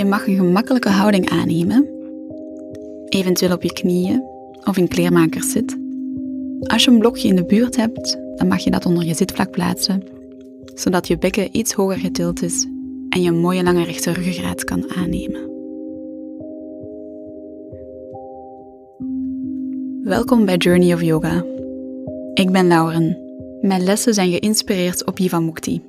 Je 0.00 0.06
mag 0.06 0.26
een 0.26 0.36
gemakkelijke 0.36 0.88
houding 0.88 1.30
aannemen, 1.30 1.88
eventueel 3.08 3.52
op 3.52 3.62
je 3.62 3.72
knieën 3.72 4.22
of 4.64 4.76
in 4.76 4.88
kleermakers 4.88 5.50
zit. 5.50 5.76
Als 6.60 6.84
je 6.84 6.90
een 6.90 6.98
blokje 6.98 7.28
in 7.28 7.36
de 7.36 7.44
buurt 7.44 7.76
hebt, 7.76 8.18
dan 8.36 8.48
mag 8.48 8.58
je 8.58 8.70
dat 8.70 8.86
onder 8.86 9.04
je 9.04 9.14
zitvlak 9.14 9.50
plaatsen, 9.50 10.02
zodat 10.74 11.06
je 11.06 11.18
bekken 11.18 11.56
iets 11.56 11.72
hoger 11.72 11.96
getild 11.96 12.42
is 12.42 12.66
en 13.08 13.22
je 13.22 13.32
mooie 13.32 13.62
lange 13.62 13.84
rechte 13.84 14.12
ruggengraat 14.12 14.64
kan 14.64 14.90
aannemen. 14.90 15.40
Welkom 20.02 20.44
bij 20.44 20.56
Journey 20.56 20.94
of 20.94 21.02
Yoga. 21.02 21.44
Ik 22.34 22.50
ben 22.50 22.66
Lauren. 22.66 23.18
Mijn 23.60 23.84
lessen 23.84 24.14
zijn 24.14 24.30
geïnspireerd 24.30 25.06
op 25.06 25.18
Jivamukti. 25.18 25.80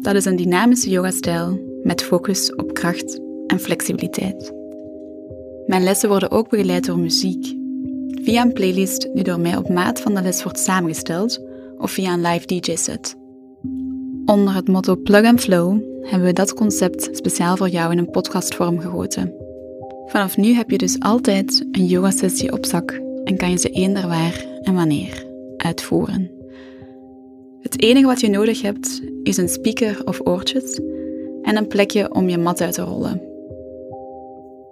Dat 0.00 0.14
is 0.14 0.24
een 0.24 0.36
dynamische 0.36 0.90
yogastijl 0.90 1.58
met 1.82 2.02
focus 2.02 2.54
op 2.54 2.74
kracht 2.74 3.26
en 3.48 3.60
flexibiliteit. 3.60 4.52
Mijn 5.66 5.82
lessen 5.82 6.08
worden 6.08 6.30
ook 6.30 6.48
begeleid 6.48 6.86
door 6.86 6.98
muziek, 6.98 7.54
via 8.22 8.42
een 8.42 8.52
playlist 8.52 9.08
die 9.14 9.24
door 9.24 9.40
mij 9.40 9.56
op 9.56 9.68
maat 9.68 10.00
van 10.00 10.14
de 10.14 10.22
les 10.22 10.42
wordt 10.42 10.58
samengesteld 10.58 11.40
of 11.78 11.90
via 11.90 12.12
een 12.12 12.20
live 12.20 12.46
DJ-set. 12.46 13.16
Onder 14.24 14.54
het 14.54 14.68
motto 14.68 14.96
Plug 14.96 15.24
and 15.24 15.40
Flow 15.40 15.80
hebben 16.02 16.28
we 16.28 16.32
dat 16.32 16.54
concept 16.54 17.08
speciaal 17.12 17.56
voor 17.56 17.68
jou 17.68 17.92
in 17.92 17.98
een 17.98 18.10
podcastvorm 18.10 18.80
gegoten. 18.80 19.34
Vanaf 20.06 20.36
nu 20.36 20.52
heb 20.52 20.70
je 20.70 20.78
dus 20.78 21.00
altijd 21.00 21.66
een 21.70 21.86
yoga-sessie 21.86 22.52
op 22.52 22.66
zak 22.66 23.00
en 23.24 23.36
kan 23.36 23.50
je 23.50 23.56
ze 23.56 23.70
eender 23.70 24.08
waar 24.08 24.46
en 24.62 24.74
wanneer 24.74 25.26
uitvoeren. 25.56 26.30
Het 27.60 27.82
enige 27.82 28.06
wat 28.06 28.20
je 28.20 28.28
nodig 28.28 28.62
hebt 28.62 29.02
is 29.22 29.36
een 29.36 29.48
speaker 29.48 30.02
of 30.04 30.20
oortjes 30.24 30.80
en 31.42 31.56
een 31.56 31.66
plekje 31.66 32.14
om 32.14 32.28
je 32.28 32.38
mat 32.38 32.60
uit 32.60 32.74
te 32.74 32.82
rollen. 32.82 33.27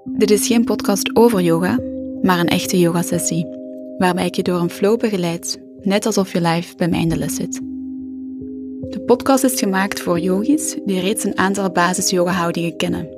Dit 0.08 0.30
is 0.30 0.46
geen 0.46 0.64
podcast 0.64 1.16
over 1.16 1.40
yoga, 1.40 1.78
maar 2.22 2.38
een 2.38 2.48
echte 2.48 2.78
yogasessie, 2.78 3.46
waarbij 3.98 4.26
ik 4.26 4.34
je 4.34 4.42
door 4.42 4.60
een 4.60 4.70
flow 4.70 4.98
begeleid, 4.98 5.60
net 5.80 6.06
alsof 6.06 6.32
je 6.32 6.40
live 6.40 6.76
bij 6.76 6.88
mij 6.88 7.00
in 7.00 7.08
de 7.08 7.16
les 7.16 7.34
zit. 7.34 7.60
De 8.90 9.02
podcast 9.06 9.44
is 9.44 9.58
gemaakt 9.58 10.00
voor 10.00 10.20
yogis 10.20 10.76
die 10.84 11.00
reeds 11.00 11.24
een 11.24 11.38
aantal 11.38 11.70
basis 11.70 12.10
yoga 12.10 12.32
houdingen 12.32 12.76
kennen. 12.76 13.08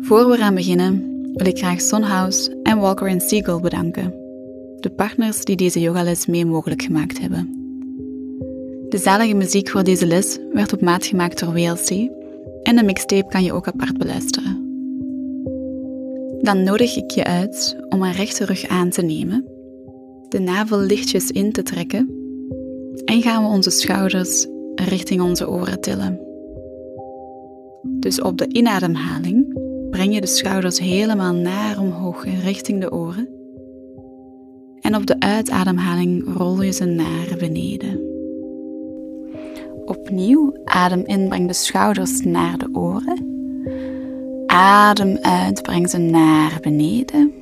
Voor 0.00 0.28
we 0.28 0.36
eraan 0.36 0.54
beginnen, 0.54 1.20
wil 1.32 1.46
ik 1.46 1.58
graag 1.58 1.80
Sunhouse 1.80 2.60
en 2.62 2.78
Walker 2.78 3.20
Siegel 3.20 3.60
bedanken, 3.60 4.14
de 4.80 4.90
partners 4.90 5.44
die 5.44 5.56
deze 5.56 5.80
yogales 5.80 6.26
mee 6.26 6.46
mogelijk 6.46 6.82
gemaakt 6.82 7.20
hebben. 7.20 7.62
De 8.88 8.98
zalige 8.98 9.34
muziek 9.34 9.68
voor 9.68 9.84
deze 9.84 10.06
les 10.06 10.38
werd 10.52 10.72
op 10.72 10.80
maat 10.80 11.06
gemaakt 11.06 11.40
door 11.40 11.52
WLC 11.52 11.88
en 12.62 12.76
de 12.76 12.82
mixtape 12.84 13.28
kan 13.28 13.44
je 13.44 13.52
ook 13.52 13.66
apart 13.66 13.98
beluisteren. 13.98 14.63
Dan 16.44 16.62
nodig 16.62 16.96
ik 16.96 17.10
je 17.10 17.24
uit 17.24 17.76
om 17.88 18.02
een 18.02 18.12
rechte 18.12 18.44
rug 18.44 18.66
aan 18.66 18.90
te 18.90 19.02
nemen, 19.02 19.44
de 20.28 20.38
navel 20.38 20.78
lichtjes 20.78 21.30
in 21.30 21.52
te 21.52 21.62
trekken 21.62 22.10
en 23.04 23.22
gaan 23.22 23.42
we 23.42 23.48
onze 23.48 23.70
schouders 23.70 24.46
richting 24.74 25.22
onze 25.22 25.48
oren 25.48 25.80
tillen. 25.80 26.20
Dus 27.82 28.20
op 28.20 28.38
de 28.38 28.48
inademhaling 28.48 29.58
breng 29.90 30.14
je 30.14 30.20
de 30.20 30.26
schouders 30.26 30.78
helemaal 30.78 31.34
naar 31.34 31.78
omhoog 31.78 32.24
richting 32.24 32.80
de 32.80 32.92
oren. 32.92 33.28
En 34.80 34.96
op 34.96 35.06
de 35.06 35.20
uitademhaling 35.20 36.36
rol 36.36 36.62
je 36.62 36.72
ze 36.72 36.84
naar 36.84 37.36
beneden. 37.38 38.00
Opnieuw 39.84 40.60
adem 40.64 41.02
in, 41.04 41.28
breng 41.28 41.46
de 41.46 41.54
schouders 41.54 42.20
naar 42.20 42.58
de 42.58 42.68
oren. 42.72 43.33
Adem 44.54 45.18
uit, 45.20 45.62
breng 45.62 45.90
ze 45.90 45.98
naar 45.98 46.58
beneden. 46.60 47.32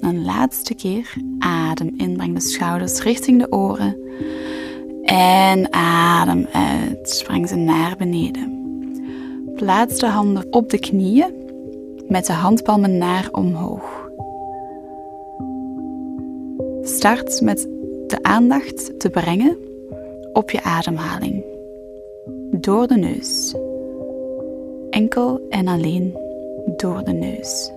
Een 0.00 0.24
laatste 0.24 0.74
keer. 0.74 1.14
Adem 1.38 1.94
in, 1.96 2.16
breng 2.16 2.34
de 2.34 2.40
schouders 2.40 3.02
richting 3.02 3.38
de 3.40 3.52
oren. 3.52 3.96
En 5.04 5.72
adem 5.72 6.46
uit, 6.52 7.22
breng 7.26 7.48
ze 7.48 7.56
naar 7.56 7.94
beneden. 7.98 8.58
Plaats 9.54 9.98
de 9.98 10.06
handen 10.06 10.46
op 10.50 10.70
de 10.70 10.78
knieën 10.78 11.34
met 12.08 12.26
de 12.26 12.32
handpalmen 12.32 12.98
naar 12.98 13.28
omhoog. 13.32 14.10
Start 16.82 17.40
met 17.40 17.68
de 18.06 18.18
aandacht 18.22 19.00
te 19.00 19.10
brengen 19.10 19.56
op 20.32 20.50
je 20.50 20.62
ademhaling 20.62 21.44
door 22.50 22.86
de 22.86 22.96
neus. 22.96 23.54
Enkel 24.90 25.40
en 25.48 25.68
alleen 25.68 26.28
door 26.80 27.04
de 27.04 27.12
neus. 27.12 27.70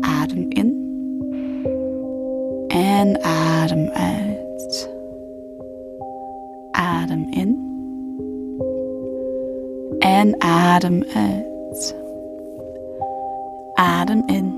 Adem 0.00 0.46
in 0.48 0.84
en 2.68 3.22
adem 3.22 3.88
uit. 3.88 4.90
Adem 6.70 7.26
in 7.30 7.64
en 9.98 10.40
adem 10.40 11.04
uit. 11.14 11.96
Adem 13.74 14.22
in 14.26 14.54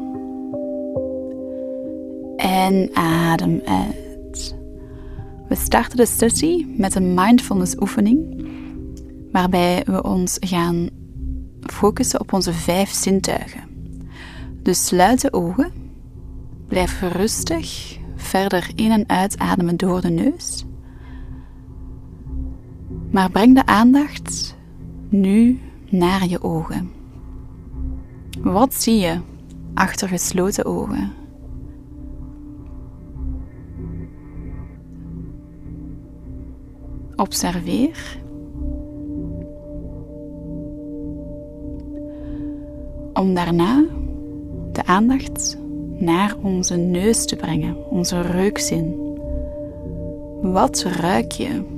en 2.37 2.91
adem 2.95 3.61
uit. 3.65 4.57
We 5.49 5.55
starten 5.55 5.97
de 5.97 6.07
sessie 6.07 6.75
met 6.77 6.95
een 6.95 7.15
mindfulness 7.15 7.77
oefening 7.81 8.47
waarbij 9.33 9.83
we 9.87 10.03
ons 10.03 10.37
gaan 10.41 10.98
focussen 11.73 12.21
op 12.21 12.33
onze 12.33 12.53
vijf 12.53 12.91
zintuigen. 12.91 13.61
Dus 14.63 14.87
sluit 14.87 15.21
de 15.21 15.33
ogen, 15.33 15.73
blijf 16.69 17.01
rustig 17.01 17.99
verder 18.17 18.71
in- 18.75 18.91
en 18.91 19.05
uitademen 19.09 19.77
door 19.77 20.01
de 20.01 20.11
neus. 20.11 20.65
Maar 23.11 23.31
breng 23.31 23.55
de 23.55 23.67
aandacht 23.67 24.57
nu 25.09 25.61
naar 25.91 26.27
je 26.27 26.43
ogen. 26.43 26.91
Wat 28.43 28.75
zie 28.75 28.99
je 28.99 29.21
achter 29.75 30.09
gesloten 30.09 30.65
ogen? 30.65 31.13
Observeer 37.17 38.21
om 43.19 43.35
daarna 43.35 43.85
de 44.73 44.85
aandacht 44.85 45.59
naar 45.97 46.37
onze 46.43 46.77
neus 46.77 47.25
te 47.25 47.37
brengen, 47.37 47.91
onze 47.91 48.21
reukzin. 48.21 49.17
Wat 50.43 50.83
ruik 50.83 51.33
je? 51.33 51.77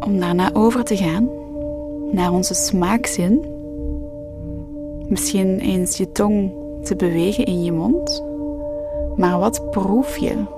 Om 0.00 0.20
daarna 0.20 0.54
over 0.54 0.84
te 0.84 0.96
gaan 0.96 1.28
naar 2.12 2.32
onze 2.32 2.54
smaakzin. 2.54 3.44
Misschien 5.08 5.58
eens 5.58 5.96
je 5.96 6.12
tong 6.12 6.64
te 6.86 6.96
bewegen 6.96 7.44
in 7.44 7.62
je 7.62 7.72
mond, 7.72 8.24
maar 9.16 9.38
wat 9.38 9.70
proef 9.70 10.16
je? 10.16 10.54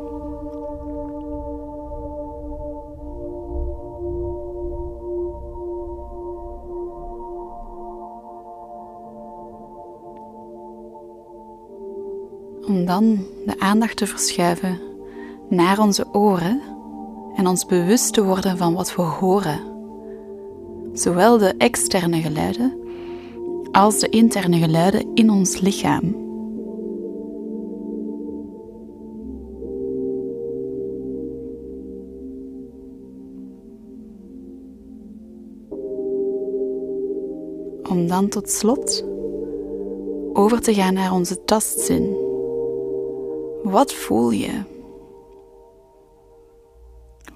Om 12.66 12.84
dan 12.86 13.18
de 13.46 13.54
aandacht 13.58 13.96
te 13.96 14.06
verschuiven 14.06 14.80
naar 15.48 15.78
onze 15.78 16.06
oren 16.12 16.60
en 17.36 17.46
ons 17.46 17.66
bewust 17.66 18.12
te 18.12 18.24
worden 18.24 18.56
van 18.56 18.74
wat 18.74 18.94
we 18.94 19.02
horen. 19.02 19.60
Zowel 20.92 21.38
de 21.38 21.54
externe 21.58 22.20
geluiden 22.20 22.78
als 23.72 23.98
de 23.98 24.08
interne 24.08 24.58
geluiden 24.58 25.06
in 25.14 25.30
ons 25.30 25.60
lichaam. 25.60 26.27
Tot 38.26 38.50
slot 38.50 39.04
over 40.32 40.60
te 40.60 40.74
gaan 40.74 40.94
naar 40.94 41.12
onze 41.12 41.44
tastzin. 41.44 42.16
Wat 43.62 43.92
voel 43.92 44.30
je? 44.30 44.62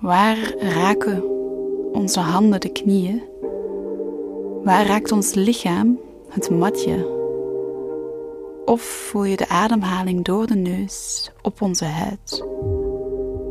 Waar 0.00 0.54
raken 0.58 1.24
onze 1.92 2.20
handen 2.20 2.60
de 2.60 2.68
knieën? 2.68 3.22
Waar 4.64 4.86
raakt 4.86 5.12
ons 5.12 5.34
lichaam 5.34 5.98
het 6.28 6.50
matje. 6.50 7.20
Of 8.64 8.80
voel 8.82 9.24
je 9.24 9.36
de 9.36 9.48
ademhaling 9.48 10.24
door 10.24 10.46
de 10.46 10.54
neus 10.54 11.30
op 11.42 11.62
onze 11.62 11.84
huid? 11.84 12.44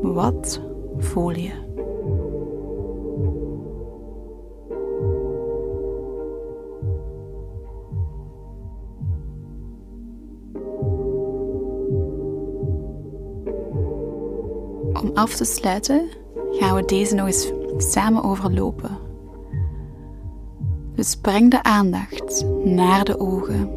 Wat 0.02 0.62
voel 0.98 1.32
je? 1.32 1.71
Af 15.22 15.36
te 15.36 15.46
sluiten 15.46 16.10
gaan 16.52 16.76
we 16.76 16.86
deze 16.86 17.16
nog 17.16 17.26
eens 17.26 17.52
samen 17.78 18.24
overlopen. 18.24 18.98
Dus 20.96 21.16
breng 21.16 21.52
de 21.52 21.64
aandacht 21.64 22.46
naar 22.64 23.04
de 23.04 23.20
ogen, 23.20 23.70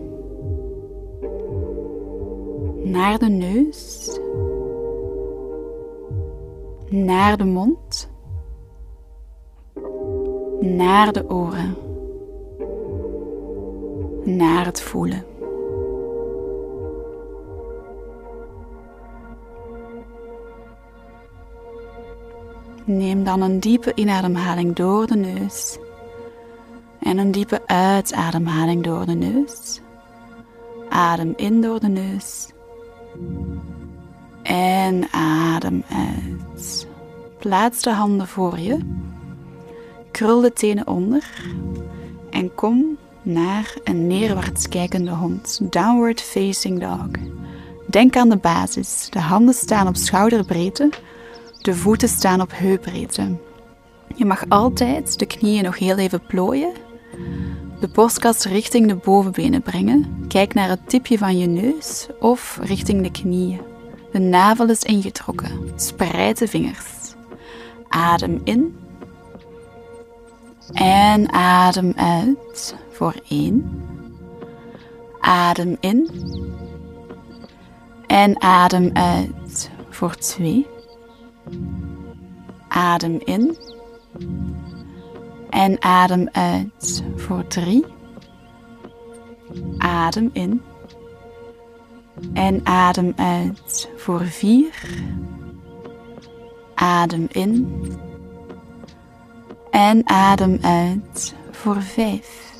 naar 2.82 3.18
de 3.18 3.28
neus, 3.28 4.10
naar 6.88 7.36
de 7.36 7.44
mond, 7.44 8.10
naar 10.60 11.12
de 11.12 11.30
oren, 11.30 11.76
naar 14.24 14.64
het 14.64 14.80
voelen. 14.80 15.33
Neem 22.84 23.24
dan 23.24 23.40
een 23.40 23.60
diepe 23.60 23.92
inademhaling 23.94 24.74
door 24.74 25.06
de 25.06 25.16
neus 25.16 25.78
en 27.00 27.18
een 27.18 27.30
diepe 27.30 27.62
uitademhaling 27.66 28.82
door 28.82 29.06
de 29.06 29.14
neus. 29.14 29.80
Adem 30.88 31.32
in 31.36 31.60
door 31.60 31.80
de 31.80 31.88
neus 31.88 32.48
en 34.42 35.08
adem 35.10 35.84
uit. 35.88 36.86
Plaats 37.38 37.82
de 37.82 37.90
handen 37.90 38.28
voor 38.28 38.58
je, 38.58 38.78
krul 40.10 40.40
de 40.40 40.52
tenen 40.52 40.86
onder 40.86 41.24
en 42.30 42.54
kom 42.54 42.96
naar 43.22 43.74
een 43.84 44.06
neerwaarts 44.06 44.68
kijkende 44.68 45.10
hond, 45.10 45.58
downward 45.62 46.20
facing 46.20 46.80
dog. 46.80 47.08
Denk 47.86 48.16
aan 48.16 48.28
de 48.28 48.36
basis. 48.36 49.06
De 49.10 49.20
handen 49.20 49.54
staan 49.54 49.86
op 49.86 49.96
schouderbreedte 49.96 50.90
de 51.64 51.74
voeten 51.74 52.08
staan 52.08 52.40
op 52.40 52.50
heupbreedte. 52.54 53.36
Je 54.14 54.24
mag 54.24 54.44
altijd 54.48 55.18
de 55.18 55.26
knieën 55.26 55.64
nog 55.64 55.78
heel 55.78 55.98
even 55.98 56.26
plooien. 56.26 56.72
De 57.80 57.88
borstkas 57.88 58.44
richting 58.44 58.88
de 58.88 58.94
bovenbenen 58.94 59.62
brengen. 59.62 60.24
Kijk 60.28 60.54
naar 60.54 60.68
het 60.68 60.88
tipje 60.88 61.18
van 61.18 61.38
je 61.38 61.46
neus 61.46 62.06
of 62.20 62.58
richting 62.62 63.02
de 63.02 63.10
knieën. 63.10 63.60
De 64.12 64.18
navel 64.18 64.68
is 64.68 64.82
ingetrokken. 64.82 65.72
Spreid 65.76 66.38
de 66.38 66.48
vingers. 66.48 67.14
Adem 67.88 68.40
in. 68.44 68.78
En 70.72 71.32
adem 71.32 71.92
uit 71.96 72.74
voor 72.90 73.14
één. 73.28 73.82
Adem 75.20 75.76
in. 75.80 76.10
En 78.06 78.42
adem 78.42 78.90
uit 78.92 79.70
voor 79.90 80.14
twee. 80.14 80.72
Adem 82.74 83.20
in 83.24 83.56
en 85.50 85.82
adem 85.82 86.28
uit 86.32 87.04
voor 87.16 87.46
drie. 87.46 87.84
Adem 89.78 90.30
in 90.32 90.62
en 92.32 92.60
adem 92.66 93.12
uit 93.16 93.90
voor 93.96 94.24
vier. 94.24 94.88
Adem 96.74 97.26
in 97.30 97.82
en 99.70 100.08
adem 100.08 100.58
uit 100.62 101.34
voor 101.50 101.82
vijf. 101.82 102.52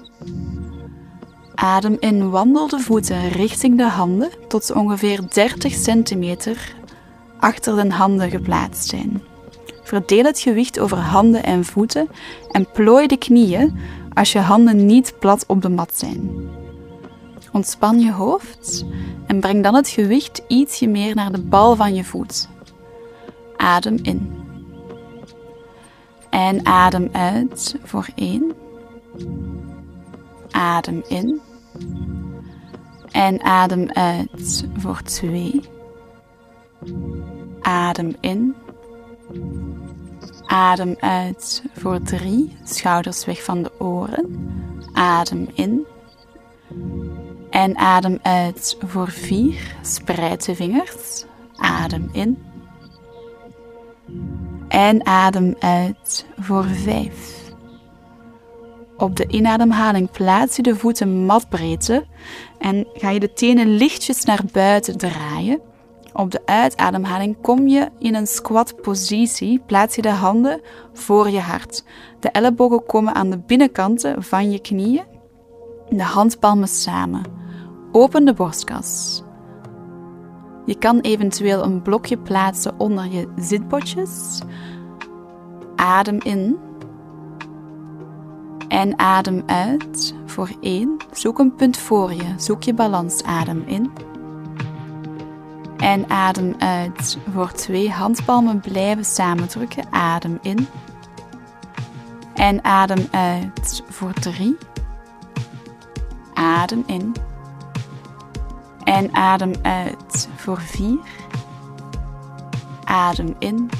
Adem 1.54 1.96
in, 1.98 2.30
wandel 2.30 2.68
de 2.68 2.80
voeten 2.80 3.28
richting 3.28 3.76
de 3.76 3.88
handen 3.88 4.30
tot 4.48 4.64
ze 4.64 4.74
ongeveer 4.74 5.28
30 5.28 5.72
centimeter 5.72 6.74
achter 7.38 7.76
de 7.76 7.94
handen 7.94 8.30
geplaatst 8.30 8.88
zijn. 8.88 9.22
Verdeel 9.84 10.24
het 10.24 10.38
gewicht 10.40 10.78
over 10.78 10.98
handen 10.98 11.42
en 11.42 11.64
voeten 11.64 12.08
en 12.50 12.70
plooi 12.72 13.06
de 13.06 13.16
knieën 13.16 13.78
als 14.12 14.32
je 14.32 14.38
handen 14.38 14.86
niet 14.86 15.14
plat 15.18 15.44
op 15.46 15.62
de 15.62 15.68
mat 15.68 15.94
zijn. 15.94 16.48
Ontspan 17.52 18.00
je 18.00 18.12
hoofd 18.12 18.84
en 19.26 19.40
breng 19.40 19.62
dan 19.62 19.74
het 19.74 19.88
gewicht 19.88 20.42
ietsje 20.48 20.86
meer 20.86 21.14
naar 21.14 21.32
de 21.32 21.42
bal 21.42 21.76
van 21.76 21.94
je 21.94 22.04
voet. 22.04 22.48
Adem 23.56 23.98
in. 24.02 24.42
En 26.30 26.66
adem 26.66 27.08
uit 27.12 27.76
voor 27.82 28.06
1. 28.14 28.52
Adem 30.50 31.02
in. 31.08 31.40
En 33.10 33.42
adem 33.42 33.90
uit 33.90 34.68
voor 34.76 35.02
2. 35.02 35.60
Adem 37.60 38.16
in. 38.20 38.54
Adem 40.46 40.96
uit 40.98 41.62
voor 41.72 42.02
drie. 42.02 42.56
Schouders 42.64 43.24
weg 43.24 43.44
van 43.44 43.62
de 43.62 43.72
oren. 43.78 44.52
Adem 44.92 45.48
in. 45.54 45.86
En 47.50 47.76
adem 47.76 48.18
uit 48.22 48.76
voor 48.86 49.08
vier. 49.08 49.76
Spreid 49.82 50.44
de 50.44 50.54
vingers. 50.54 51.24
Adem 51.56 52.08
in. 52.12 52.42
En 54.68 55.06
adem 55.06 55.54
uit 55.58 56.26
voor 56.38 56.64
vijf. 56.64 57.42
Op 58.96 59.16
de 59.16 59.26
inademhaling 59.26 60.10
plaats 60.10 60.56
je 60.56 60.62
de 60.62 60.76
voeten 60.76 61.24
matbreedte 61.24 62.06
en 62.58 62.86
ga 62.94 63.10
je 63.10 63.20
de 63.20 63.32
tenen 63.32 63.76
lichtjes 63.76 64.24
naar 64.24 64.42
buiten 64.52 64.98
draaien 64.98 65.60
op 66.14 66.30
de 66.30 66.40
uitademhaling 66.44 67.36
kom 67.40 67.68
je 67.68 67.88
in 67.98 68.14
een 68.14 68.26
squat 68.26 68.82
positie. 68.82 69.62
Plaats 69.66 69.96
je 69.96 70.02
de 70.02 70.10
handen 70.10 70.60
voor 70.92 71.30
je 71.30 71.40
hart. 71.40 71.84
De 72.20 72.28
ellebogen 72.28 72.86
komen 72.86 73.14
aan 73.14 73.30
de 73.30 73.38
binnenkanten 73.38 74.22
van 74.22 74.50
je 74.50 74.60
knieën. 74.60 75.04
De 75.88 76.02
handpalmen 76.02 76.68
samen. 76.68 77.22
Open 77.92 78.24
de 78.24 78.34
borstkas. 78.34 79.22
Je 80.66 80.78
kan 80.78 81.00
eventueel 81.00 81.64
een 81.64 81.82
blokje 81.82 82.18
plaatsen 82.18 82.74
onder 82.78 83.06
je 83.06 83.28
zitbotjes. 83.36 84.40
Adem 85.76 86.18
in. 86.22 86.58
En 88.68 88.98
adem 88.98 89.42
uit 89.46 90.14
voor 90.26 90.50
één. 90.60 90.96
Zoek 91.12 91.38
een 91.38 91.54
punt 91.54 91.76
voor 91.76 92.12
je. 92.12 92.34
Zoek 92.36 92.62
je 92.62 92.74
balans. 92.74 93.22
Adem 93.22 93.62
in. 93.66 93.90
En 95.76 96.10
adem 96.10 96.54
uit. 96.58 97.18
Voor 97.32 97.52
twee 97.52 97.90
handpalmen 97.90 98.60
blijven 98.60 99.04
samendrukken. 99.04 99.84
Adem 99.90 100.38
in. 100.42 100.68
En 102.34 102.64
adem 102.64 103.08
uit 103.10 103.82
voor 103.88 104.12
drie. 104.12 104.56
Adem 106.34 106.82
in. 106.86 107.14
En 108.84 109.14
adem 109.14 109.52
uit 109.62 110.28
voor 110.36 110.60
vier. 110.60 110.98
Adem 112.84 113.34
in. 113.38 113.70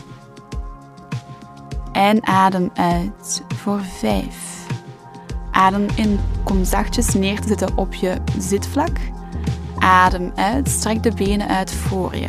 En 1.93 2.27
adem 2.27 2.71
uit 2.75 3.43
voor 3.55 3.81
vijf. 3.81 4.67
Adem 5.51 5.87
in. 5.95 6.21
Kom 6.45 6.65
zachtjes 6.65 7.15
neer 7.15 7.41
te 7.41 7.49
zitten 7.49 7.77
op 7.77 7.95
je 7.95 8.17
zitvlak. 8.39 8.99
Adem 9.85 10.33
uit, 10.35 10.69
strek 10.69 11.03
de 11.03 11.13
benen 11.13 11.49
uit 11.49 11.73
voor 11.73 12.17
je. 12.17 12.29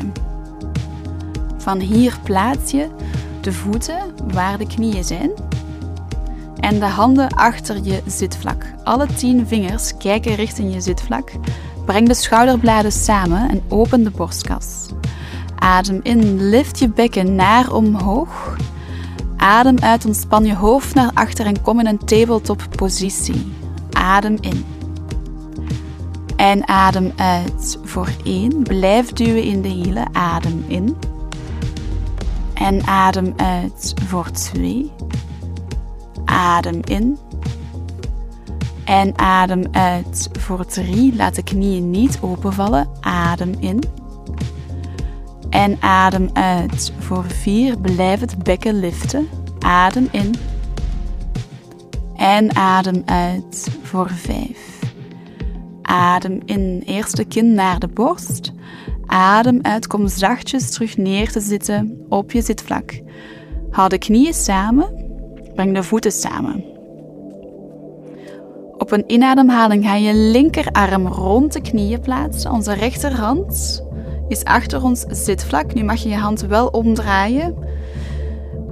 Van 1.57 1.79
hier 1.79 2.19
plaats 2.24 2.71
je 2.71 2.88
de 3.41 3.53
voeten 3.53 3.97
waar 4.33 4.57
de 4.57 4.67
knieën 4.67 5.03
zijn 5.03 5.31
en 6.59 6.79
de 6.79 6.85
handen 6.85 7.29
achter 7.29 7.83
je 7.83 8.01
zitvlak. 8.05 8.74
Alle 8.83 9.05
tien 9.05 9.47
vingers 9.47 9.97
kijken 9.97 10.35
richting 10.35 10.74
je 10.74 10.81
zitvlak. 10.81 11.31
Breng 11.85 12.07
de 12.07 12.13
schouderbladen 12.13 12.91
samen 12.91 13.50
en 13.50 13.63
open 13.67 14.03
de 14.03 14.12
borstkas. 14.12 14.85
Adem 15.55 16.00
in, 16.03 16.50
lift 16.50 16.79
je 16.79 16.89
bekken 16.89 17.35
naar 17.35 17.74
omhoog. 17.74 18.57
Adem 19.38 19.79
uit, 19.79 20.05
ontspan 20.05 20.45
je 20.45 20.55
hoofd 20.55 20.95
naar 20.95 21.12
achter 21.13 21.45
en 21.45 21.62
kom 21.62 21.79
in 21.79 21.88
een 21.88 22.05
tabletop 22.05 22.67
positie. 22.75 23.53
Adem 23.91 24.38
in. 24.39 24.75
En 26.35 26.67
adem 26.67 27.11
uit 27.15 27.79
voor 27.83 28.09
1. 28.23 28.63
Blijf 28.63 29.13
duwen 29.13 29.43
in 29.43 29.61
de 29.61 29.67
hielen. 29.67 30.15
Adem 30.15 30.65
in. 30.67 30.95
En 32.53 32.85
adem 32.85 33.33
uit 33.35 33.93
voor 34.05 34.31
2. 34.31 34.91
Adem 36.25 36.79
in. 36.83 37.17
En 38.83 39.17
adem 39.17 39.63
uit 39.71 40.29
voor 40.39 40.65
drie. 40.65 41.15
Laat 41.15 41.35
de 41.35 41.43
knieën 41.43 41.91
niet 41.91 42.17
openvallen. 42.21 42.87
Adem 42.99 43.53
in. 43.59 43.83
En 45.49 45.81
adem 45.81 46.29
uit 46.33 46.93
voor 46.99 47.25
vier. 47.27 47.77
Blijf 47.77 48.19
het 48.19 48.43
bekken 48.43 48.79
liften. 48.79 49.27
Adem 49.59 50.07
in. 50.11 50.35
En 52.15 52.55
adem 52.55 53.01
uit 53.05 53.67
voor 53.83 54.09
vijf. 54.09 54.75
Adem 55.85 56.41
in. 56.45 56.83
Eerste 56.85 57.23
kin 57.23 57.53
naar 57.53 57.79
de 57.79 57.87
borst. 57.87 58.51
Adem 59.05 59.59
uit. 59.61 59.87
Kom 59.87 60.07
zachtjes 60.07 60.71
terug 60.71 60.97
neer 60.97 61.31
te 61.31 61.39
zitten 61.39 62.05
op 62.09 62.31
je 62.31 62.41
zitvlak. 62.41 63.01
Hou 63.69 63.89
de 63.89 63.97
knieën 63.97 64.33
samen. 64.33 65.05
Breng 65.55 65.73
de 65.73 65.83
voeten 65.83 66.11
samen. 66.11 66.63
Op 68.77 68.91
een 68.91 69.03
inademhaling 69.07 69.85
ga 69.85 69.95
je 69.95 70.13
linkerarm 70.13 71.07
rond 71.07 71.53
de 71.53 71.61
knieën 71.61 71.99
plaatsen. 71.99 72.51
Onze 72.51 72.73
rechterhand 72.73 73.83
is 74.27 74.43
achter 74.43 74.83
ons 74.83 75.05
zitvlak. 75.09 75.73
Nu 75.73 75.83
mag 75.83 76.03
je 76.03 76.09
je 76.09 76.15
hand 76.15 76.41
wel 76.41 76.67
omdraaien, 76.67 77.55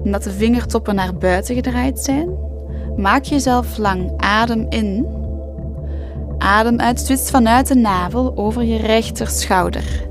omdat 0.03 0.23
de 0.23 0.31
vingertoppen 0.31 0.95
naar 0.95 1.15
buiten 1.15 1.55
gedraaid 1.55 1.99
zijn. 1.99 2.29
Maak 2.97 3.23
jezelf 3.23 3.77
lang. 3.77 4.13
Adem 4.17 4.65
in. 4.69 5.21
Adem 6.43 6.79
uit. 6.79 7.05
Twist 7.05 7.29
vanuit 7.29 7.67
de 7.67 7.75
navel 7.75 8.33
over 8.35 8.63
je 8.63 8.77
rechter 8.77 9.27
schouder. 9.27 10.07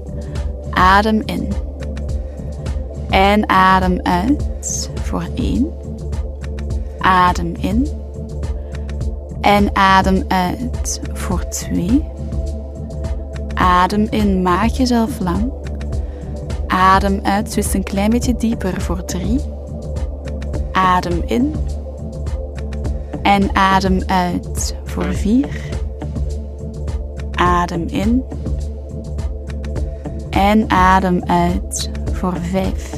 Adem 0.70 1.22
in. 1.24 1.52
En 3.10 3.48
adem 3.48 4.00
uit 4.02 4.90
voor 5.02 5.26
één. 5.34 5.72
Adem 6.98 7.54
in. 7.60 7.88
En 9.40 9.76
adem 9.76 10.24
uit 10.28 11.00
voor 11.12 11.48
twee. 11.48 12.04
Adem 13.54 14.06
in, 14.10 14.42
maak 14.42 14.68
jezelf 14.68 15.20
lang. 15.20 15.52
Adem 16.66 17.20
uit, 17.22 17.50
twist 17.50 17.74
een 17.74 17.82
klein 17.82 18.10
beetje 18.10 18.34
dieper 18.34 18.80
voor 18.80 19.04
drie. 19.04 19.40
Adem 20.72 21.22
in. 21.26 21.54
En 23.22 23.56
adem 23.56 24.02
uit 24.06 24.74
voor 24.84 25.14
vier. 25.14 25.80
Adem 27.42 27.86
in. 27.88 28.24
En 30.30 30.70
adem 30.70 31.22
uit 31.24 31.90
voor 32.12 32.36
vijf. 32.40 32.90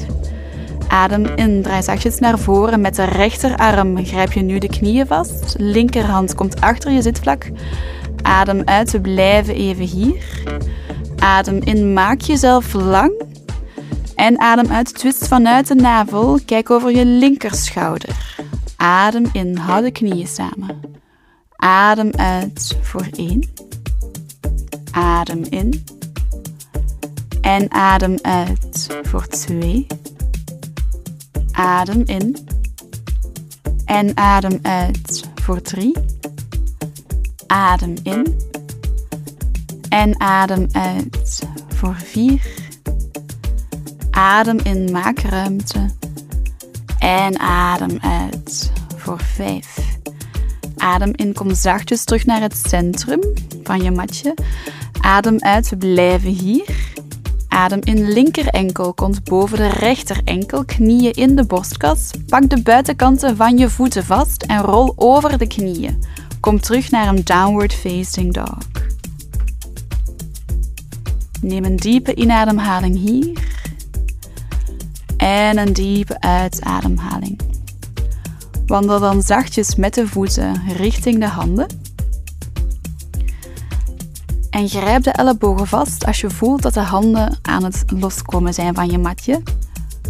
Adem 0.88 1.26
in, 1.26 1.62
draai 1.62 1.82
zachtjes 1.82 2.18
naar 2.18 2.38
voren. 2.38 2.80
Met 2.80 2.96
de 2.96 3.04
rechterarm 3.04 4.04
grijp 4.04 4.32
je 4.32 4.40
nu 4.40 4.58
de 4.58 4.68
knieën 4.68 5.06
vast. 5.06 5.54
Linkerhand 5.58 6.34
komt 6.34 6.60
achter 6.60 6.90
je 6.92 7.02
zitvlak. 7.02 7.50
Adem 8.22 8.62
uit, 8.64 8.90
we 8.90 9.00
blijven 9.00 9.54
even 9.54 9.84
hier. 9.84 10.24
Adem 11.18 11.60
in, 11.62 11.92
maak 11.92 12.20
jezelf 12.20 12.72
lang. 12.72 13.22
En 14.14 14.40
adem 14.40 14.72
uit, 14.72 14.94
twist 14.94 15.28
vanuit 15.28 15.68
de 15.68 15.74
navel. 15.74 16.38
Kijk 16.46 16.70
over 16.70 16.96
je 16.96 17.04
linkerschouder. 17.04 18.36
Adem 18.76 19.26
in, 19.32 19.56
hou 19.56 19.82
de 19.82 19.90
knieën 19.90 20.26
samen. 20.26 20.80
Adem 21.56 22.10
uit 22.16 22.76
voor 22.80 23.06
één. 23.16 23.63
Adem 24.94 25.44
in. 25.48 25.84
En 27.40 27.70
adem 27.70 28.18
uit 28.22 28.98
voor 29.02 29.26
twee. 29.26 29.86
Adem 31.52 32.02
in. 32.04 32.36
En 33.84 34.16
adem 34.16 34.58
uit 34.62 35.30
voor 35.34 35.62
drie. 35.62 35.96
Adem 37.46 37.94
in. 38.02 38.40
En 39.88 40.20
adem 40.20 40.66
uit 40.72 41.42
voor 41.68 41.96
vier. 41.96 42.40
Adem 44.10 44.58
in, 44.58 44.92
maak 44.92 45.18
ruimte. 45.18 45.90
En 46.98 47.38
adem 47.38 47.98
uit 48.00 48.72
voor 48.96 49.20
vijf. 49.20 49.78
Adem 50.76 51.12
in, 51.14 51.32
kom 51.32 51.54
zachtjes 51.54 52.04
terug 52.04 52.26
naar 52.26 52.40
het 52.40 52.56
centrum 52.56 53.20
van 53.62 53.82
je 53.82 53.90
matje. 53.90 54.34
Adem 55.04 55.38
uit, 55.38 55.68
we 55.68 55.76
blijven 55.76 56.30
hier. 56.30 56.94
Adem 57.48 57.80
in 57.82 58.12
linker 58.12 58.46
enkel, 58.46 58.94
komt 58.94 59.24
boven 59.24 59.58
de 59.58 59.68
rechter 59.68 60.20
enkel, 60.24 60.64
knieën 60.64 61.12
in 61.12 61.36
de 61.36 61.44
borstkas. 61.44 62.10
Pak 62.28 62.50
de 62.50 62.62
buitenkanten 62.62 63.36
van 63.36 63.58
je 63.58 63.70
voeten 63.70 64.04
vast 64.04 64.42
en 64.42 64.60
rol 64.60 64.92
over 64.96 65.38
de 65.38 65.46
knieën. 65.46 66.04
Kom 66.40 66.60
terug 66.60 66.90
naar 66.90 67.08
een 67.08 67.24
downward 67.24 67.74
facing 67.74 68.32
dog. 68.32 68.58
Neem 71.40 71.64
een 71.64 71.76
diepe 71.76 72.14
inademhaling 72.14 72.98
hier 72.98 73.38
en 75.16 75.58
een 75.58 75.72
diepe 75.72 76.20
uitademhaling. 76.20 77.40
Wandel 78.66 79.00
dan 79.00 79.22
zachtjes 79.22 79.74
met 79.74 79.94
de 79.94 80.08
voeten 80.08 80.62
richting 80.76 81.20
de 81.20 81.28
handen. 81.28 81.83
En 84.54 84.68
grijp 84.68 85.02
de 85.02 85.10
ellebogen 85.10 85.66
vast 85.66 86.06
als 86.06 86.20
je 86.20 86.30
voelt 86.30 86.62
dat 86.62 86.74
de 86.74 86.80
handen 86.80 87.38
aan 87.42 87.64
het 87.64 87.84
loskomen 87.86 88.54
zijn 88.54 88.74
van 88.74 88.90
je 88.90 88.98
matje. 88.98 89.42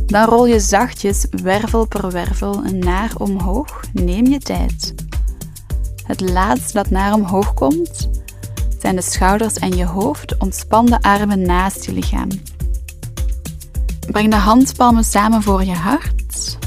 Dan 0.06 0.28
rol 0.28 0.46
je 0.46 0.60
zachtjes 0.60 1.26
wervel 1.30 1.86
per 1.86 2.10
wervel 2.10 2.62
naar 2.62 3.10
omhoog. 3.16 3.80
Neem 3.92 4.26
je 4.26 4.38
tijd. 4.38 4.94
Het 6.06 6.20
laatste 6.20 6.72
dat 6.72 6.90
naar 6.90 7.14
omhoog 7.14 7.54
komt 7.54 8.08
zijn 8.78 8.96
de 8.96 9.02
schouders 9.02 9.54
en 9.54 9.76
je 9.76 9.86
hoofd. 9.86 10.38
Ontspan 10.38 10.86
de 10.86 11.02
armen 11.02 11.42
naast 11.42 11.84
je 11.84 11.92
lichaam. 11.92 12.28
Breng 14.10 14.30
de 14.30 14.36
handpalmen 14.36 15.04
samen 15.04 15.42
voor 15.42 15.64
je 15.64 15.74
hart. 15.74 16.58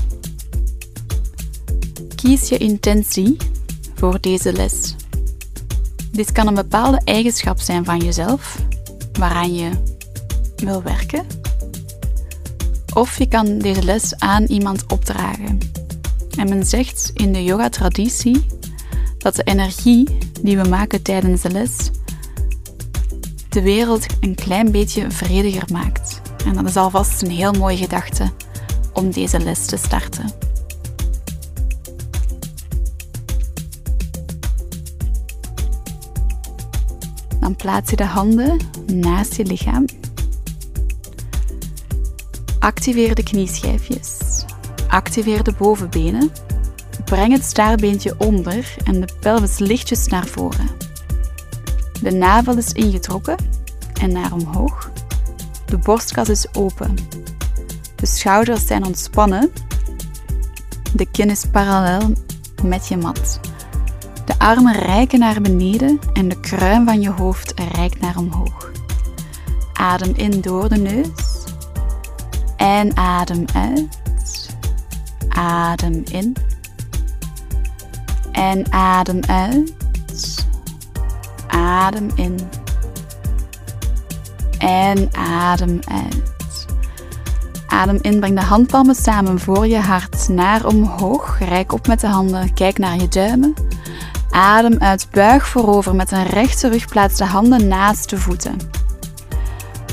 Kies 2.15 2.50
je 2.50 2.57
intentie 2.57 3.38
voor 3.96 4.22
deze 4.22 4.53
les. 4.53 4.96
Dit 6.18 6.32
kan 6.32 6.48
een 6.48 6.54
bepaalde 6.54 7.02
eigenschap 7.04 7.60
zijn 7.60 7.86
van 7.86 8.00
jezelf, 8.00 8.58
waaraan 9.20 9.56
je 9.56 9.70
wil 10.56 10.84
werken. 10.84 11.26
Of 12.94 13.18
je 13.18 13.28
kan 13.28 13.58
deze 13.58 13.84
les 13.84 14.16
aan 14.20 14.44
iemand 14.44 14.86
opdragen. 14.88 15.60
En 16.38 16.50
men 16.50 16.66
zegt 16.66 17.12
in 17.14 17.34
de 17.34 17.44
yoga-traditie 17.44 18.46
dat 19.18 19.36
de 19.36 19.44
energie 19.44 20.18
die 20.42 20.58
we 20.58 20.70
maken 20.70 21.02
tijdens 21.02 21.42
de 21.42 21.52
les 21.52 21.90
de 23.50 23.62
wereld 23.62 24.06
een 24.20 24.36
klein 24.36 24.72
beetje 24.72 25.12
vrediger 25.12 25.68
maakt. 25.72 26.22
En 26.46 26.54
dat 26.54 26.66
is 26.66 26.76
alvast 26.76 27.22
een 27.22 27.32
heel 27.32 27.52
mooie 27.52 27.78
gedachte 27.78 28.32
om 28.94 29.12
deze 29.12 29.40
les 29.40 29.66
te 29.66 29.78
starten. 29.78 30.47
Dan 37.48 37.56
plaats 37.56 37.89
je 37.89 37.96
de 37.96 38.06
handen 38.06 38.58
naast 38.86 39.36
je 39.36 39.46
lichaam. 39.46 39.86
Activeer 42.60 43.16
de 43.16 43.24
knieschijfjes. 43.24 44.46
Activeer 44.88 45.44
de 45.44 45.54
bovenbenen. 45.58 46.32
Breng 47.06 47.32
het 47.34 47.44
staartbeentje 47.44 48.16
onder 48.18 48.75
en 48.84 49.00
de 49.01 49.08
pelvis 49.20 49.58
lichtjes 49.58 50.08
naar 50.08 50.25
voren. 50.25 50.68
De 52.01 52.12
navel 52.12 52.58
is 52.58 52.72
ingetrokken 52.72 53.38
en 54.01 54.12
naar 54.12 54.34
omhoog. 54.34 54.92
De 55.66 55.77
borstkas 55.77 56.30
is 56.30 56.56
open. 56.56 56.96
De 57.96 58.06
schouders 58.06 58.68
zijn 58.68 58.86
ontspannen. 58.86 59.51
De 60.94 61.06
kin 61.12 61.30
is 61.30 61.46
parallel 61.51 62.12
met 62.63 62.88
je 62.88 62.98
mat. 62.98 63.39
De 64.27 64.39
armen 64.39 64.74
reiken 64.74 65.19
naar 65.19 65.41
beneden 65.41 66.00
en 66.13 66.27
de 66.27 66.39
kruin 66.39 66.86
van 66.86 67.01
je 67.01 67.10
hoofd 67.10 67.53
reikt 67.75 68.01
naar 68.01 68.17
omhoog. 68.17 68.72
Adem 69.74 70.13
in 70.15 70.41
door 70.41 70.69
de 70.69 70.77
neus 70.77 71.43
en 72.57 72.98
adem 72.98 73.46
uit. 73.53 74.00
Adem 75.29 76.03
in 76.12 76.36
en 78.31 78.72
adem 78.72 79.19
uit. 79.27 79.74
Adem 81.48 82.10
in 82.15 82.39
en 84.57 85.10
adem 85.15 85.79
uit. 85.86 86.36
Adem 87.67 88.00
in, 88.01 88.19
breng 88.19 88.39
de 88.39 88.46
handpalmen 88.46 88.96
samen 88.96 89.39
voor 89.39 89.67
je 89.67 89.79
hart 89.79 90.29
naar 90.29 90.65
omhoog. 90.65 91.39
Rijk 91.39 91.74
op 91.74 91.88
met 91.88 92.00
de 92.00 92.07
handen, 92.07 92.53
kijk 92.53 92.77
naar 92.77 92.96
je 92.96 93.07
duimen. 93.07 93.53
Adem 94.38 94.75
uit, 94.79 95.08
buig 95.12 95.48
voorover 95.48 95.96
met 95.96 96.12
een 96.12 96.25
rechte 96.25 96.70
rug, 96.70 96.88
plaats 96.88 97.17
de 97.17 97.25
handen 97.25 97.67
naast 97.67 98.10
de 98.10 98.17
voeten. 98.17 98.58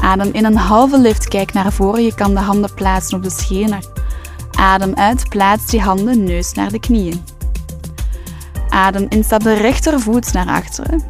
Adem 0.01 0.29
in 0.33 0.45
een 0.45 0.57
halve 0.57 0.99
lift, 0.99 1.29
kijk 1.29 1.53
naar 1.53 1.73
voren, 1.73 2.05
je 2.05 2.15
kan 2.15 2.35
de 2.35 2.41
handen 2.41 2.75
plaatsen 2.75 3.17
op 3.17 3.23
de 3.23 3.31
schenen. 3.31 3.85
Adem 4.51 4.95
uit, 4.95 5.29
plaats 5.29 5.67
die 5.67 5.81
handen 5.81 6.25
neus 6.25 6.53
naar 6.53 6.71
de 6.71 6.81
knieën. 6.81 7.25
Adem 8.69 9.07
in, 9.09 9.25
stap 9.25 9.43
de 9.43 9.55
rechtervoet 9.55 10.33
naar 10.33 10.49
achteren. 10.49 11.03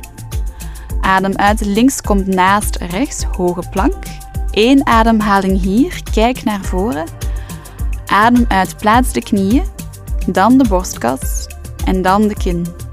Adem 1.01 1.37
uit, 1.37 1.61
links 1.61 2.01
komt 2.01 2.27
naast 2.27 2.77
rechts, 2.77 3.25
hoge 3.25 3.63
plank. 3.71 4.05
Eén 4.51 4.87
ademhaling 4.87 5.61
hier, 5.61 6.03
kijk 6.13 6.45
naar 6.45 6.63
voren. 6.63 7.07
Adem 8.07 8.45
uit, 8.49 8.77
plaats 8.77 9.13
de 9.13 9.23
knieën, 9.23 9.65
dan 10.27 10.59
de 10.59 10.69
borstkas 10.69 11.47
en 11.85 12.03
dan 12.03 12.29
de 12.29 12.35
kin. 12.35 12.84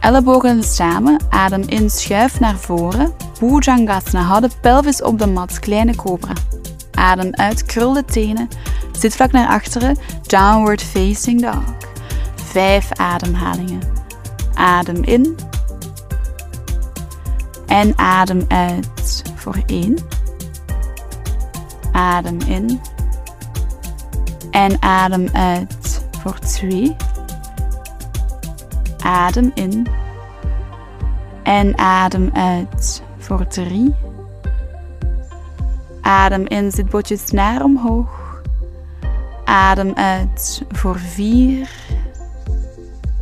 Ellebogen 0.00 0.62
samen, 0.62 1.20
adem 1.30 1.62
in, 1.66 1.90
schuif 1.90 2.40
naar 2.40 2.56
voren. 2.56 3.12
Bhujangasana, 3.38 4.22
hou 4.22 4.40
de 4.40 4.50
pelvis 4.60 5.02
op 5.02 5.18
de 5.18 5.26
mat, 5.26 5.58
kleine 5.58 5.96
cobra. 5.96 6.32
Adem 6.92 7.34
uit, 7.34 7.64
krul 7.64 7.92
de 7.92 8.04
tenen, 8.04 8.48
zit 8.92 9.14
vlak 9.14 9.32
naar 9.32 9.48
achteren, 9.48 9.96
downward 10.26 10.82
facing 10.82 11.42
dog. 11.42 11.62
Vijf 12.34 12.92
ademhalingen. 12.92 13.80
Adem 14.54 15.04
in 15.04 15.36
en 17.66 17.98
adem 17.98 18.44
uit 18.48 19.22
voor 19.34 19.62
één. 19.66 19.98
Adem 21.92 22.38
in 22.40 22.80
en 24.50 24.82
adem 24.82 25.28
uit 25.32 26.02
voor 26.20 26.38
twee. 26.38 26.96
Adem 29.08 29.50
in 29.54 29.86
en 31.42 31.78
adem 31.78 32.30
uit 32.32 33.02
voor 33.18 33.46
drie. 33.46 33.94
Adem 36.00 36.46
in, 36.46 36.70
zit 36.70 36.88
botjes 36.88 37.30
naar 37.30 37.62
omhoog. 37.62 38.42
Adem 39.44 39.92
uit 39.94 40.62
voor 40.68 40.98
vier. 40.98 41.70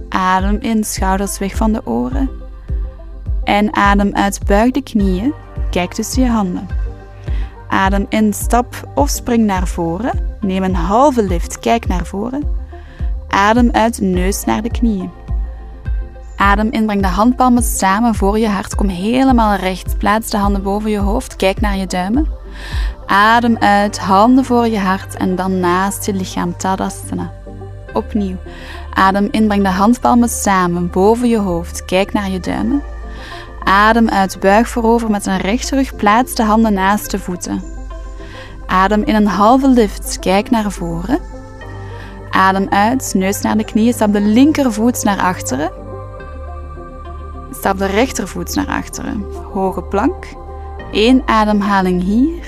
Adem 0.09 0.59
in, 0.61 0.85
schouders 0.85 1.39
weg 1.39 1.57
van 1.57 1.73
de 1.73 1.87
oren. 1.87 2.31
En 3.45 3.75
adem 3.75 4.15
uit, 4.15 4.41
buig 4.47 4.71
de 4.71 4.83
knieën. 4.83 5.33
Kijk 5.71 5.93
tussen 5.93 6.23
je 6.23 6.29
handen. 6.29 6.67
Adem 7.69 8.07
in, 8.09 8.33
stap 8.33 8.89
of 8.95 9.09
spring 9.09 9.45
naar 9.45 9.67
voren. 9.67 10.37
Neem 10.41 10.63
een 10.63 10.75
halve 10.75 11.23
lift, 11.23 11.59
kijk 11.59 11.87
naar 11.87 12.07
voren. 12.07 12.43
Adem 13.29 13.71
uit, 13.71 14.01
neus 14.01 14.45
naar 14.45 14.63
de 14.63 14.71
knieën. 14.71 15.11
Adem 16.37 16.71
in, 16.71 16.87
breng 16.87 17.03
de 17.03 17.09
handpalmen 17.09 17.63
samen 17.63 18.15
voor 18.15 18.39
je 18.39 18.49
hart. 18.49 18.75
Kom 18.75 18.89
helemaal 18.89 19.55
recht. 19.55 19.99
Plaats 19.99 20.31
de 20.31 20.37
handen 20.37 20.63
boven 20.63 20.91
je 20.91 20.99
hoofd. 20.99 21.37
Kijk 21.37 21.61
naar 21.61 21.77
je 21.77 21.87
duimen. 21.87 22.27
Adem 23.07 23.57
uit, 23.59 23.99
handen 23.99 24.45
voor 24.45 24.69
je 24.69 24.79
hart 24.79 25.17
en 25.17 25.37
dan 25.37 25.61
naast 25.61 26.07
je 26.07 26.15
lichaam. 26.15 26.57
Tadasana. 26.57 27.33
Opnieuw. 27.93 28.37
Adem 28.95 29.29
in, 29.31 29.47
breng 29.47 29.63
de 29.63 29.69
handpalmen 29.69 30.29
samen 30.29 30.91
boven 30.91 31.29
je 31.29 31.39
hoofd. 31.39 31.85
Kijk 31.85 32.13
naar 32.13 32.31
je 32.31 32.41
duimen. 32.41 32.83
Adem 33.65 34.09
uit, 34.09 34.41
buig 34.41 34.69
voorover 34.69 35.11
met 35.11 35.27
een 35.27 35.39
rechterrug. 35.39 35.97
Plaats 35.97 36.35
de 36.35 36.43
handen 36.43 36.73
naast 36.73 37.11
de 37.11 37.19
voeten. 37.19 37.63
Adem 38.67 39.03
in 39.03 39.15
een 39.15 39.27
halve 39.27 39.69
lift. 39.69 40.19
Kijk 40.19 40.51
naar 40.51 40.73
voren. 40.73 41.19
Adem 42.31 42.67
uit, 42.69 43.13
neus 43.15 43.41
naar 43.41 43.57
de 43.57 43.65
knieën. 43.65 43.93
Stap 43.93 44.13
de 44.13 44.21
linkervoet 44.21 45.05
naar 45.05 45.19
achteren. 45.19 45.86
Stap 47.67 47.79
de 47.79 47.87
rechtervoet 47.87 48.55
naar 48.55 48.67
achteren. 48.67 49.25
Hoge 49.53 49.83
plank. 49.83 50.27
Eén 50.93 51.23
ademhaling 51.27 52.03
hier. 52.03 52.47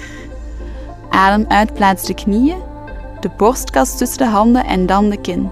Adem 1.10 1.44
uit, 1.48 1.74
plaats 1.74 2.06
de 2.06 2.14
knieën, 2.14 2.58
de 3.20 3.30
borstkas 3.36 3.96
tussen 3.96 4.18
de 4.18 4.26
handen 4.26 4.64
en 4.64 4.86
dan 4.86 5.08
de 5.08 5.20
kin. 5.20 5.50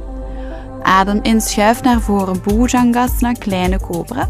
Adem 0.82 1.18
in, 1.23 1.40
schuif 1.40 1.82
naar 1.82 2.00
voren, 2.00 2.40
Bhujangasana, 2.40 3.32
kleine 3.32 3.80
cobra. 3.80 4.28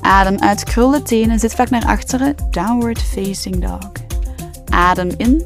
Adem 0.00 0.38
uit, 0.38 0.64
krul 0.64 0.90
de 0.90 1.02
tenen, 1.02 1.38
zit 1.38 1.54
vlak 1.54 1.70
naar 1.70 1.86
achteren, 1.86 2.34
downward 2.50 3.02
facing 3.02 3.66
dog. 3.66 3.90
Adem 4.68 5.10
in. 5.16 5.44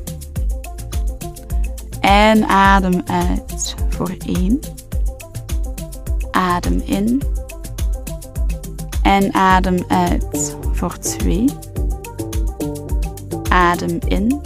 En 2.00 2.48
adem 2.48 3.02
uit 3.06 3.74
voor 3.88 4.14
één. 4.26 4.60
Adem 6.30 6.82
in. 6.84 7.22
En 9.04 9.34
adem 9.34 9.84
uit 9.88 10.56
voor 10.72 10.98
twee. 10.98 11.44
Adem 13.48 13.98
in. 14.06 14.40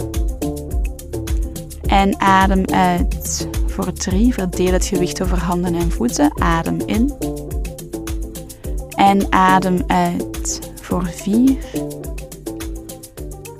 En 1.85 2.19
adem 2.19 2.65
uit 2.65 3.47
voor 3.67 3.93
drie. 3.93 4.33
Verdeel 4.33 4.73
het 4.73 4.85
gewicht 4.85 5.21
over 5.21 5.37
handen 5.37 5.75
en 5.75 5.91
voeten. 5.91 6.31
Adem 6.41 6.79
in. 6.85 7.13
En 8.95 9.31
adem 9.31 9.83
uit 9.87 10.71
voor 10.81 11.05
vier. 11.05 11.57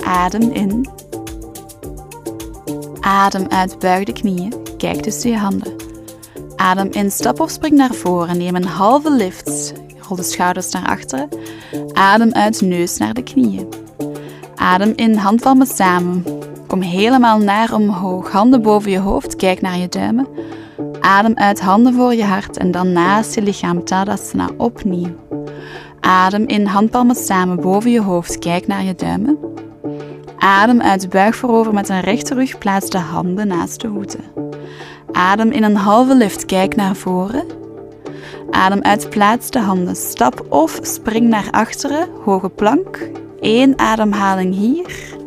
Adem 0.06 0.52
in. 0.52 0.90
Adem 3.00 3.48
uit, 3.48 3.80
buig 3.80 4.04
de 4.04 4.14
knieën. 4.14 4.54
Kijk 4.78 5.02
tussen 5.02 5.30
je 5.30 5.38
handen. 5.38 5.76
Adem 6.56 6.92
in, 6.92 7.12
stap 7.12 7.40
of 7.40 7.50
spring 7.50 7.76
naar 7.76 7.94
voren. 7.94 8.38
Neem 8.38 8.56
een 8.56 8.66
halve 8.66 9.12
lift. 9.12 9.74
De 10.16 10.24
schouders 10.24 10.72
naar 10.72 10.88
achteren. 10.88 11.30
Adem 11.94 12.32
uit, 12.32 12.62
neus 12.62 12.98
naar 12.98 13.14
de 13.14 13.24
knieën. 13.24 13.68
Adem 14.56 14.94
in, 14.96 15.16
handpalmen 15.16 15.68
samen. 15.68 16.24
Kom 16.68 16.82
helemaal 16.82 17.40
naar 17.40 17.74
omhoog. 17.74 18.32
Handen 18.32 18.62
boven 18.62 18.92
je 18.92 19.00
hoofd, 19.00 19.36
kijk 19.36 19.62
naar 19.62 19.78
je 19.78 19.90
duimen. 19.90 20.28
Adem 21.00 21.36
uit, 21.36 21.62
handen 21.62 21.94
voor 21.94 22.14
je 22.14 22.24
hart 22.24 22.58
en 22.58 22.72
dan 22.72 22.92
naast 22.92 23.36
je 23.36 23.42
lichaam. 23.42 23.84
Tadasana, 23.84 24.50
opnieuw. 24.58 25.16
Adem 26.00 26.48
in, 26.48 26.66
handpalmen 26.66 27.16
samen 27.16 27.62
boven 27.62 27.92
je 27.92 28.02
hoofd, 28.02 28.40
kijk 28.40 28.68
naar 28.68 28.84
je 28.84 28.96
duimen. 28.96 29.38
Adem 30.38 30.82
uit, 30.82 31.10
buig 31.10 31.36
voorover 31.36 31.74
met 31.74 31.90
een 31.90 32.02
rechte 32.02 32.34
rug, 32.34 32.58
plaats 32.58 32.90
de 32.90 32.98
handen 32.98 33.48
naast 33.48 33.82
de 33.82 33.88
voeten. 33.88 34.24
Adem 35.12 35.52
in 35.52 35.64
een 35.64 35.76
halve 35.76 36.16
lift, 36.16 36.46
kijk 36.46 36.76
naar 36.76 36.96
voren. 36.96 37.59
Adem 38.52 38.82
uit, 38.82 39.10
plaats 39.10 39.50
de 39.50 39.60
handen. 39.60 39.96
Stap 39.96 40.46
of 40.50 40.80
spring 40.82 41.28
naar 41.28 41.48
achteren, 41.52 42.08
hoge 42.24 42.50
plank. 42.50 43.10
Eén 43.40 43.80
ademhaling 43.80 44.56
hier. 44.56 45.18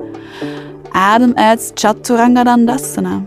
Adem 0.90 1.32
uit, 1.34 1.70
Chaturanga 1.74 2.44
Dandasana. 2.44 3.22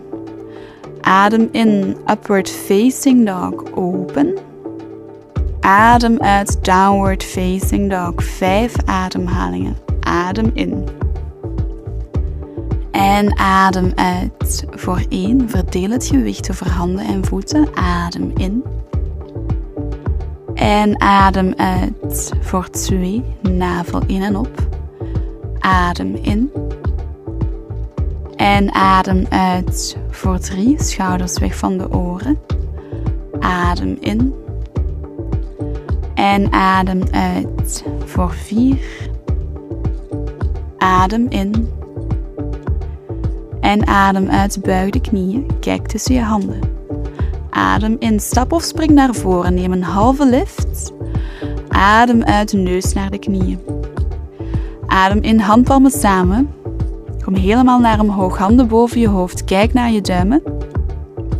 Adem 1.01 1.49
in, 1.51 1.97
Upward 2.11 2.49
Facing 2.49 3.25
Dog, 3.25 3.73
open. 3.75 4.37
Adem 5.59 6.19
uit, 6.19 6.65
Downward 6.65 7.23
Facing 7.23 7.89
Dog, 7.89 8.23
vijf 8.23 8.75
ademhalingen. 8.85 9.77
Adem 9.99 10.51
in. 10.53 10.87
En 12.91 13.37
adem 13.37 13.91
uit 13.95 14.65
voor 14.69 15.01
één. 15.09 15.49
Verdeel 15.49 15.89
het 15.89 16.05
gewicht 16.05 16.49
over 16.51 16.69
handen 16.69 17.05
en 17.05 17.25
voeten. 17.25 17.67
Adem 17.75 18.31
in. 18.35 18.63
En 20.65 21.01
adem 21.01 21.53
uit 21.57 22.33
voor 22.39 22.69
twee. 22.69 23.23
Navel 23.41 24.01
in 24.07 24.21
en 24.21 24.35
op. 24.35 24.67
Adem 25.59 26.15
in. 26.15 26.51
En 28.35 28.73
adem 28.73 29.25
uit 29.29 29.97
voor 30.09 30.39
drie. 30.39 30.83
Schouders 30.83 31.37
weg 31.37 31.57
van 31.57 31.77
de 31.77 31.91
oren. 31.91 32.39
Adem 33.39 33.97
in. 33.99 34.33
En 36.13 36.51
adem 36.51 37.01
uit 37.11 37.83
voor 38.05 38.31
vier. 38.31 39.09
Adem 40.77 41.25
in. 41.29 41.69
En 43.61 43.87
adem 43.87 44.29
uit, 44.29 44.61
buig 44.61 44.89
de 44.89 45.01
knieën, 45.01 45.59
kijk 45.59 45.87
tussen 45.87 46.15
je 46.15 46.21
handen. 46.21 46.74
Adem 47.55 47.95
in, 47.99 48.19
stap 48.19 48.51
of 48.51 48.63
spring 48.63 48.91
naar 48.91 49.13
voren, 49.13 49.53
neem 49.53 49.71
een 49.71 49.83
halve 49.83 50.25
lift. 50.25 50.91
Adem 51.67 52.23
uit, 52.23 52.53
neus 52.53 52.93
naar 52.93 53.09
de 53.09 53.19
knieën. 53.19 53.59
Adem 54.87 55.21
in, 55.21 55.39
handpalmen 55.39 55.91
samen. 55.91 56.49
Kom 57.23 57.35
helemaal 57.35 57.79
naar 57.79 57.99
omhoog, 57.99 58.37
handen 58.37 58.67
boven 58.67 58.99
je 58.99 59.07
hoofd, 59.07 59.43
kijk 59.43 59.73
naar 59.73 59.91
je 59.91 60.01
duimen. 60.01 60.43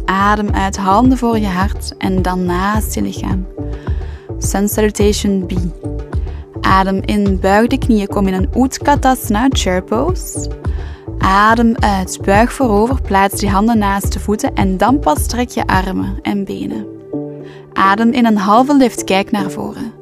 Adem 0.06 0.50
uit, 0.50 0.78
handen 0.78 1.18
voor 1.18 1.40
je 1.40 1.48
hart 1.48 1.98
en 1.98 2.22
dan 2.22 2.46
naast 2.46 2.94
je 2.94 3.02
lichaam. 3.02 3.48
Sun 4.38 4.68
Salutation 4.68 5.46
B. 5.46 5.54
Adem 6.62 7.02
in, 7.06 7.40
buig 7.40 7.68
de 7.68 7.78
knieën, 7.78 8.08
kom 8.08 8.28
in 8.28 8.34
een 8.34 8.64
Utkatasana, 8.64 9.48
chair 9.50 9.84
pose. 9.84 10.50
Adem 11.26 11.76
uit, 11.80 12.20
buig 12.22 12.54
voorover, 12.54 13.02
plaats 13.02 13.40
die 13.40 13.50
handen 13.50 13.78
naast 13.78 14.14
de 14.14 14.20
voeten 14.20 14.56
en 14.56 14.78
dan 14.78 15.00
pas 15.00 15.28
trek 15.28 15.50
je 15.50 15.68
armen 15.68 16.20
en 16.22 16.46
benen. 16.46 16.86
Adem 17.74 18.12
in 18.12 18.26
een 18.26 18.38
halve 18.38 18.76
lift, 18.76 19.04
kijk 19.04 19.32
naar 19.32 19.50
voren. 19.52 19.94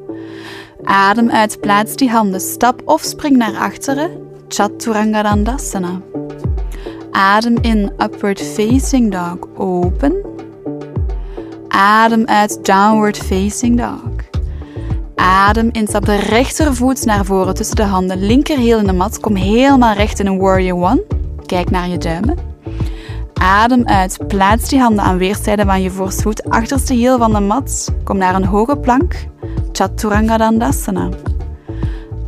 Adem 0.83 1.29
uit, 1.31 1.59
plaats 1.59 1.95
die 1.95 2.09
handen, 2.09 2.39
stap 2.39 2.81
of 2.85 3.01
spring 3.01 3.37
naar 3.37 3.55
achteren, 3.55 4.11
Chaturanga. 4.47 5.35
Adem 7.11 7.57
in, 7.61 7.91
Upward 7.97 8.41
Facing 8.41 9.11
Dog, 9.11 9.37
open. 9.57 10.15
Adem 11.67 12.25
uit, 12.25 12.65
Downward 12.65 13.17
Facing 13.17 13.77
Dog. 13.77 14.12
Adem 15.23 15.69
in, 15.71 15.87
stap 15.87 16.05
de 16.05 16.15
rechtervoet 16.15 17.05
naar 17.05 17.25
voren 17.25 17.53
tussen 17.53 17.75
de 17.75 17.83
handen. 17.83 18.25
Linker 18.25 18.57
heel 18.57 18.79
in 18.79 18.85
de 18.85 18.93
mat. 18.93 19.19
Kom 19.19 19.35
helemaal 19.35 19.95
recht 19.95 20.19
in 20.19 20.27
een 20.27 20.39
Warrior 20.39 20.77
One. 20.77 21.03
Kijk 21.45 21.69
naar 21.69 21.87
je 21.87 21.97
duimen. 21.97 22.37
Adem 23.33 23.85
uit. 23.87 24.17
Plaats 24.27 24.69
die 24.69 24.79
handen 24.79 25.03
aan 25.03 25.17
weerszijden 25.17 25.65
van 25.65 25.81
je 25.81 25.89
voorste 25.89 26.21
voet. 26.21 26.49
Achterste 26.49 26.93
hiel 26.93 27.17
van 27.17 27.33
de 27.33 27.39
mat. 27.39 27.93
Kom 28.03 28.17
naar 28.17 28.35
een 28.35 28.45
hoge 28.45 28.77
plank. 28.77 29.15
Chaturanga 29.71 30.37
Dandasana. 30.37 31.09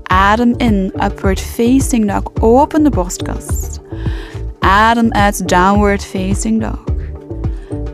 Adem 0.04 0.54
in. 0.58 0.94
Upward 1.04 1.40
Facing 1.40 2.12
Dog. 2.12 2.44
Open 2.44 2.84
de 2.84 2.90
borstkas. 2.90 3.80
Adem 4.60 5.12
uit. 5.12 5.48
Downward 5.48 6.06
Facing 6.06 6.62
Dog. 6.62 6.95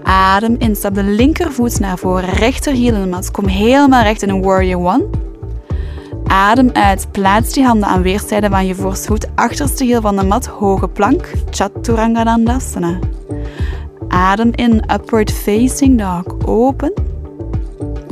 Adem 0.03 0.55
in. 0.57 0.75
Stap 0.75 0.95
de 0.95 1.03
linkervoet 1.03 1.79
naar 1.79 1.97
voren. 1.97 2.29
Rechter 2.29 2.73
hiel 2.73 2.93
in 2.95 3.01
de 3.01 3.07
mat. 3.07 3.31
Kom 3.31 3.47
helemaal 3.47 4.03
recht 4.03 4.21
in 4.21 4.29
een 4.29 4.41
Warrior 4.41 4.85
One. 4.85 5.05
Adem 6.25 6.69
uit. 6.73 7.07
Plaats 7.11 7.53
die 7.53 7.65
handen 7.65 7.89
aan 7.89 8.01
weerszijden 8.01 8.49
van 8.49 8.65
je 8.65 8.75
voorste 8.75 9.07
voet. 9.07 9.27
Achterste 9.35 9.83
hiel 9.83 10.01
van 10.01 10.15
de 10.15 10.23
mat. 10.23 10.45
Hoge 10.45 10.87
plank. 10.87 11.31
Chaturanga 11.49 12.23
Dandasana. 12.23 12.99
Adem 14.07 14.51
in. 14.55 14.83
Upward 14.93 15.31
Facing 15.31 15.99
Dog. 15.99 16.47
Open. 16.47 16.93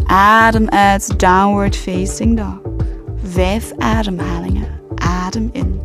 Adem 0.06 0.70
uit. 0.70 1.20
Downward 1.20 1.76
Facing 1.76 2.38
Dog. 2.38 2.60
Vijf 3.24 3.74
ademhalingen. 3.78 4.68
Adem 4.96 5.50
in. 5.52 5.80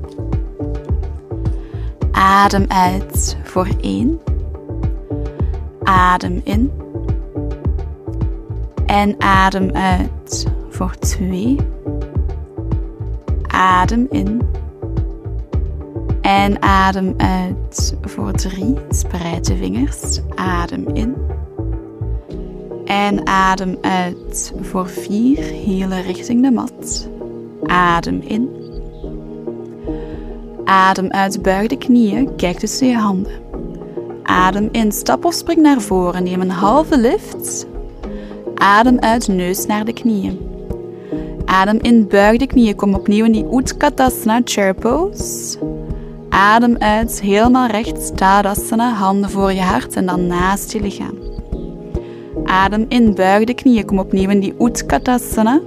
Adem 2.13 2.65
uit 2.69 3.37
voor 3.43 3.69
één. 3.81 4.21
Adem 5.85 6.41
in. 6.45 6.71
En 8.87 9.15
adem 9.19 9.71
uit 9.71 10.47
voor 10.71 10.99
twee. 10.99 11.57
Adem 13.47 14.07
in. 14.11 14.41
En 16.21 16.63
adem 16.63 17.15
uit 17.17 17.97
voor 18.03 18.33
drie. 18.33 18.75
Spreid 18.89 19.47
de 19.47 19.57
vingers. 19.57 20.21
Adem 20.35 20.89
in. 20.89 21.15
En 22.85 23.27
adem 23.27 23.79
uit 23.81 24.55
voor 24.61 24.89
vier. 24.89 25.39
Hele 25.43 26.01
richting 26.01 26.43
de 26.43 26.51
mat. 26.51 27.09
Adem 27.67 28.21
in. 28.21 28.63
Adem 30.65 31.11
uit, 31.11 31.43
buig 31.43 31.69
de 31.69 31.79
knieën, 31.79 32.37
kijk 32.37 32.59
tussen 32.59 32.89
je 32.89 32.97
handen. 32.97 33.44
Adem 34.25 34.69
in, 34.73 34.93
stap 34.93 35.25
of 35.25 35.35
spring 35.35 35.61
naar 35.61 35.81
voren, 35.81 36.23
neem 36.23 36.41
een 36.41 36.51
halve 36.51 36.99
lift. 36.99 37.67
Adem 38.55 38.99
uit, 38.99 39.29
neus 39.29 39.67
naar 39.67 39.85
de 39.85 39.93
knieën. 39.93 40.39
Adem 41.45 41.79
in, 41.83 42.07
buig 42.09 42.39
de 42.39 42.47
knieën, 42.47 42.77
kom 42.77 42.95
opnieuw 42.95 43.25
in 43.25 43.33
die 43.33 43.47
Utkatasana 43.57 44.41
chair 44.45 44.75
pose. 44.75 45.59
Adem 46.29 46.77
uit, 46.79 47.21
helemaal 47.21 47.67
recht, 47.67 48.17
Tadasana, 48.17 48.93
handen 48.93 49.31
voor 49.31 49.53
je 49.53 49.61
hart 49.61 49.97
en 49.97 50.07
dan 50.07 50.27
naast 50.27 50.73
je 50.73 50.81
lichaam. 50.81 51.19
Adem 52.45 52.85
in, 52.89 53.15
buig 53.15 53.45
de 53.45 53.55
knieën, 53.55 53.85
kom 53.85 53.99
opnieuw 53.99 54.31
in 54.31 54.41
die 54.41 54.55
Utkatasana. 54.59 55.61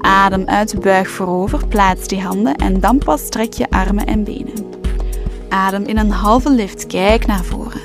Adem 0.00 0.44
uit, 0.46 0.80
buig 0.80 1.08
voorover, 1.08 1.66
plaats 1.66 2.06
die 2.06 2.20
handen 2.20 2.54
en 2.56 2.80
dan 2.80 2.98
pas 2.98 3.28
trek 3.28 3.52
je 3.52 3.70
armen 3.70 4.06
en 4.06 4.24
benen. 4.24 4.63
Adem 5.54 5.84
in 5.84 5.98
een 5.98 6.10
halve 6.10 6.50
lift, 6.50 6.86
kijk 6.86 7.26
naar 7.26 7.44
voren. 7.44 7.80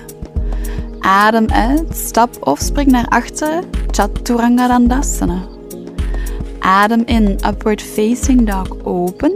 Adem 1.00 1.50
uit, 1.50 1.98
stap 1.98 2.48
of 2.48 2.60
spring 2.60 2.92
naar 2.92 3.06
achteren, 3.08 3.64
Chaturanga 3.92 4.68
Dandasana. 4.68 5.42
Adem 6.60 7.02
in, 7.06 7.38
upward 7.48 7.82
facing 7.82 8.52
dog, 8.52 8.84
open. 8.84 9.32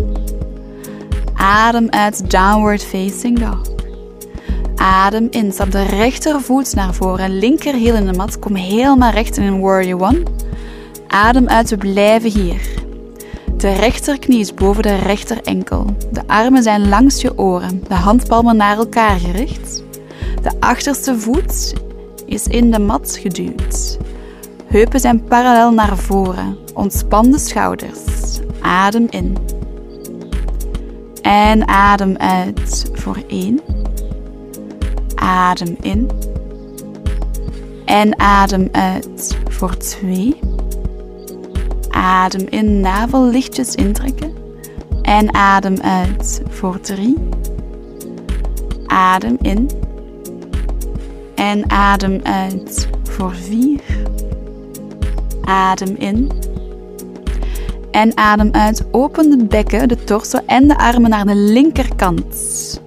Adem 1.33 1.89
uit, 1.89 2.31
downward 2.31 2.83
facing 2.83 3.39
dog. 3.39 3.61
Adem 4.75 5.27
in, 5.29 5.51
stap 5.51 5.71
de 5.71 5.83
rechtervoet 5.83 6.75
naar 6.75 6.93
voren, 6.93 7.37
linker 7.37 7.73
heel 7.73 7.95
in 7.95 8.05
de 8.05 8.13
mat, 8.13 8.39
kom 8.39 8.55
helemaal 8.55 9.11
recht 9.11 9.37
in 9.37 9.43
een 9.43 9.61
Warrior 9.61 10.01
One. 10.01 10.23
Adem 11.07 11.47
uit, 11.47 11.69
we 11.69 11.77
blijven 11.77 12.31
hier. 12.31 12.82
De 13.63 13.73
rechterknie 13.73 14.39
is 14.39 14.53
boven 14.53 14.83
de 14.83 14.95
rechter 14.95 15.41
enkel. 15.41 15.95
De 16.11 16.27
armen 16.27 16.63
zijn 16.63 16.89
langs 16.89 17.21
je 17.21 17.37
oren, 17.37 17.83
de 17.87 17.93
handpalmen 17.93 18.55
naar 18.55 18.77
elkaar 18.77 19.19
gericht. 19.19 19.83
De 20.41 20.51
achterste 20.59 21.19
voet 21.19 21.73
is 22.25 22.47
in 22.47 22.71
de 22.71 22.79
mat 22.79 23.17
geduwd. 23.21 23.97
Heupen 24.65 24.99
zijn 24.99 25.23
parallel 25.23 25.71
naar 25.71 25.97
voren. 25.97 26.57
Ontspan 26.73 27.31
de 27.31 27.37
schouders. 27.37 27.99
Adem 28.61 29.07
in. 29.09 29.37
En 31.21 31.67
adem 31.67 32.17
uit 32.17 32.89
voor 32.93 33.17
één. 33.27 33.59
Adem 35.15 35.77
in. 35.81 36.09
En 37.85 38.19
adem 38.19 38.69
uit 38.71 39.37
voor 39.49 39.77
twee. 39.77 40.42
Adem 42.03 42.45
in, 42.49 42.79
navel 42.79 43.25
lichtjes 43.25 43.75
intrekken. 43.75 44.33
En 45.01 45.33
adem 45.33 45.77
uit 45.81 46.41
voor 46.49 46.79
drie. 46.79 47.17
Adem 48.85 49.37
in. 49.41 49.69
En 51.35 51.69
adem 51.69 52.19
uit 52.23 52.89
voor 53.03 53.33
vier. 53.35 53.81
Adem 55.43 55.95
in. 55.97 56.31
En 57.91 58.17
adem 58.17 58.49
uit. 58.51 58.85
Open 58.91 59.29
de 59.29 59.45
bekken, 59.45 59.87
de 59.87 60.03
torso 60.03 60.39
en 60.45 60.67
de 60.67 60.77
armen 60.77 61.09
naar 61.09 61.25
de 61.25 61.35
linkerkant. 61.35 62.81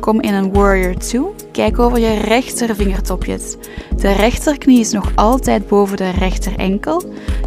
Kom 0.00 0.20
in 0.20 0.34
een 0.34 0.52
warrior 0.52 0.94
2. 0.94 1.20
Kijk 1.58 1.78
over 1.78 1.98
je 1.98 2.14
rechter 2.14 2.74
vingertopjes. 2.74 3.56
De 3.96 4.12
rechterknie 4.12 4.80
is 4.80 4.92
nog 4.92 5.12
altijd 5.14 5.68
boven 5.68 5.96
de 5.96 6.10
rechter 6.10 6.56
enkel. 6.56 7.02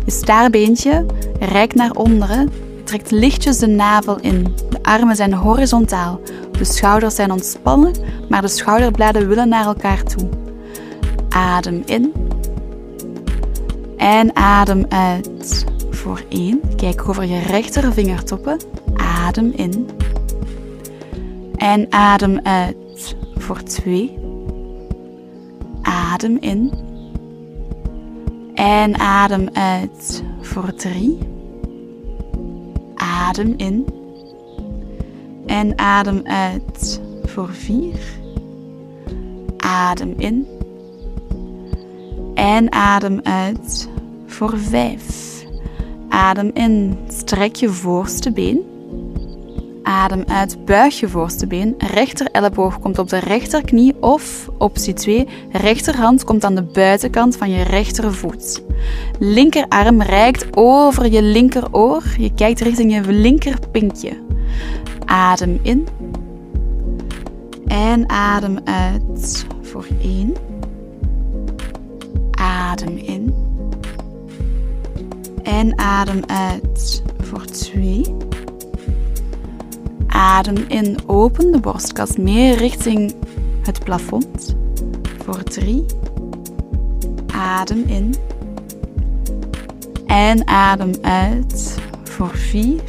Je 0.05 0.11
staarbeentje 0.11 1.05
reikt 1.39 1.75
naar 1.75 1.91
onderen. 1.91 2.49
Trekt 2.83 3.11
lichtjes 3.11 3.57
de 3.57 3.67
navel 3.67 4.19
in. 4.19 4.55
De 4.69 4.77
armen 4.81 5.15
zijn 5.15 5.33
horizontaal. 5.33 6.19
De 6.51 6.63
schouders 6.63 7.15
zijn 7.15 7.31
ontspannen, 7.31 7.93
maar 8.29 8.41
de 8.41 8.47
schouderbladen 8.47 9.27
willen 9.27 9.49
naar 9.49 9.65
elkaar 9.65 10.03
toe. 10.03 10.29
Adem 11.29 11.83
in. 11.85 12.13
En 13.97 14.35
adem 14.35 14.85
uit. 14.89 15.65
Voor 15.89 16.21
één. 16.29 16.61
Kijk 16.75 17.09
over 17.09 17.25
je 17.25 17.39
rechter 17.39 17.93
vingertoppen. 17.93 18.59
Adem 18.95 19.51
in. 19.55 19.89
En 21.57 21.87
adem 21.89 22.39
uit 22.43 22.75
voor 23.51 23.63
twee. 23.63 24.17
Adem 25.81 26.37
in. 26.39 26.71
En 28.53 28.99
adem 28.99 29.49
uit 29.53 30.23
voor 30.41 30.73
drie. 30.73 31.17
Adem 32.95 33.53
in. 33.57 33.85
En 35.45 35.77
adem 35.77 36.21
uit 36.23 37.01
voor 37.23 37.49
vier. 37.49 37.99
Adem 39.57 40.13
in. 40.17 40.47
En 42.33 42.71
adem 42.71 43.19
uit 43.23 43.89
voor 44.25 44.57
vijf. 44.57 45.29
Adem 46.09 46.51
in, 46.53 46.97
strek 47.07 47.55
je 47.55 47.69
voorste 47.69 48.31
been. 48.31 48.70
Adem 49.83 50.23
uit, 50.27 50.65
buig 50.65 50.99
je 50.99 51.07
voorste 51.07 51.47
been. 51.47 51.75
Rechter 51.77 52.27
elleboog 52.31 52.79
komt 52.79 52.99
op 52.99 53.09
de 53.09 53.17
rechterknie 53.17 53.95
of 53.99 54.49
optie 54.57 54.93
2, 54.93 55.27
rechterhand 55.51 56.23
komt 56.23 56.43
aan 56.43 56.55
de 56.55 56.63
buitenkant 56.63 57.37
van 57.37 57.51
je 57.51 57.63
rechtervoet. 57.63 58.63
Linkerarm 59.19 60.01
reikt 60.01 60.57
over 60.57 61.11
je 61.11 61.21
linkeroor. 61.21 62.03
Je 62.17 62.33
kijkt 62.33 62.59
richting 62.59 62.93
je 62.93 63.11
linkerpinkje. 63.11 64.17
Adem 65.05 65.59
in. 65.61 65.87
En 67.67 68.09
adem 68.09 68.59
uit 68.63 69.45
voor 69.61 69.85
1. 70.01 70.33
Adem 72.31 72.97
in. 72.97 73.33
En 75.43 75.77
adem 75.77 76.21
uit 76.25 77.03
voor 77.19 77.45
2. 77.45 78.30
Adem 80.21 80.65
in, 80.67 80.97
open 81.05 81.51
de 81.51 81.59
borstkas 81.59 82.17
meer 82.17 82.57
richting 82.57 83.13
het 83.61 83.83
plafond. 83.83 84.55
Voor 85.23 85.43
3. 85.43 85.85
Adem 87.33 87.83
in. 87.87 88.15
En 90.05 90.47
adem 90.47 90.91
uit 91.01 91.77
voor 92.03 92.29
4. 92.29 92.81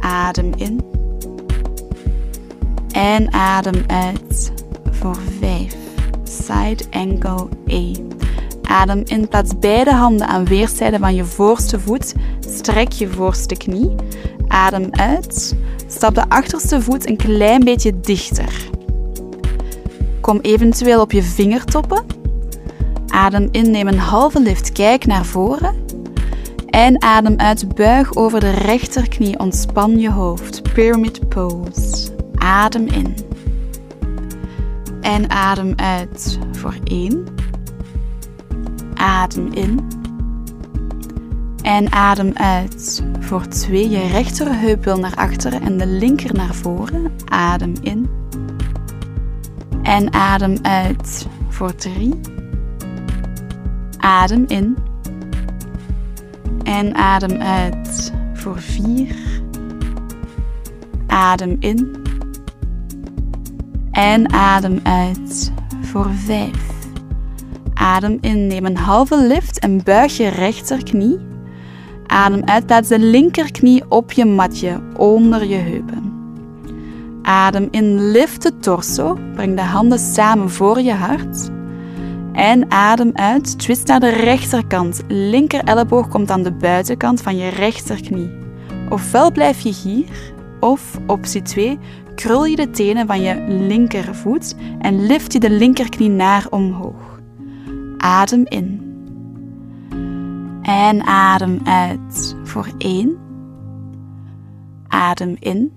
Adem 0.00 0.52
in. 0.56 0.80
En 2.92 3.32
adem 3.32 3.84
uit 3.86 4.52
voor 4.90 5.18
5. 5.40 5.76
Side 6.24 6.84
angle 6.90 7.48
A. 7.72 7.92
Adem 8.62 9.02
in, 9.04 9.28
plaats 9.28 9.58
beide 9.58 9.92
handen 9.92 10.26
aan 10.26 10.44
weerszijden 10.44 11.00
van 11.00 11.14
je 11.14 11.24
voorste 11.24 11.80
voet. 11.80 12.14
Strek 12.40 12.92
je 12.92 13.08
voorste 13.08 13.56
knie. 13.56 13.94
Adem 14.54 14.88
uit. 14.90 15.56
Stap 15.86 16.14
de 16.14 16.28
achterste 16.28 16.82
voet 16.82 17.08
een 17.08 17.16
klein 17.16 17.64
beetje 17.64 18.00
dichter. 18.00 18.68
Kom 20.20 20.38
eventueel 20.40 21.00
op 21.00 21.12
je 21.12 21.22
vingertoppen. 21.22 22.04
Adem 23.08 23.48
in, 23.50 23.70
neem 23.70 23.86
een 23.86 23.98
halve 23.98 24.40
lift, 24.40 24.72
kijk 24.72 25.06
naar 25.06 25.24
voren. 25.24 25.74
En 26.66 27.02
adem 27.02 27.38
uit, 27.38 27.74
buig 27.74 28.14
over 28.14 28.40
de 28.40 28.50
rechterknie, 28.50 29.38
ontspan 29.38 29.98
je 29.98 30.10
hoofd. 30.10 30.62
Pyramid 30.72 31.28
pose. 31.28 32.10
Adem 32.34 32.86
in. 32.86 33.14
En 35.00 35.30
adem 35.30 35.72
uit 35.76 36.38
voor 36.52 36.74
1. 36.84 37.24
Adem 38.94 39.52
in. 39.52 40.02
En 41.64 41.92
adem 41.92 42.32
uit 42.34 43.04
voor 43.20 43.48
2. 43.48 43.90
Je 43.90 44.06
rechterheup 44.06 44.84
naar 44.84 45.14
achteren 45.14 45.62
en 45.62 45.76
de 45.78 45.86
linker 45.86 46.34
naar 46.34 46.54
voren. 46.54 47.12
Adem 47.24 47.72
in. 47.82 48.08
En 49.82 50.12
adem 50.12 50.56
uit 50.62 51.26
voor 51.48 51.74
3. 51.74 52.20
Adem 53.98 54.44
in. 54.46 54.76
En 56.62 56.94
adem 56.94 57.40
uit 57.40 58.12
voor 58.34 58.58
4. 58.58 59.16
Adem 61.06 61.56
in. 61.58 61.96
En 63.90 64.32
adem 64.32 64.80
uit 64.82 65.52
voor 65.82 66.10
5. 66.10 66.50
Adem 67.74 68.18
in, 68.20 68.46
neem 68.46 68.66
een 68.66 68.76
halve 68.76 69.26
lift 69.26 69.58
en 69.58 69.82
buig 69.82 70.16
je 70.16 70.28
rechterknie. 70.28 71.32
Adem 72.14 72.42
uit, 72.44 72.66
plaats 72.66 72.88
de 72.88 72.98
linkerknie 72.98 73.82
op 73.88 74.12
je 74.12 74.24
matje 74.24 74.80
onder 74.96 75.44
je 75.44 75.56
heupen. 75.56 76.12
Adem 77.22 77.68
in, 77.70 78.10
lift 78.10 78.42
de 78.42 78.58
torso, 78.58 79.18
breng 79.34 79.56
de 79.56 79.62
handen 79.62 79.98
samen 79.98 80.50
voor 80.50 80.80
je 80.80 80.92
hart. 80.92 81.50
En 82.32 82.70
adem 82.70 83.10
uit, 83.14 83.58
twist 83.58 83.86
naar 83.86 84.00
de 84.00 84.08
rechterkant. 84.08 85.02
Linker 85.08 85.64
elleboog 85.64 86.08
komt 86.08 86.30
aan 86.30 86.42
de 86.42 86.52
buitenkant 86.52 87.22
van 87.22 87.36
je 87.36 87.48
rechterknie. 87.48 88.30
Ofwel 88.88 89.32
blijf 89.32 89.60
je 89.60 89.74
hier, 89.82 90.32
of 90.60 90.98
optie 91.06 91.42
2, 91.42 91.78
krul 92.14 92.44
je 92.44 92.56
de 92.56 92.70
tenen 92.70 93.06
van 93.06 93.20
je 93.20 93.44
linkervoet 93.48 94.54
en 94.80 95.06
lift 95.06 95.32
je 95.32 95.40
de 95.40 95.50
linkerknie 95.50 96.10
naar 96.10 96.46
omhoog. 96.50 97.20
Adem 97.96 98.44
in. 98.48 98.83
En 100.64 101.06
adem 101.06 101.60
uit 101.64 102.36
voor 102.42 102.68
1. 102.78 103.16
Adem 104.88 105.36
in. 105.38 105.72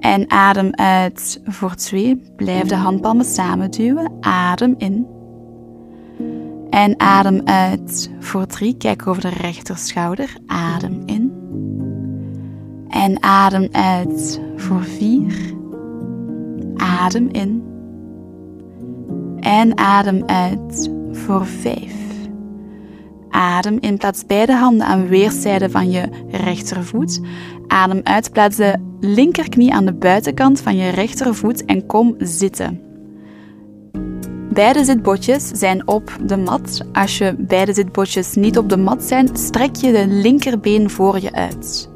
En 0.00 0.30
adem 0.30 0.74
uit 0.74 1.40
voor 1.44 1.74
2. 1.74 2.22
Blijf 2.36 2.68
de 2.68 2.74
handpalmen 2.74 3.24
samen 3.24 3.70
duwen. 3.70 4.12
Adem 4.20 4.74
in. 4.78 5.06
En 6.70 7.00
adem 7.00 7.40
uit 7.44 8.10
voor 8.18 8.46
3. 8.46 8.76
Kijk 8.76 9.06
over 9.06 9.22
de 9.22 9.28
rechterschouder. 9.28 10.36
Adem 10.46 11.02
in. 11.06 11.32
En 12.88 13.22
adem 13.22 13.68
uit 13.72 14.40
voor 14.56 14.82
4. 14.82 15.34
Adem 16.76 17.28
in. 17.28 17.64
En 19.40 19.78
adem 19.78 20.22
uit 20.26 20.90
voor 21.12 21.46
5. 21.46 21.99
Adem 23.30 23.78
in, 23.80 23.96
plaats 23.96 24.26
beide 24.26 24.52
handen 24.52 24.86
aan 24.86 25.08
weerszijden 25.08 25.70
van 25.70 25.90
je 25.90 26.08
rechtervoet. 26.30 27.20
Adem 27.66 28.00
uit, 28.02 28.32
plaats 28.32 28.56
de 28.56 28.74
linkerknie 29.00 29.72
aan 29.72 29.84
de 29.84 29.92
buitenkant 29.92 30.60
van 30.60 30.76
je 30.76 30.90
rechtervoet 30.90 31.64
en 31.64 31.86
kom 31.86 32.14
zitten. 32.18 32.80
Beide 34.52 34.84
zitbotjes 34.84 35.48
zijn 35.48 35.88
op 35.88 36.16
de 36.24 36.36
mat. 36.36 36.80
Als 36.92 37.18
je 37.18 37.34
beide 37.38 37.72
zitbotjes 37.72 38.34
niet 38.34 38.58
op 38.58 38.68
de 38.68 38.76
mat 38.76 39.02
zijn, 39.02 39.28
strek 39.32 39.76
je 39.76 39.92
de 39.92 40.06
linkerbeen 40.06 40.90
voor 40.90 41.20
je 41.20 41.32
uit. 41.32 41.88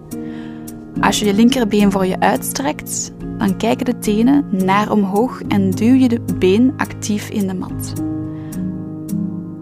Als 1.00 1.18
je 1.18 1.24
je 1.24 1.34
linkerbeen 1.34 1.92
voor 1.92 2.06
je 2.06 2.20
uitstrekt, 2.20 3.12
dan 3.38 3.56
kijken 3.56 3.84
de 3.84 3.98
tenen 3.98 4.44
naar 4.50 4.90
omhoog 4.90 5.42
en 5.48 5.70
duw 5.70 5.94
je 5.94 6.08
de 6.08 6.20
been 6.38 6.72
actief 6.76 7.28
in 7.28 7.46
de 7.46 7.54
mat. 7.54 8.13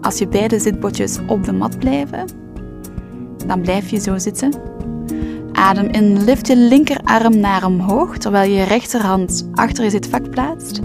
Als 0.03 0.17
je 0.17 0.27
beide 0.27 0.59
zitbotjes 0.59 1.19
op 1.27 1.43
de 1.43 1.51
mat 1.51 1.79
blijven, 1.79 2.27
dan 3.47 3.61
blijf 3.61 3.89
je 3.89 3.99
zo 3.99 4.17
zitten. 4.17 4.53
Adem 5.51 5.87
in, 5.87 6.23
lift 6.23 6.47
je 6.47 6.57
linkerarm 6.57 7.39
naar 7.39 7.65
omhoog 7.65 8.17
terwijl 8.17 8.51
je 8.51 8.63
rechterhand 8.63 9.49
achter 9.53 9.83
je 9.83 9.89
zitvak 9.89 10.29
plaatst. 10.29 10.79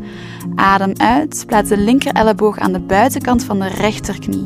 Adem 0.54 0.92
uit, 0.96 1.44
plaats 1.46 1.68
de 1.68 1.78
linker 1.78 2.12
elleboog 2.12 2.58
aan 2.58 2.72
de 2.72 2.80
buitenkant 2.80 3.44
van 3.44 3.58
de 3.58 3.68
rechterknie. 3.68 4.44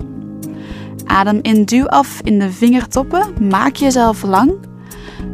Adem 1.04 1.38
in, 1.42 1.64
duw 1.64 1.86
af 1.86 2.20
in 2.24 2.38
de 2.38 2.50
vingertoppen, 2.50 3.48
maak 3.48 3.76
jezelf 3.76 4.22
lang 4.22 4.70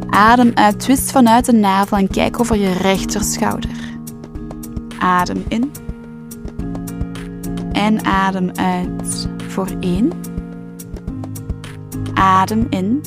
Adem 0.09 0.51
uit, 0.53 0.79
twist 0.79 1.11
vanuit 1.11 1.45
de 1.45 1.51
navel 1.51 1.97
en 1.97 2.07
kijk 2.07 2.39
over 2.39 2.57
je 2.57 2.71
rechterschouder. 2.71 3.69
Adem 4.99 5.43
in. 5.47 5.71
En 7.79 8.05
adem 8.05 8.51
uit 8.55 9.29
voor 9.47 9.67
1. 9.79 10.11
Adem 12.13 12.67
in. 12.69 13.03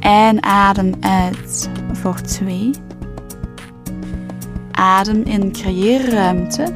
En 0.00 0.42
adem 0.42 0.94
uit 1.00 1.70
voor 1.92 2.20
2. 2.20 2.70
Adem 4.70 5.22
in, 5.22 5.52
creëer 5.52 6.10
ruimte. 6.10 6.74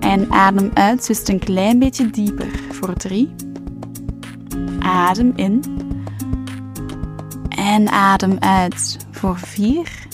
En 0.00 0.30
adem 0.30 0.70
uit, 0.74 1.02
twist 1.02 1.28
een 1.28 1.38
klein 1.38 1.78
beetje 1.78 2.10
dieper 2.10 2.60
voor 2.70 2.94
3. 2.94 3.34
Adem 4.80 5.32
in. 5.36 5.62
En 7.48 7.88
adem 7.88 8.36
uit 8.38 8.96
voor 9.10 9.38
4. 9.38 10.06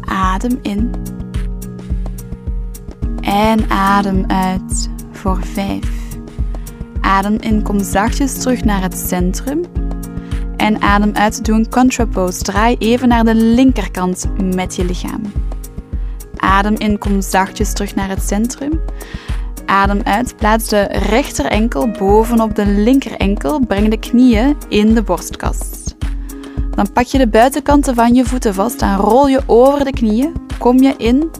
Adem 0.00 0.58
in. 0.62 1.11
En 3.32 3.70
adem 3.70 4.24
uit 4.26 4.90
voor 5.12 5.38
5. 5.42 5.80
Adem 7.00 7.36
in, 7.40 7.62
kom 7.62 7.82
zachtjes 7.84 8.38
terug 8.38 8.64
naar 8.64 8.82
het 8.82 8.98
centrum. 8.98 9.64
En 10.56 10.82
adem 10.82 11.14
uit, 11.14 11.44
doe 11.44 11.54
een 11.54 11.70
contrapose. 11.70 12.42
Draai 12.42 12.76
even 12.78 13.08
naar 13.08 13.24
de 13.24 13.34
linkerkant 13.34 14.26
met 14.54 14.76
je 14.76 14.84
lichaam. 14.84 15.22
Adem 16.36 16.74
in, 16.74 16.98
kom 16.98 17.20
zachtjes 17.20 17.72
terug 17.72 17.94
naar 17.94 18.08
het 18.08 18.22
centrum. 18.22 18.80
Adem 19.66 20.00
uit, 20.04 20.36
plaats 20.36 20.68
de 20.68 20.82
rechter 20.82 21.44
enkel 21.44 21.88
bovenop 21.88 22.54
de 22.54 22.66
linker 22.66 23.16
enkel. 23.16 23.60
Breng 23.66 23.88
de 23.88 23.98
knieën 23.98 24.56
in 24.68 24.94
de 24.94 25.02
borstkast. 25.02 25.96
Dan 26.70 26.92
pak 26.92 27.04
je 27.04 27.18
de 27.18 27.28
buitenkanten 27.28 27.94
van 27.94 28.14
je 28.14 28.24
voeten 28.24 28.54
vast 28.54 28.82
en 28.82 28.96
rol 28.96 29.28
je 29.28 29.40
over 29.46 29.84
de 29.84 29.90
knieën. 29.90 30.32
Kom 30.58 30.82
je 30.82 30.94
in 30.96 31.30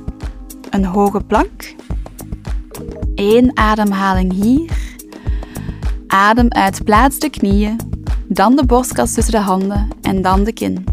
een 0.73 0.85
hoge 0.85 1.21
plank. 1.21 1.75
Eén 3.23 3.51
ademhaling 3.55 4.33
hier. 4.33 4.71
Adem 6.07 6.51
uit, 6.51 6.85
plaats 6.85 7.19
de 7.19 7.31
knieën. 7.31 7.77
Dan 8.29 8.57
de 8.57 8.67
borstkast 8.67 9.15
tussen 9.15 9.33
de 9.33 9.39
handen 9.39 9.89
en 10.01 10.23
dan 10.23 10.45
de 10.45 10.53
kin. 10.53 10.85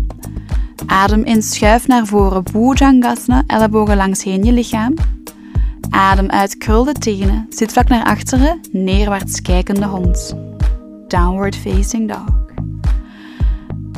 Adem 0.85 1.23
in, 1.23 1.41
schuif 1.41 1.87
naar 1.87 2.05
voren, 2.05 2.43
Bhujangasana, 2.43 3.43
ellebogen 3.47 3.95
langs 3.95 4.23
heen 4.23 4.43
je 4.43 4.51
lichaam. 4.51 4.93
Adem 5.89 6.29
uit, 6.29 6.57
krul 6.57 6.83
de 6.83 6.91
tenen, 6.91 7.45
zit 7.49 7.71
vlak 7.71 7.87
naar 7.87 8.05
achteren, 8.05 8.59
neerwaarts 8.71 9.41
kijkende 9.41 9.85
hond. 9.85 10.35
Downward 11.07 11.55
facing 11.55 12.07
dog. 12.07 12.39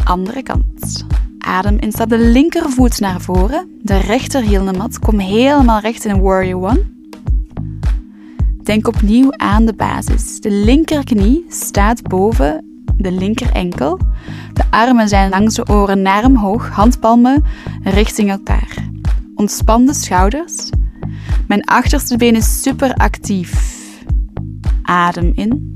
Andere 0.03 0.43
kant. 0.43 1.05
Adem 1.37 1.77
in, 1.79 1.91
stap 1.91 2.09
de 2.09 2.19
linkervoet 2.19 2.99
naar 2.99 3.21
voren, 3.21 3.79
de 3.81 3.97
rechter 3.97 4.41
heel 4.41 4.65
de 4.65 4.73
mat, 4.73 4.99
kom 4.99 5.19
helemaal 5.19 5.79
recht 5.79 6.05
in 6.05 6.21
Warrior 6.21 6.69
One. 6.69 6.99
Denk 8.63 8.87
opnieuw 8.87 9.31
aan 9.31 9.65
de 9.65 9.73
basis. 9.73 10.39
De 10.39 10.51
linkerknie 10.51 11.45
staat 11.49 12.01
boven 12.01 12.65
de 12.97 13.11
linker 13.11 13.51
enkel. 13.51 13.99
De 14.53 14.63
armen 14.69 15.07
zijn 15.07 15.29
langs 15.29 15.55
de 15.55 15.67
oren 15.67 16.01
naar 16.01 16.25
omhoog, 16.25 16.69
handpalmen 16.69 17.43
richting 17.83 18.29
elkaar. 18.29 18.89
Ontspan 19.35 19.85
de 19.85 19.93
schouders 19.93 20.69
mijn 21.51 21.63
achterste 21.63 22.17
been 22.17 22.35
is 22.35 22.61
super 22.61 22.93
actief. 22.93 23.79
Adem 24.81 25.31
in. 25.35 25.75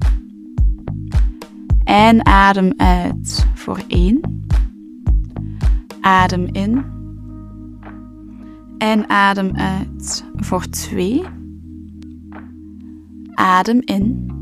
En 1.83 2.25
adem 2.25 2.73
uit 2.77 3.47
voor 3.53 3.79
1. 3.87 4.21
Adem 6.01 6.47
in. 6.51 6.85
En 8.77 9.09
adem 9.09 9.55
uit 9.55 10.25
voor 10.35 10.69
2. 10.69 11.23
Adem 13.35 13.81
in. 13.85 14.33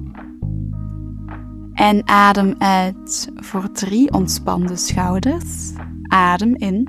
En 1.74 2.08
adem 2.08 2.56
uit 2.58 3.30
voor 3.36 3.72
drie 3.72 4.12
ontspande 4.12 4.76
schouders. 4.76 5.72
Adem 6.08 6.56
in. 6.56 6.88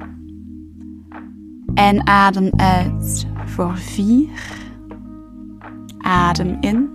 En 1.75 2.07
adem 2.07 2.51
uit 2.57 3.27
voor 3.45 3.77
vier. 3.77 4.29
Adem 5.99 6.57
in. 6.61 6.91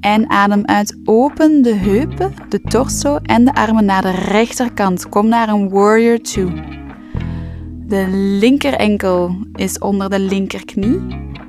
En 0.00 0.30
adem 0.30 0.64
uit. 0.64 0.98
Open 1.04 1.62
de 1.62 1.74
heupen, 1.74 2.34
de 2.48 2.60
torso 2.60 3.16
en 3.16 3.44
de 3.44 3.54
armen 3.54 3.84
naar 3.84 4.02
de 4.02 4.10
rechterkant. 4.10 5.08
Kom 5.08 5.28
naar 5.28 5.48
een 5.48 5.68
warrior 5.68 6.18
2. 6.18 6.46
De 7.86 8.06
linker 8.40 8.74
enkel 8.74 9.36
is 9.54 9.78
onder 9.78 10.10
de 10.10 10.18
linkerknie. 10.18 11.00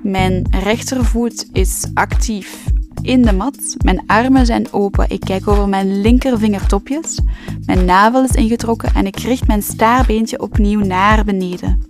Mijn 0.03 0.47
rechtervoet 0.51 1.47
is 1.51 1.85
actief 1.93 2.63
in 3.01 3.21
de 3.21 3.33
mat. 3.33 3.75
Mijn 3.83 4.03
armen 4.05 4.45
zijn 4.45 4.73
open. 4.73 5.09
Ik 5.09 5.19
kijk 5.19 5.47
over 5.47 5.69
mijn 5.69 6.01
linkervingertopjes. 6.01 7.19
Mijn 7.65 7.85
navel 7.85 8.23
is 8.23 8.31
ingetrokken 8.31 8.93
en 8.93 9.05
ik 9.05 9.19
richt 9.19 9.47
mijn 9.47 9.61
staarbeentje 9.61 10.39
opnieuw 10.39 10.79
naar 10.79 11.23
beneden. 11.23 11.83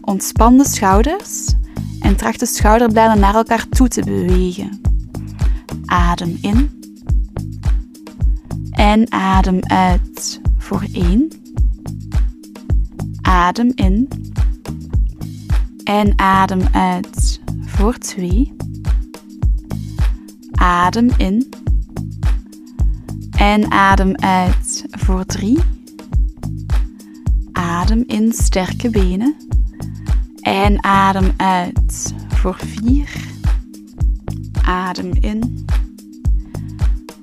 Ontspan 0.00 0.58
de 0.58 0.64
schouders 0.64 1.54
en 2.00 2.16
tracht 2.16 2.40
de 2.40 2.46
schouderbladen 2.46 3.20
naar 3.20 3.34
elkaar 3.34 3.68
toe 3.68 3.88
te 3.88 4.02
bewegen. 4.04 4.80
Adem 5.84 6.38
in. 6.40 6.82
En 8.70 9.12
adem 9.12 9.58
uit 9.62 10.40
voor 10.58 10.84
1. 10.92 11.28
Adem 13.22 13.72
in. 13.74 14.08
En 15.84 16.12
adem 16.18 16.62
uit 16.72 17.39
voor 17.80 17.98
2. 17.98 18.52
Adem 20.52 21.10
in. 21.16 21.48
En 23.30 23.70
adem 23.70 24.16
uit 24.16 24.84
voor 24.90 25.24
3. 25.24 25.58
Adem 27.52 28.04
in, 28.06 28.32
sterke 28.32 28.90
benen. 28.90 29.36
En 30.40 30.84
adem 30.84 31.32
uit 31.36 32.14
voor 32.28 32.58
4. 32.58 33.10
Adem 34.62 35.12
in. 35.20 35.66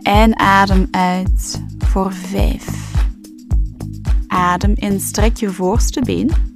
En 0.02 0.39
adem 0.39 0.88
uit 0.91 1.63
voor 1.78 2.13
5. 2.13 2.93
Adem 4.28 4.74
in, 4.76 5.00
strek 5.00 5.38
je 5.38 5.50
voorste 5.50 6.02
been. 6.02 6.46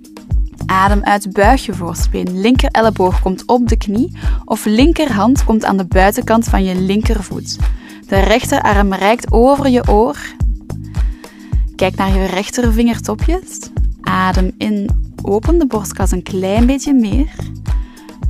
Adem 0.71 1.03
uit, 1.03 1.33
buig 1.33 1.65
been. 2.09 2.41
Linker 2.41 2.69
elleboog 2.69 3.21
komt 3.21 3.45
op 3.45 3.67
de 3.67 3.77
knie 3.77 4.17
of 4.45 4.65
linkerhand 4.65 5.43
komt 5.43 5.65
aan 5.65 5.77
de 5.77 5.85
buitenkant 5.85 6.45
van 6.45 6.63
je 6.63 6.75
linkervoet. 6.75 7.57
De 8.07 8.19
rechterarm 8.19 8.93
reikt 8.93 9.31
over 9.31 9.69
je 9.69 9.87
oor. 9.89 10.17
Kijk 11.75 11.95
naar 11.95 12.13
je 12.13 12.25
rechtervingertopjes. 12.25 13.59
Adem 14.01 14.51
in, 14.57 14.89
open 15.21 15.59
de 15.59 15.67
borstkas 15.67 16.11
een 16.11 16.23
klein 16.23 16.65
beetje 16.65 16.93
meer. 16.93 17.33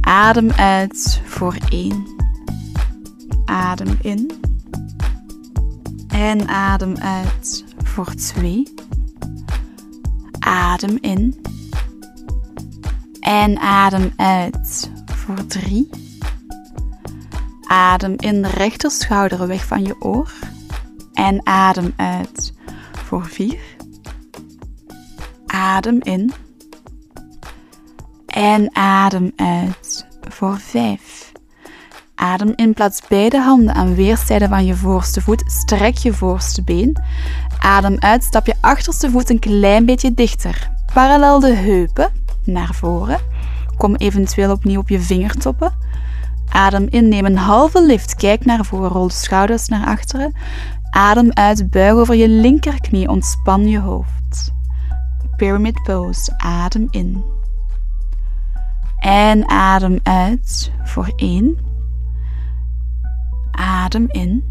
Adem 0.01 0.51
uit 0.51 1.21
voor 1.25 1.55
1. 1.69 2.05
Adem 3.45 3.97
in. 4.01 4.31
En 6.07 6.47
adem 6.47 6.97
uit 6.97 7.65
voor 7.83 8.13
2. 8.13 8.73
Adem 10.39 10.97
in. 11.01 11.41
En 13.31 13.59
adem 13.59 14.13
uit 14.15 14.91
voor 15.05 15.45
3. 15.47 15.89
Adem 17.67 18.13
in 18.17 18.41
de 18.41 18.47
rechterschouder 18.47 19.47
weg 19.47 19.65
van 19.65 19.83
je 19.83 19.95
oor. 19.99 20.31
En 21.13 21.45
adem 21.45 21.93
uit 21.95 22.53
voor 22.91 23.25
4. 23.25 23.59
Adem 25.45 26.01
in. 26.01 26.31
En 28.25 28.75
adem 28.75 29.31
uit 29.35 30.07
voor 30.29 30.57
5. 30.59 31.31
Adem 32.15 32.53
in, 32.55 32.73
plaats 32.73 33.01
beide 33.07 33.39
handen 33.39 33.75
aan 33.75 33.95
weerszijden 33.95 34.49
van 34.49 34.65
je 34.65 34.75
voorste 34.75 35.21
voet. 35.21 35.43
Strek 35.45 35.97
je 35.97 36.13
voorste 36.13 36.63
been. 36.63 37.01
Adem 37.59 37.95
uit, 37.99 38.23
stap 38.23 38.45
je 38.45 38.55
achterste 38.61 39.11
voet 39.11 39.29
een 39.29 39.39
klein 39.39 39.85
beetje 39.85 40.13
dichter. 40.13 40.69
Parallel 40.93 41.39
de 41.39 41.53
heupen 41.53 42.20
naar 42.43 42.73
voren. 42.73 43.19
Kom 43.77 43.95
eventueel 43.95 44.51
opnieuw 44.51 44.79
op 44.79 44.89
je 44.89 44.99
vingertoppen. 44.99 45.73
Adem 46.49 46.87
in, 46.89 47.07
neem 47.07 47.25
een 47.25 47.37
halve 47.37 47.85
lift. 47.85 48.15
Kijk 48.15 48.45
naar 48.45 48.65
voren, 48.65 48.89
rol 48.89 49.07
de 49.07 49.13
schouders 49.13 49.67
naar 49.67 49.85
achteren. 49.85 50.33
Adem 50.89 51.31
uit, 51.33 51.69
buig 51.69 51.93
over 51.93 52.15
je 52.15 52.27
linkerknie, 52.27 53.07
ontspan 53.07 53.67
je 53.67 53.79
hoofd. 53.79 54.53
Pyramid 55.35 55.83
pose, 55.83 56.33
adem 56.37 56.87
in. 56.89 57.23
En 58.99 59.49
adem 59.49 59.99
uit 60.03 60.71
voor 60.83 61.13
1. 61.15 61.57
Adem 63.51 64.05
in. 64.07 64.50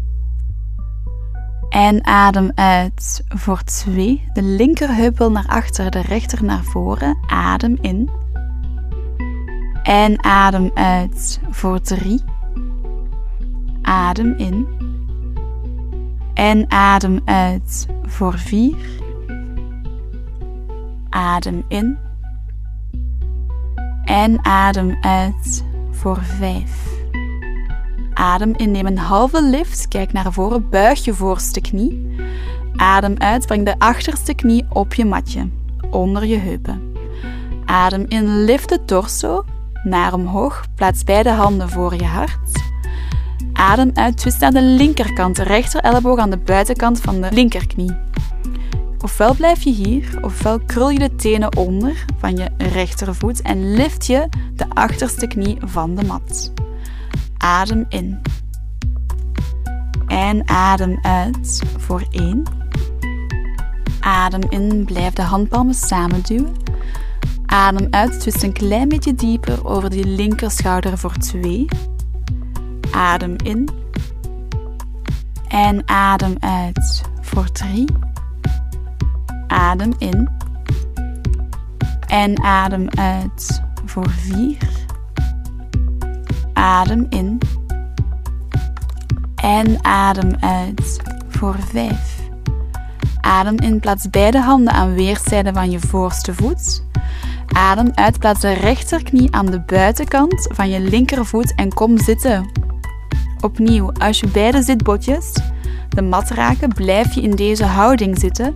En 1.71 2.05
adem 2.05 2.51
uit 2.55 3.23
voor 3.27 3.63
2. 3.63 4.23
De 4.33 4.41
linkerheup 4.41 5.17
wil 5.17 5.31
naar 5.31 5.47
achter, 5.47 5.91
de 5.91 6.01
rechter 6.01 6.43
naar 6.43 6.63
voren. 6.63 7.17
Adem 7.27 7.77
in. 7.81 8.09
En 9.83 10.23
adem 10.23 10.71
uit 10.73 11.39
voor 11.49 11.81
3. 11.81 12.21
Adem 13.81 14.33
in. 14.37 14.67
En 16.33 16.71
adem 16.71 17.21
uit 17.25 17.87
voor 18.03 18.37
4. 18.37 18.75
Adem 21.09 21.63
in. 21.67 21.97
En 24.03 24.45
adem 24.45 24.97
uit 25.01 25.63
voor 25.91 26.19
5. 26.21 27.00
Adem 28.21 28.53
in, 28.55 28.71
neem 28.71 28.85
een 28.85 28.97
halve 28.97 29.43
lift. 29.43 29.87
Kijk 29.87 30.13
naar 30.13 30.33
voren, 30.33 30.69
buig 30.69 31.05
je 31.05 31.13
voorste 31.13 31.61
knie. 31.61 32.15
Adem 32.75 33.15
uit, 33.17 33.45
breng 33.45 33.65
de 33.65 33.79
achterste 33.79 34.33
knie 34.33 34.65
op 34.69 34.93
je 34.93 35.05
matje, 35.05 35.49
onder 35.91 36.25
je 36.25 36.37
heupen. 36.37 36.81
Adem 37.65 38.05
in, 38.07 38.43
lift 38.43 38.69
de 38.69 38.85
torso 38.85 39.45
naar 39.83 40.13
omhoog. 40.13 40.65
Plaats 40.75 41.03
beide 41.03 41.29
handen 41.29 41.69
voor 41.69 41.93
je 41.93 42.03
hart. 42.03 42.63
Adem 43.53 43.91
uit, 43.93 44.17
twist 44.17 44.41
aan 44.41 44.53
de 44.53 44.63
linkerkant, 44.63 45.35
de 45.35 45.43
rechter 45.43 45.81
elleboog 45.81 46.17
aan 46.17 46.29
de 46.29 46.37
buitenkant 46.37 47.01
van 47.01 47.21
de 47.21 47.31
linkerknie. 47.31 47.97
Ofwel 48.99 49.35
blijf 49.35 49.63
je 49.63 49.71
hier, 49.71 50.17
ofwel 50.21 50.59
krul 50.59 50.89
je 50.89 50.99
de 50.99 51.15
tenen 51.15 51.57
onder 51.57 52.05
van 52.17 52.35
je 52.35 52.49
rechtervoet 52.57 53.41
en 53.41 53.73
lift 53.73 54.05
je 54.05 54.29
de 54.55 54.65
achterste 54.69 55.27
knie 55.27 55.57
van 55.59 55.95
de 55.95 56.03
mat. 56.03 56.51
Adem 57.41 57.85
in. 57.89 58.21
En 60.07 60.47
adem 60.47 60.99
uit 61.01 61.61
voor 61.77 62.03
1. 62.11 62.43
Adem 63.99 64.41
in, 64.49 64.85
blijf 64.85 65.13
de 65.13 65.21
handpalmen 65.21 65.73
samen 65.73 66.21
duwen. 66.21 66.53
Adem 67.45 67.87
uit, 67.89 68.19
twist 68.19 68.43
een 68.43 68.53
klein 68.53 68.89
beetje 68.89 69.13
dieper 69.13 69.65
over 69.65 69.89
die 69.89 70.05
linkerschouder 70.05 70.97
voor 70.97 71.13
2. 71.13 71.65
Adem 72.91 73.35
in. 73.43 73.69
En 75.47 75.87
adem 75.87 76.35
uit 76.39 77.01
voor 77.21 77.51
3. 77.51 77.85
Adem 79.47 79.93
in. 79.97 80.29
En 82.07 82.43
adem 82.43 82.89
uit 82.89 83.61
voor 83.85 84.09
4. 84.09 84.80
Adem 86.61 87.05
in. 87.09 87.37
En 89.35 89.85
adem 89.85 90.35
uit 90.39 91.01
voor 91.29 91.55
5. 91.71 92.19
Adem 93.21 93.59
in, 93.59 93.79
plaats 93.79 94.09
beide 94.09 94.39
handen 94.39 94.73
aan 94.73 94.93
weerszijden 94.93 95.53
van 95.53 95.71
je 95.71 95.79
voorste 95.79 96.33
voet. 96.33 96.83
Adem 97.47 97.91
uit, 97.93 98.19
plaats 98.19 98.39
de 98.39 98.53
rechterknie 98.53 99.35
aan 99.35 99.45
de 99.45 99.61
buitenkant 99.61 100.47
van 100.53 100.69
je 100.69 100.79
linkervoet 100.79 101.55
en 101.55 101.73
kom 101.73 101.97
zitten. 101.97 102.51
Opnieuw, 103.39 103.91
als 103.91 104.19
je 104.19 104.27
beide 104.27 104.63
zitbotjes 104.63 105.33
de 105.89 106.01
mat 106.01 106.29
raken, 106.29 106.73
blijf 106.73 107.13
je 107.13 107.21
in 107.21 107.35
deze 107.35 107.65
houding 107.65 108.19
zitten. 108.19 108.55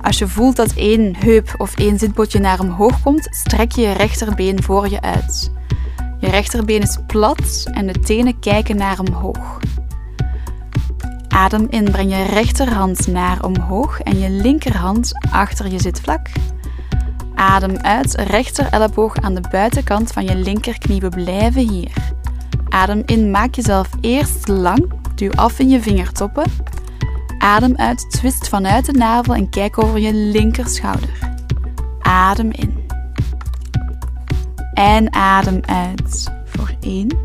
Als 0.00 0.18
je 0.18 0.28
voelt 0.28 0.56
dat 0.56 0.72
één 0.72 1.16
heup 1.16 1.54
of 1.56 1.78
één 1.78 1.98
zitbotje 1.98 2.38
naar 2.38 2.60
omhoog 2.60 3.02
komt, 3.02 3.28
strek 3.30 3.72
je 3.72 3.80
je 3.80 3.92
rechterbeen 3.92 4.62
voor 4.62 4.88
je 4.88 5.00
uit. 5.00 5.52
Je 6.22 6.30
rechterbeen 6.30 6.82
is 6.82 6.98
plat 7.06 7.64
en 7.72 7.86
de 7.86 7.98
tenen 7.98 8.38
kijken 8.38 8.76
naar 8.76 8.98
omhoog. 8.98 9.58
Adem 11.28 11.66
in, 11.70 11.84
breng 11.84 12.10
je 12.10 12.22
rechterhand 12.22 13.06
naar 13.06 13.44
omhoog 13.44 14.00
en 14.00 14.18
je 14.18 14.30
linkerhand 14.30 15.12
achter 15.30 15.70
je 15.70 15.80
zitvlak. 15.80 16.28
Adem 17.34 17.76
uit, 17.76 18.14
rechter 18.14 18.66
elleboog 18.70 19.16
aan 19.16 19.34
de 19.34 19.48
buitenkant 19.50 20.12
van 20.12 20.24
je 20.24 20.36
linkerknie. 20.36 21.00
We 21.00 21.08
blijven 21.08 21.68
hier. 21.68 21.92
Adem 22.68 23.02
in, 23.06 23.30
maak 23.30 23.54
jezelf 23.54 23.88
eerst 24.00 24.48
lang. 24.48 24.92
Duw 25.14 25.32
af 25.32 25.58
in 25.58 25.68
je 25.68 25.82
vingertoppen. 25.82 26.50
Adem 27.38 27.76
uit, 27.76 28.10
twist 28.10 28.48
vanuit 28.48 28.86
de 28.86 28.92
navel 28.92 29.34
en 29.34 29.48
kijk 29.48 29.82
over 29.82 29.98
je 29.98 30.14
linkerschouder. 30.14 31.18
Adem 32.00 32.50
in. 32.50 32.81
En 34.82 35.12
adem 35.12 35.60
uit 35.64 36.32
voor 36.44 36.74
1. 36.80 37.18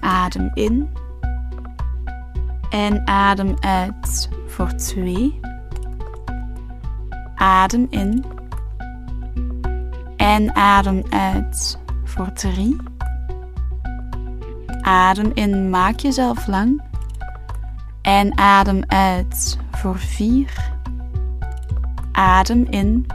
Adem 0.00 0.50
in. 0.54 0.88
En 2.70 3.06
adem 3.06 3.54
uit 3.60 4.28
voor 4.46 4.74
2. 4.74 5.40
Adem 7.34 7.86
in. 7.90 8.24
En 10.16 10.54
adem 10.54 11.02
uit 11.10 11.78
voor 12.04 12.32
3. 12.32 12.76
Adem 14.80 15.30
in, 15.34 15.70
maak 15.70 15.98
jezelf 15.98 16.46
lang. 16.46 16.82
En 18.02 18.38
adem 18.38 18.82
uit 18.86 19.58
voor 19.70 19.98
4. 19.98 20.72
Adem 22.12 22.66
in. 22.70 23.06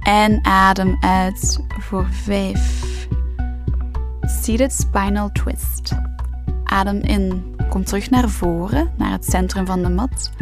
En 0.00 0.44
adem 0.44 0.96
uit 1.00 1.60
voor 1.78 2.06
5. 2.10 3.08
Seated 4.20 4.72
spinal 4.72 5.30
twist. 5.32 5.92
Adem 6.64 7.00
in, 7.00 7.54
kom 7.68 7.84
terug 7.84 8.10
naar 8.10 8.28
voren, 8.28 8.90
naar 8.96 9.12
het 9.12 9.24
centrum 9.24 9.66
van 9.66 9.82
de 9.82 9.88
mat. 9.88 10.32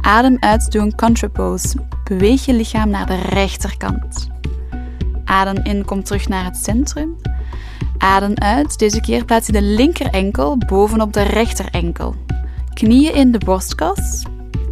Adem 0.00 0.36
uit, 0.40 0.72
doe 0.72 0.82
een 0.82 0.94
contrapose. 0.94 1.76
Beweeg 2.04 2.44
je 2.44 2.52
lichaam 2.52 2.90
naar 2.90 3.06
de 3.06 3.20
rechterkant. 3.20 4.28
Adem 5.24 5.64
in, 5.64 5.84
kom 5.84 6.02
terug 6.02 6.28
naar 6.28 6.44
het 6.44 6.56
centrum. 6.56 7.16
Adem 7.98 8.34
uit, 8.34 8.78
deze 8.78 9.00
keer 9.00 9.24
plaats 9.24 9.46
je 9.46 9.52
de 9.52 9.62
linker 9.62 10.06
enkel 10.06 10.58
bovenop 10.58 11.12
de 11.12 11.22
rechter 11.22 11.66
enkel. 11.70 12.14
Knieën 12.74 13.14
in 13.14 13.32
de 13.32 13.38
borstkas. 13.38 14.22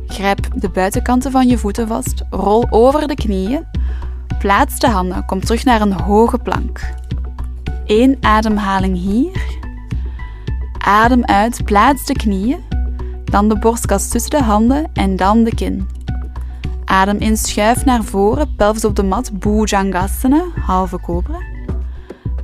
Grijp 0.07 0.49
de 0.55 0.69
buitenkanten 0.69 1.31
van 1.31 1.49
je 1.49 1.59
voeten 1.59 1.89
vast. 1.89 2.25
Rol 2.31 2.67
over 2.71 3.09
de 3.09 3.15
knieën. 3.15 3.67
Plaats 4.39 4.79
de 4.79 4.89
handen. 4.89 5.25
Kom 5.25 5.41
terug 5.41 5.65
naar 5.65 5.81
een 5.81 6.01
hoge 6.01 6.39
plank. 6.39 6.81
Eén 7.87 8.17
ademhaling 8.21 8.97
hier. 8.97 9.59
Adem 10.79 11.25
uit, 11.25 11.65
plaats 11.65 12.07
de 12.07 12.13
knieën. 12.13 12.65
Dan 13.25 13.49
de 13.49 13.59
borstkas 13.59 14.09
tussen 14.09 14.31
de 14.31 14.43
handen 14.43 14.91
en 14.93 15.17
dan 15.17 15.45
de 15.45 15.55
kin. 15.55 15.89
Adem 16.85 17.17
in, 17.19 17.37
schuif 17.37 17.85
naar 17.85 18.05
voren, 18.05 18.55
pelvis 18.57 18.85
op 18.85 18.97
de 18.97 19.03
mat, 19.03 19.39
Bhujangasana, 19.39 20.45
halve 20.61 21.01
cobra. 21.01 21.39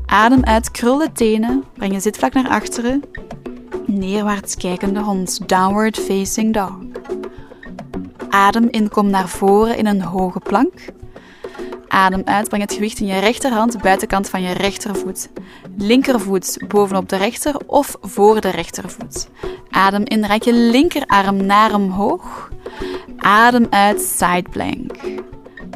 Adem 0.07 0.45
uit, 0.45 0.71
krul 0.71 0.99
de 0.99 1.13
tenen, 1.13 1.65
breng 1.75 1.93
je 1.93 2.01
zitvlak 2.01 2.33
naar 2.33 2.49
achteren. 2.49 3.03
Neerwaarts 3.87 4.57
kijkende 4.57 5.01
hond, 5.01 5.49
downward 5.49 5.99
facing 5.99 6.55
dog. 6.55 6.79
Adem 8.29 8.69
in, 8.71 8.89
kom 8.89 9.11
naar 9.11 9.29
voren 9.29 9.77
in 9.77 9.87
een 9.87 10.03
hoge 10.03 10.41
plank. 10.41 10.73
Adem 11.89 12.23
uit, 12.25 12.49
breng 12.49 12.63
het 12.63 12.73
gewicht 12.73 13.01
in 13.01 13.07
je 13.07 13.19
rechterhand, 13.19 13.83
buitenkant 13.83 14.29
van 14.29 14.43
je 14.43 14.53
rechtervoet. 14.53 15.29
Linkervoet 15.77 16.59
bovenop 16.69 17.09
de 17.09 17.17
rechter 17.17 17.57
of 17.67 17.97
voor 18.01 18.41
de 18.41 18.51
rechtervoet. 18.51 19.29
Adem 19.71 20.03
in, 20.05 20.25
reik 20.25 20.43
je 20.43 20.53
linkerarm 20.53 21.47
naar 21.47 21.75
omhoog. 21.75 22.51
Adem 23.17 23.67
uit, 23.71 24.01
side 24.01 24.49
plank. 24.51 24.93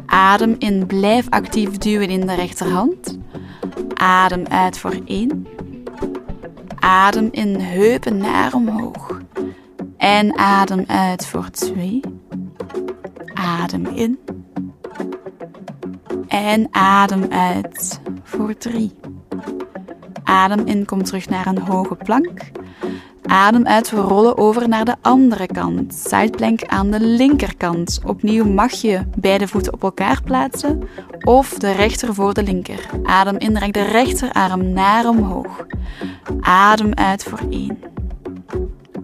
Adem 0.07 0.57
in, 0.59 0.87
blijf 0.87 1.27
actief 1.29 1.71
duwen 1.71 2.09
in 2.09 2.27
de 2.27 2.35
rechterhand. 2.35 3.19
Adem 3.95 4.47
uit 4.47 4.79
voor 4.79 4.95
1. 5.05 5.47
Adem 6.79 7.29
in, 7.31 7.61
heupen 7.61 8.17
naar 8.17 8.55
omhoog. 8.55 9.21
En 9.97 10.39
adem 10.39 10.85
uit 10.87 11.27
voor 11.27 11.51
2. 11.51 12.01
Adem 13.35 13.87
in. 13.87 14.19
En 16.39 16.69
adem 16.71 17.27
uit 17.31 18.01
voor 18.23 18.57
3. 18.57 18.93
Adem 20.25 20.67
in, 20.67 20.85
kom 20.85 21.03
terug 21.03 21.29
naar 21.29 21.47
een 21.47 21.59
hoge 21.59 21.95
plank. 21.95 22.41
Adem 23.23 23.67
uit, 23.67 23.91
we 23.91 23.97
rollen 24.01 24.39
over 24.39 24.69
naar 24.69 24.85
de 24.85 24.95
andere 25.01 25.47
kant. 25.47 25.95
Sideplank 25.95 26.65
aan 26.65 26.91
de 26.91 27.01
linkerkant. 27.01 28.01
Opnieuw 28.07 28.45
mag 28.45 28.73
je 28.73 29.01
beide 29.17 29.49
voeten 29.49 29.73
op 29.73 29.83
elkaar 29.83 30.23
plaatsen 30.23 30.89
of 31.25 31.49
de 31.49 31.73
rechter 31.73 32.15
voor 32.15 32.35
de 32.35 32.43
linker. 32.43 32.91
Adem 33.03 33.39
in, 33.39 33.57
rek 33.57 33.73
de 33.73 33.85
rechterarm 33.85 34.73
naar 34.73 35.09
omhoog. 35.09 35.67
Adem 36.41 36.95
uit 36.95 37.25
voor 37.25 37.41
1. 37.51 37.79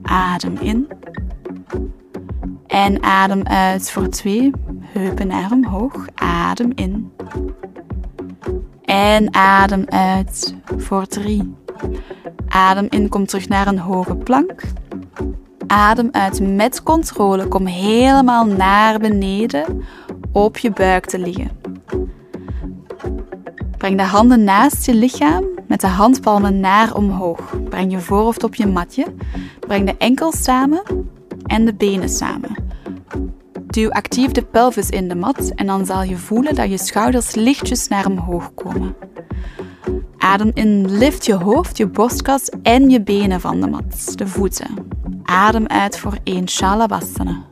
Adem 0.02 0.56
in. 0.60 0.88
En 2.66 3.02
adem 3.02 3.46
uit 3.46 3.90
voor 3.90 4.08
2. 4.08 4.50
Heupen 4.80 5.26
naar 5.26 5.52
omhoog. 5.52 6.06
Adem 6.14 6.72
in. 6.74 7.13
En 8.84 9.34
adem 9.34 9.84
uit 9.88 10.54
voor 10.76 11.06
3. 11.06 11.54
Adem 12.48 12.86
in, 12.90 13.08
kom 13.08 13.26
terug 13.26 13.48
naar 13.48 13.66
een 13.66 13.78
hoge 13.78 14.16
plank. 14.16 14.62
Adem 15.66 16.08
uit 16.12 16.40
met 16.40 16.82
controle. 16.82 17.48
Kom 17.48 17.66
helemaal 17.66 18.46
naar 18.46 18.98
beneden 18.98 19.82
op 20.32 20.58
je 20.58 20.70
buik 20.70 21.06
te 21.06 21.18
liggen. 21.18 21.50
Breng 23.78 23.96
de 23.96 24.02
handen 24.02 24.44
naast 24.44 24.86
je 24.86 24.94
lichaam 24.94 25.44
met 25.66 25.80
de 25.80 25.86
handpalmen 25.86 26.60
naar 26.60 26.94
omhoog. 26.94 27.40
Breng 27.68 27.92
je 27.92 27.98
voorhoofd 27.98 28.44
op 28.44 28.54
je 28.54 28.66
matje. 28.66 29.06
Breng 29.60 29.86
de 29.86 29.96
enkels 29.98 30.42
samen 30.42 30.82
en 31.46 31.64
de 31.64 31.74
benen 31.74 32.08
samen. 32.08 32.63
Duw 33.74 33.90
actief 33.90 34.32
de 34.32 34.42
pelvis 34.42 34.90
in 34.90 35.08
de 35.08 35.14
mat 35.14 35.52
en 35.54 35.66
dan 35.66 35.86
zal 35.86 36.02
je 36.02 36.16
voelen 36.16 36.54
dat 36.54 36.70
je 36.70 36.78
schouders 36.78 37.34
lichtjes 37.34 37.88
naar 37.88 38.06
omhoog 38.06 38.54
komen. 38.54 38.96
Adem 40.18 40.50
in, 40.54 40.98
lift 40.98 41.26
je 41.26 41.34
hoofd, 41.34 41.76
je 41.76 41.86
borstkas 41.86 42.48
en 42.62 42.90
je 42.90 43.02
benen 43.02 43.40
van 43.40 43.60
de 43.60 43.66
mat, 43.66 44.18
de 44.18 44.26
voeten. 44.26 44.66
Adem 45.22 45.66
uit 45.66 45.98
voor 45.98 46.18
1 46.24 46.48
Shalabhasana. 46.48 47.44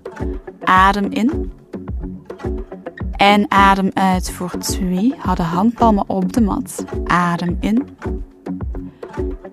Adem 0.64 1.10
in. 1.10 1.52
En 3.12 3.50
adem 3.50 3.90
uit 3.94 4.30
voor 4.30 4.58
2. 4.58 5.14
Hou 5.18 5.36
de 5.36 5.42
handpalmen 5.42 6.08
op 6.08 6.32
de 6.32 6.40
mat. 6.40 6.84
Adem 7.04 7.56
in. 7.60 7.96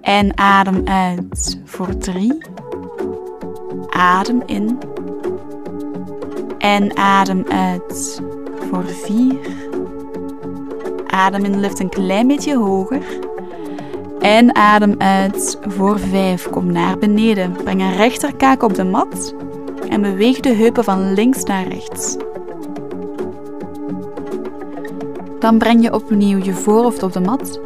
En 0.01 0.37
adem 0.37 0.87
uit 0.87 1.61
voor 1.65 1.97
3. 1.97 2.37
Adem 3.89 4.43
in. 4.45 4.77
En 6.59 6.97
adem 6.97 7.45
uit 7.47 8.21
voor 8.69 8.85
4. 8.85 9.35
Adem 11.07 11.43
in, 11.43 11.59
lift 11.59 11.79
een 11.79 11.89
klein 11.89 12.27
beetje 12.27 12.57
hoger. 12.57 13.01
En 14.19 14.55
adem 14.55 14.95
uit 14.97 15.59
voor 15.61 15.99
5. 15.99 16.49
Kom 16.49 16.71
naar 16.71 16.97
beneden. 16.97 17.51
Breng 17.51 17.81
een 17.81 17.95
rechterkaak 17.95 18.63
op 18.63 18.73
de 18.75 18.83
mat. 18.83 19.35
En 19.89 20.01
beweeg 20.01 20.39
de 20.39 20.53
heupen 20.53 20.83
van 20.83 21.13
links 21.13 21.43
naar 21.43 21.67
rechts. 21.67 22.17
Dan 25.39 25.57
breng 25.57 25.83
je 25.83 25.93
opnieuw 25.93 26.43
je 26.43 26.53
voorhoofd 26.53 27.03
op 27.03 27.13
de 27.13 27.19
mat. 27.19 27.59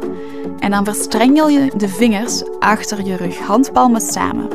En 0.64 0.70
dan 0.70 0.84
verstrengel 0.84 1.48
je 1.48 1.72
de 1.76 1.88
vingers 1.88 2.42
achter 2.58 3.04
je 3.04 3.16
rug, 3.16 3.38
handpalmen 3.38 4.00
samen. 4.00 4.48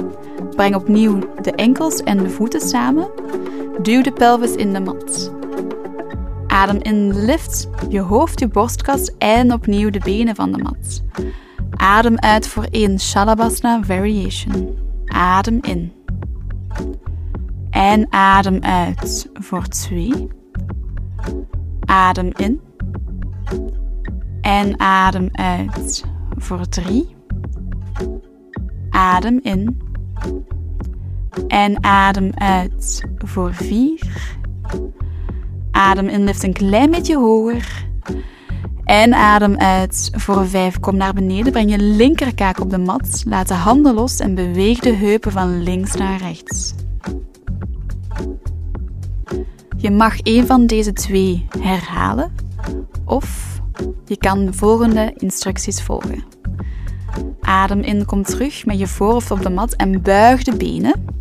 Breng 0.55 0.75
opnieuw 0.75 1.19
de 1.41 1.51
enkels 1.51 2.03
en 2.03 2.17
de 2.17 2.29
voeten 2.29 2.61
samen. 2.61 3.09
Duw 3.81 4.01
de 4.01 4.11
pelvis 4.11 4.55
in 4.55 4.73
de 4.73 4.79
mat. 4.79 5.31
Adem 6.47 6.77
in, 6.81 7.25
lift 7.25 7.69
je 7.89 7.99
hoofd, 7.99 8.39
je 8.39 8.47
borstkas 8.47 9.11
en 9.17 9.53
opnieuw 9.53 9.89
de 9.89 9.99
benen 9.99 10.35
van 10.35 10.51
de 10.51 10.57
mat. 10.57 11.03
Adem 11.69 12.17
uit 12.17 12.47
voor 12.47 12.67
1 12.71 12.99
Shalabhasana 12.99 13.83
Variation. 13.83 14.77
Adem 15.05 15.59
in. 15.61 15.93
En 17.69 18.07
adem 18.09 18.59
uit 18.61 19.29
voor 19.33 19.67
2. 19.67 20.27
Adem 21.85 22.31
in. 22.35 22.61
En 24.41 24.79
adem 24.79 25.29
uit 25.31 26.05
voor 26.37 26.67
3. 26.67 27.15
Adem 28.89 29.39
in. 29.43 29.81
En 31.47 31.83
adem 31.83 32.31
uit 32.35 33.03
voor 33.17 33.53
4. 33.53 34.37
Adem 35.71 36.07
in, 36.07 36.23
lift 36.23 36.43
een 36.43 36.53
klein 36.53 36.91
beetje 36.91 37.17
hoger. 37.17 37.87
En 38.83 39.13
adem 39.13 39.57
uit 39.57 40.11
voor 40.15 40.47
5. 40.47 40.79
Kom 40.79 40.95
naar 40.95 41.13
beneden, 41.13 41.51
breng 41.51 41.71
je 41.71 41.79
linkerkaak 41.79 42.59
op 42.59 42.69
de 42.69 42.77
mat. 42.77 43.23
Laat 43.27 43.47
de 43.47 43.53
handen 43.53 43.93
los 43.93 44.19
en 44.19 44.35
beweeg 44.35 44.79
de 44.79 44.93
heupen 44.93 45.31
van 45.31 45.63
links 45.63 45.95
naar 45.95 46.17
rechts. 46.17 46.73
Je 49.77 49.91
mag 49.91 50.15
een 50.23 50.45
van 50.45 50.65
deze 50.65 50.93
twee 50.93 51.47
herhalen 51.59 52.31
of 53.05 53.58
je 54.05 54.17
kan 54.17 54.45
de 54.45 54.53
volgende 54.53 55.13
instructies 55.17 55.81
volgen. 55.81 56.23
Adem 57.41 57.81
in, 57.81 58.05
kom 58.05 58.23
terug 58.23 58.65
met 58.65 58.79
je 58.79 58.87
voorhoofd 58.87 59.31
op 59.31 59.41
de 59.41 59.49
mat 59.49 59.73
en 59.75 60.01
buig 60.01 60.43
de 60.43 60.55
benen. 60.55 61.17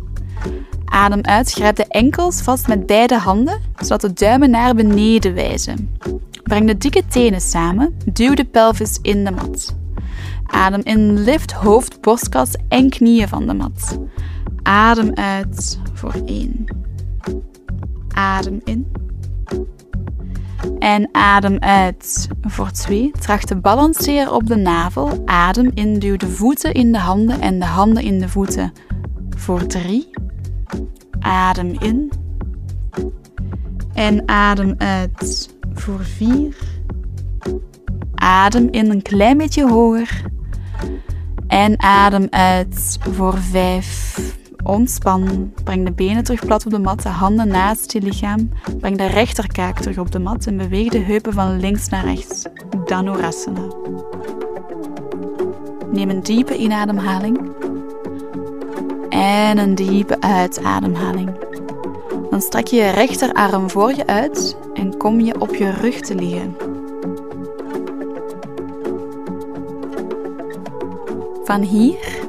Adem 0.85 1.21
uit, 1.21 1.51
grijp 1.51 1.75
de 1.75 1.87
enkels 1.87 2.41
vast 2.41 2.67
met 2.67 2.85
beide 2.85 3.17
handen, 3.17 3.61
zodat 3.77 4.01
de 4.01 4.13
duimen 4.13 4.49
naar 4.49 4.75
beneden 4.75 5.33
wijzen. 5.33 5.89
Breng 6.43 6.67
de 6.67 6.77
dikke 6.77 7.03
tenen 7.07 7.41
samen, 7.41 7.95
duw 8.13 8.33
de 8.33 8.45
pelvis 8.45 8.99
in 9.01 9.23
de 9.23 9.31
mat. 9.31 9.75
Adem 10.45 10.81
in, 10.83 11.19
lift 11.23 11.51
hoofd, 11.51 12.01
borstkas 12.01 12.53
en 12.67 12.89
knieën 12.89 13.27
van 13.27 13.47
de 13.47 13.53
mat. 13.53 13.99
Adem 14.63 15.13
uit 15.13 15.79
voor 15.93 16.13
1. 16.25 16.65
Adem 18.13 18.61
in. 18.63 19.08
En 20.79 21.09
adem 21.11 21.57
uit 21.59 22.27
voor 22.41 22.71
2. 22.71 23.11
Tracht 23.19 23.47
te 23.47 23.55
balanceren 23.55 24.33
op 24.33 24.47
de 24.47 24.55
navel. 24.55 25.21
Adem 25.25 25.71
in, 25.73 25.99
duw 25.99 26.17
de 26.17 26.29
voeten 26.29 26.73
in 26.73 26.91
de 26.91 26.97
handen 26.97 27.41
en 27.41 27.59
de 27.59 27.65
handen 27.65 28.03
in 28.03 28.19
de 28.19 28.29
voeten 28.29 28.73
voor 29.29 29.65
3. 29.65 30.09
Adem 31.19 31.75
in. 31.79 32.11
En 33.93 34.27
adem 34.27 34.75
uit 34.77 35.55
voor 35.73 35.99
4. 35.99 36.55
Adem 38.15 38.67
in 38.71 38.89
een 38.89 39.01
klein 39.01 39.37
beetje 39.37 39.69
hoger. 39.69 40.21
En 41.47 41.81
adem 41.81 42.27
uit 42.29 42.97
voor 43.11 43.37
5. 43.37 44.37
Ontspan. 44.63 45.53
Breng 45.63 45.85
de 45.85 45.91
benen 45.91 46.23
terug 46.23 46.45
plat 46.45 46.65
op 46.65 46.71
de 46.71 46.79
mat, 46.79 47.01
de 47.01 47.09
handen 47.09 47.47
naast 47.47 47.91
je 47.93 48.01
lichaam. 48.01 48.49
Breng 48.79 48.97
de 48.97 49.05
rechterkaak 49.05 49.79
terug 49.79 49.97
op 49.97 50.11
de 50.11 50.19
mat 50.19 50.45
en 50.45 50.57
beweeg 50.57 50.89
de 50.89 50.99
heupen 50.99 51.33
van 51.33 51.59
links 51.59 51.89
naar 51.89 52.05
rechts. 52.05 52.45
Dhanurasana. 52.85 53.67
Neem 55.91 56.09
een 56.09 56.23
diepe 56.23 56.57
inademhaling. 56.57 57.39
En 59.09 59.57
een 59.57 59.75
diepe 59.75 60.21
uitademhaling. 60.21 61.29
Dan 62.29 62.41
strek 62.41 62.67
je 62.67 62.75
je 62.75 62.89
rechterarm 62.89 63.69
voor 63.69 63.93
je 63.95 64.07
uit 64.07 64.57
en 64.73 64.97
kom 64.97 65.19
je 65.19 65.41
op 65.41 65.55
je 65.55 65.69
rug 65.69 65.99
te 65.99 66.15
liggen. 66.15 66.55
Van 71.43 71.61
hier 71.61 72.27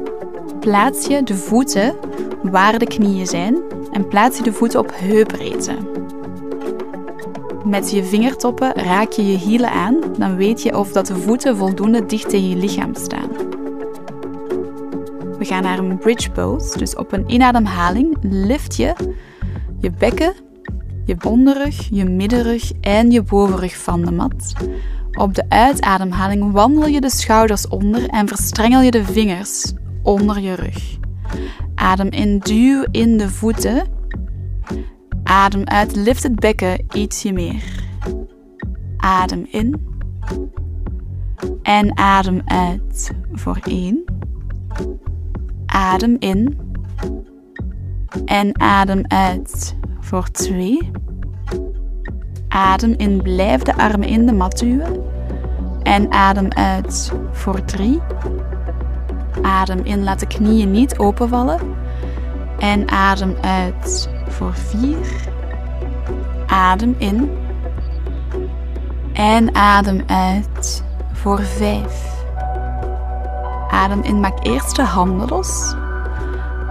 plaats 0.61 1.07
je 1.07 1.23
de 1.23 1.37
voeten 1.37 1.95
waar 2.43 2.79
de 2.79 2.87
knieën 2.87 3.27
zijn 3.27 3.59
en 3.93 4.09
plaats 4.09 4.37
je 4.37 4.43
de 4.43 4.53
voeten 4.53 4.81
op 4.81 4.93
heupbreedte. 4.95 5.77
Met 7.65 7.91
je 7.91 8.05
vingertoppen 8.05 8.73
raak 8.73 9.13
je 9.13 9.27
je 9.27 9.37
hielen 9.37 9.71
aan, 9.71 9.97
dan 10.19 10.37
weet 10.37 10.63
je 10.63 10.79
of 10.79 10.93
dat 10.93 11.07
de 11.07 11.17
voeten 11.17 11.57
voldoende 11.57 12.07
dicht 12.07 12.29
tegen 12.29 12.49
je 12.49 12.57
lichaam 12.57 12.95
staan. 12.95 13.29
We 15.39 15.45
gaan 15.45 15.63
naar 15.63 15.79
een 15.79 15.99
bridge 15.99 16.31
pose, 16.31 16.79
dus 16.79 16.97
op 16.97 17.13
een 17.13 17.31
inademhaling 17.31 18.17
lift 18.21 18.77
je 18.77 18.95
je 19.81 19.91
bekken, 19.91 20.33
je 21.05 21.17
onderrug, 21.27 21.89
je 21.91 22.05
middenrug 22.05 22.73
en 22.81 23.11
je 23.11 23.23
bovenrug 23.23 23.77
van 23.77 24.05
de 24.05 24.13
mat. 24.13 24.53
Op 25.13 25.35
de 25.35 25.45
uitademhaling 25.49 26.53
wandel 26.53 26.87
je 26.87 27.01
de 27.01 27.11
schouders 27.11 27.69
onder 27.69 28.09
en 28.09 28.29
verstrengel 28.29 28.81
je 28.81 28.91
de 28.91 29.05
vingers 29.05 29.73
onder 30.03 30.41
je 30.41 30.55
rug. 30.55 30.99
Adem 31.75 32.09
in, 32.11 32.39
duw 32.39 32.85
in 32.91 33.17
de 33.17 33.31
voeten. 33.31 33.87
Adem 35.23 35.65
uit, 35.65 35.97
lift 35.97 36.23
het 36.23 36.41
bekken 36.41 36.85
ietsje 36.93 37.33
meer. 37.33 37.63
Adem 38.97 39.47
in. 39.51 39.89
En 41.63 41.99
adem 41.99 42.43
uit 42.45 43.11
voor 43.33 43.59
1. 43.65 44.05
Adem 45.67 46.17
in. 46.19 46.59
En 48.25 48.61
adem 48.61 49.05
uit 49.09 49.77
voor 50.01 50.31
2. 50.31 50.91
Adem 52.49 52.95
in, 52.97 53.23
blijf 53.23 53.63
de 53.63 53.77
armen 53.77 54.09
in 54.09 54.27
de 54.27 54.33
mat 54.33 54.59
duwen. 54.59 55.03
En 55.83 56.13
adem 56.13 56.53
uit 56.53 57.13
voor 57.33 57.65
3. 57.65 58.01
Adem 59.43 59.81
in, 59.85 60.05
laat 60.05 60.21
de 60.21 60.27
knieën 60.27 60.71
niet 60.71 60.99
openvallen. 60.99 61.61
En 62.59 62.91
adem 62.91 63.37
uit 63.41 64.09
voor 64.29 64.55
4. 64.55 64.97
Adem 66.47 66.95
in. 66.99 67.31
En 69.13 69.55
adem 69.55 70.03
uit 70.07 70.85
voor 71.13 71.41
5. 71.41 72.19
Adem 73.71 74.03
in, 74.03 74.21
maak 74.21 74.45
eerst 74.45 74.77
de 74.77 74.83
handen 74.83 75.29
los. 75.29 75.75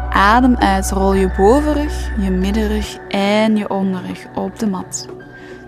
Adem 0.10 0.55
uit, 0.55 0.91
rol 0.91 1.14
je 1.14 1.32
bovenrug, 1.38 2.10
je 2.20 2.30
middenrug 2.30 2.97
en 3.10 3.55
je 3.55 3.70
onderrug 3.70 4.26
op 4.36 4.60
de 4.60 4.68
mat. 4.68 5.07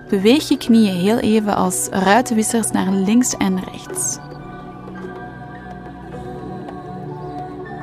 Beweeg 0.10 0.48
je 0.48 0.58
knieën 0.58 0.96
heel 0.96 1.20
even 1.20 1.56
als 1.56 1.88
ruitenwissers 1.92 2.72
naar 2.72 2.92
links 2.92 3.38
en 3.38 3.60
rechts. 3.72 4.20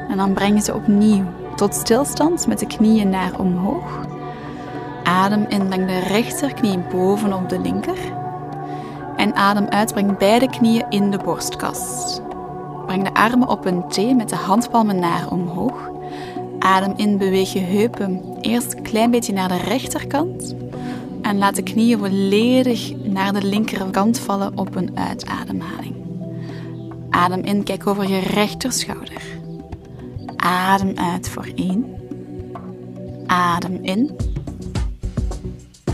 En 0.08 0.16
dan 0.16 0.32
breng 0.32 0.54
je 0.54 0.64
ze 0.64 0.74
opnieuw 0.74 1.24
tot 1.56 1.74
stilstand 1.74 2.46
met 2.46 2.58
de 2.58 2.66
knieën 2.66 3.08
naar 3.08 3.38
omhoog. 3.38 4.06
Adem 5.02 5.46
in, 5.48 5.68
breng 5.68 5.86
de 5.86 5.98
rechterknie 5.98 6.78
bovenop 6.78 7.48
de 7.48 7.60
linker. 7.60 7.98
En 9.16 9.34
adem 9.34 9.66
uit, 9.66 9.92
breng 9.92 10.18
beide 10.18 10.50
knieën 10.50 10.86
in 10.88 11.10
de 11.10 11.18
borstkas. 11.18 12.20
Breng 12.86 13.04
de 13.04 13.14
armen 13.14 13.48
op 13.48 13.66
een 13.66 13.88
T 13.88 14.16
met 14.16 14.28
de 14.28 14.36
handpalmen 14.36 14.98
naar 14.98 15.30
omhoog. 15.30 15.90
Adem 16.58 16.92
in, 16.96 17.18
beweeg 17.18 17.52
je 17.52 17.60
heupen 17.60 18.22
eerst 18.40 18.72
een 18.72 18.82
klein 18.82 19.10
beetje 19.10 19.32
naar 19.32 19.48
de 19.48 19.56
rechterkant. 19.56 20.54
En 21.22 21.38
laat 21.38 21.56
de 21.56 21.62
knieën 21.62 21.98
volledig 21.98 22.92
naar 23.02 23.32
de 23.32 23.46
linkerkant 23.46 24.18
vallen 24.18 24.58
op 24.58 24.76
een 24.76 24.90
uitademhaling. 24.94 25.94
Adem 27.10 27.40
in, 27.40 27.62
kijk 27.62 27.86
over 27.86 28.08
je 28.08 28.18
rechterschouder. 28.18 29.37
Adem 30.48 30.96
uit 30.96 31.28
voor 31.28 31.48
1. 31.54 31.94
Adem 33.26 33.78
in. 33.82 34.16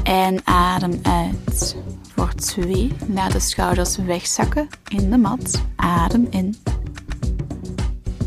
En 0.03 0.47
adem 0.47 1.01
uit 1.03 1.77
voor 2.15 2.35
2. 2.35 2.93
Laat 3.13 3.33
de 3.33 3.41
schouders 3.41 3.97
wegzakken 3.97 4.69
in 4.89 5.11
de 5.11 5.17
mat. 5.17 5.63
Adem 5.77 6.27
in. 6.31 6.57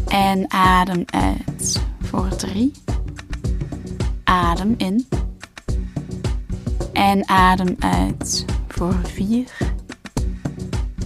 En 0.07 0.51
adem 0.51 1.03
uit 1.05 1.81
voor 2.01 2.35
3. 2.35 2.71
Adem 4.23 4.73
in. 4.77 5.07
En 6.93 7.29
adem 7.29 7.75
uit 7.79 8.45
voor 8.67 8.95
4. 9.03 9.51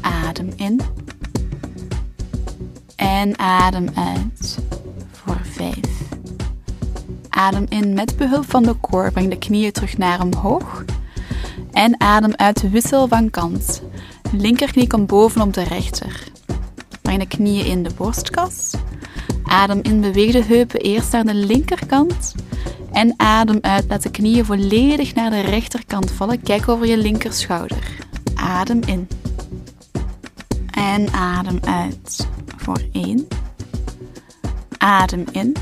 Adem 0.02 0.50
in. 0.56 0.82
En 2.96 3.40
adem 3.40 3.90
uit 3.96 4.58
voor 5.62 5.74
5. 5.74 5.78
Adem 7.30 7.66
in 7.70 7.94
met 7.94 8.18
behulp 8.18 8.50
van 8.50 8.64
de 8.64 8.76
core. 8.80 9.12
Breng 9.12 9.30
de 9.30 9.38
knieën 9.38 9.72
terug 9.72 9.98
naar 9.98 10.22
omhoog. 10.22 10.86
En 11.72 12.00
adem 12.00 12.34
uit 12.36 12.70
wissel 12.72 13.08
van 13.08 13.30
kant. 13.30 13.82
Linkerknie 14.32 14.88
komt 14.88 15.08
bovenop 15.08 15.54
de 15.54 15.64
rechter. 15.64 16.24
Breng 17.02 17.20
de 17.20 17.28
knieën 17.28 17.66
in 17.66 17.84
de 17.84 17.90
borstkas. 17.98 18.74
Adem 19.44 19.80
in, 19.82 20.02
beweeg 20.02 20.32
de 20.32 20.44
heupen 20.44 20.80
eerst 20.80 21.12
naar 21.12 21.26
de 21.26 21.34
linkerkant. 21.34 22.36
En 22.92 23.14
adem 23.18 23.58
uit, 23.62 23.86
laat 23.88 24.04
de 24.04 24.12
knieën 24.12 24.46
volledig 24.46 25.16
naar 25.16 25.30
de 25.30 25.42
rechterkant 25.42 26.12
vallen. 26.12 26.42
Kijk 26.42 26.70
over 26.70 26.86
je 26.86 26.98
linkerschouder. 26.98 27.98
Adem 28.36 28.82
in. 28.86 29.08
En 30.72 31.14
adem 31.14 31.60
uit 31.64 32.28
voor 32.58 32.82
1. 32.92 33.28
Adem 34.82 35.26
in. 35.32 35.56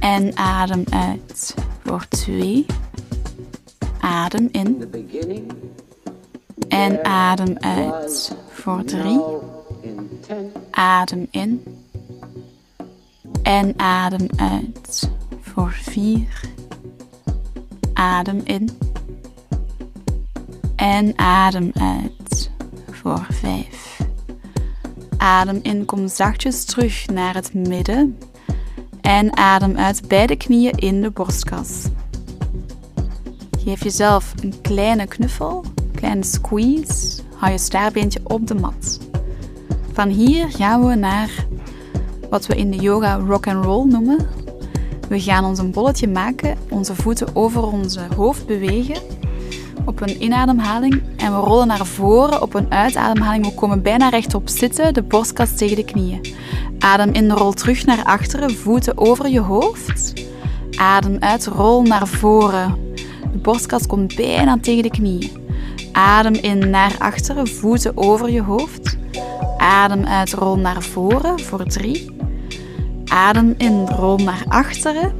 En 0.00 0.36
adem 0.36 0.84
uit 0.90 1.54
voor 1.84 2.08
2. 2.08 2.66
Adem 4.00 4.48
in. 4.52 4.90
En 6.68 7.04
adem 7.04 7.56
uit 7.58 8.36
voor 8.48 8.84
3. 8.84 9.20
Adem 10.70 11.26
in. 11.30 11.64
En 13.42 13.74
adem 13.76 14.28
uit 14.36 15.10
voor 15.40 15.72
4. 15.72 16.40
Adem 17.92 18.40
in. 18.44 18.70
En 20.76 21.18
adem 21.18 21.70
uit 21.74 22.50
voor 22.90 23.26
5. 23.30 23.95
Adem 25.16 25.58
in, 25.62 25.84
kom 25.84 26.08
zachtjes 26.08 26.64
terug 26.64 27.06
naar 27.06 27.34
het 27.34 27.54
midden. 27.54 28.18
En 29.00 29.36
adem 29.36 29.76
uit 29.76 30.08
beide 30.08 30.36
knieën 30.36 30.72
in 30.72 31.02
de 31.02 31.10
borstkas. 31.10 31.84
Geef 33.58 33.82
jezelf 33.82 34.32
een 34.42 34.54
kleine 34.62 35.06
knuffel, 35.06 35.64
een 35.76 35.90
kleine 35.94 36.24
squeeze. 36.24 37.22
Hou 37.36 37.52
je 37.52 37.58
staartbeentje 37.58 38.20
op 38.22 38.46
de 38.46 38.54
mat. 38.54 38.98
Van 39.92 40.08
hier 40.08 40.50
gaan 40.50 40.86
we 40.86 40.94
naar 40.94 41.46
wat 42.30 42.46
we 42.46 42.56
in 42.56 42.70
de 42.70 42.76
yoga 42.76 43.14
rock 43.14 43.46
and 43.46 43.64
roll 43.64 43.86
noemen. 43.86 44.26
We 45.08 45.20
gaan 45.20 45.44
ons 45.44 45.58
een 45.58 45.70
bolletje 45.70 46.08
maken, 46.08 46.58
onze 46.68 46.94
voeten 46.94 47.36
over 47.36 47.62
onze 47.62 48.06
hoofd 48.16 48.46
bewegen 48.46 49.00
op 49.84 50.00
een 50.00 50.22
inademhaling 50.22 51.02
en 51.26 51.32
we 51.32 51.38
rollen 51.38 51.66
naar 51.66 51.86
voren 51.86 52.42
op 52.42 52.54
een 52.54 52.72
uitademhaling. 52.72 53.46
We 53.46 53.54
komen 53.54 53.82
bijna 53.82 54.08
rechtop 54.08 54.48
zitten, 54.48 54.94
de 54.94 55.02
borstkas 55.02 55.56
tegen 55.56 55.76
de 55.76 55.84
knieën. 55.84 56.34
Adem 56.78 57.12
in, 57.12 57.30
rol 57.30 57.52
terug 57.52 57.86
naar 57.86 58.04
achteren, 58.04 58.56
voeten 58.56 58.98
over 58.98 59.28
je 59.28 59.40
hoofd. 59.40 60.12
Adem 60.76 61.16
uit, 61.20 61.46
rol 61.46 61.82
naar 61.82 62.06
voren. 62.06 62.76
De 63.32 63.38
borstkas 63.38 63.86
komt 63.86 64.16
bijna 64.16 64.58
tegen 64.60 64.82
de 64.82 64.90
knieën. 64.90 65.30
Adem 65.92 66.34
in 66.34 66.70
naar 66.70 66.94
achteren, 66.98 67.48
voeten 67.48 67.96
over 67.96 68.30
je 68.30 68.42
hoofd. 68.42 68.96
Adem 69.58 70.04
uit, 70.04 70.32
rol 70.32 70.56
naar 70.56 70.82
voren 70.82 71.40
voor 71.40 71.64
drie. 71.64 72.16
Adem 73.04 73.54
in, 73.56 73.86
rol 73.86 74.16
naar 74.16 74.44
achteren. 74.48 75.12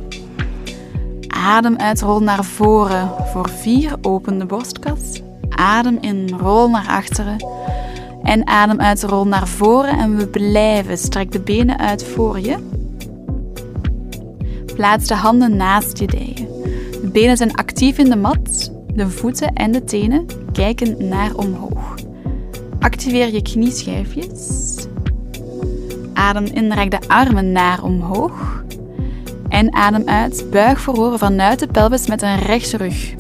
Adem 1.28 1.76
uit, 1.76 2.00
rol 2.00 2.20
naar 2.20 2.44
voren 2.44 3.11
voor 3.32 3.48
vier. 3.48 3.92
Open 4.02 4.38
de 4.38 4.46
borstkas. 4.46 5.24
Adem 5.57 5.98
in, 6.00 6.30
rol 6.38 6.70
naar 6.70 6.86
achteren. 6.88 7.46
En 8.22 8.46
adem 8.46 8.80
uit, 8.80 9.02
rol 9.02 9.26
naar 9.26 9.48
voren. 9.48 9.98
En 9.98 10.16
we 10.16 10.26
blijven. 10.26 10.98
Strek 10.98 11.32
de 11.32 11.40
benen 11.40 11.78
uit 11.78 12.04
voor 12.04 12.40
je. 12.40 12.57
Plaats 14.74 15.07
de 15.07 15.14
handen 15.14 15.57
naast 15.57 15.98
je 15.98 16.07
dijen. 16.07 16.48
De 17.02 17.11
benen 17.12 17.36
zijn 17.36 17.54
actief 17.54 17.98
in 17.98 18.11
de 18.11 18.16
mat. 18.16 18.72
De 18.94 19.11
voeten 19.11 19.52
en 19.52 19.72
de 19.72 19.84
tenen 19.84 20.26
kijken 20.52 21.09
naar 21.09 21.34
omhoog. 21.34 21.94
Activeer 22.78 23.32
je 23.32 23.42
knieschijfjes. 23.42 24.74
Adem 26.14 26.44
in, 26.44 26.72
rek 26.72 26.90
de 26.90 27.09
armen 27.09 27.52
naar 27.52 27.82
omhoog. 27.82 28.64
En 29.48 29.72
adem 29.74 30.09
uit, 30.09 30.46
buig 30.50 30.80
voorover 30.80 31.18
vanuit 31.18 31.59
de 31.59 31.66
pelvis 31.66 32.07
met 32.07 32.22
een 32.22 32.38
rechte 32.38 32.76
rug. 32.76 33.14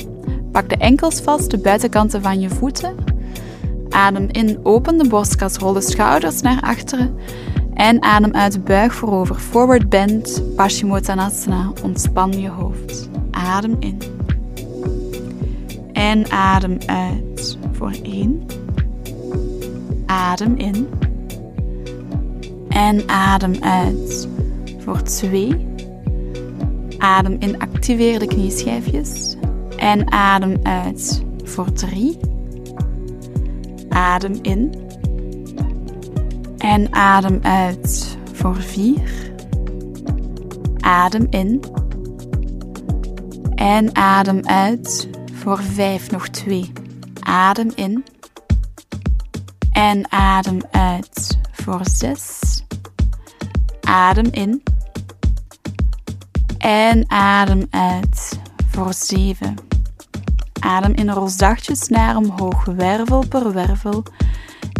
Pak 0.56 0.68
de 0.68 0.76
enkels 0.76 1.20
vast, 1.20 1.50
de 1.50 1.58
buitenkanten 1.58 2.22
van 2.22 2.40
je 2.40 2.48
voeten. 2.48 2.94
Adem 3.88 4.28
in, 4.30 4.58
open 4.62 4.98
de 4.98 5.08
borstkas, 5.08 5.56
rol 5.56 5.72
de 5.72 5.80
schouders 5.80 6.40
naar 6.40 6.60
achteren. 6.60 7.14
En 7.74 8.02
adem 8.02 8.32
uit, 8.32 8.64
buig 8.64 8.94
voorover, 8.94 9.34
forward 9.34 9.88
bend, 9.88 10.42
Paschimottanasana, 10.54 11.72
ontspan 11.82 12.40
je 12.40 12.48
hoofd. 12.48 13.08
Adem 13.30 13.76
in. 13.80 13.98
En 15.92 16.30
adem 16.30 16.78
uit 16.86 17.58
voor 17.72 17.92
één. 18.02 18.46
Adem 20.06 20.56
in. 20.56 20.88
En 22.68 23.08
adem 23.08 23.54
uit 23.60 24.28
voor 24.78 25.02
twee. 25.02 25.66
Adem 26.98 27.36
in, 27.38 27.58
activeer 27.58 28.18
de 28.18 28.26
knieschijfjes. 28.26 29.35
En 29.86 30.12
adem 30.12 30.56
uit 30.62 31.22
voor 31.44 31.72
drie. 31.72 32.18
Adem 33.88 34.38
in. 34.42 34.74
En 36.58 36.92
adem 36.92 37.38
uit 37.42 38.18
voor 38.32 38.56
vier. 38.56 39.32
Adem 40.80 41.26
in. 41.30 41.62
En 43.54 43.96
adem 43.96 44.40
uit 44.44 45.08
voor 45.32 45.62
vijf, 45.62 46.10
nog 46.10 46.28
twee. 46.28 46.72
Adem 47.20 47.70
in. 47.74 48.04
En 49.70 50.12
adem 50.12 50.58
uit 50.70 51.38
voor 51.52 51.80
zes. 51.82 52.40
Adem 53.80 54.28
in. 54.30 54.62
En 56.58 57.10
adem 57.10 57.66
uit 57.70 58.38
voor 58.68 58.92
zeven. 58.92 59.65
Adem 60.66 60.94
in, 60.94 61.10
rol 61.10 61.28
zachtjes 61.28 61.88
naar 61.88 62.16
omhoog, 62.16 62.64
wervel 62.64 63.24
per 63.28 63.52
wervel. 63.52 64.02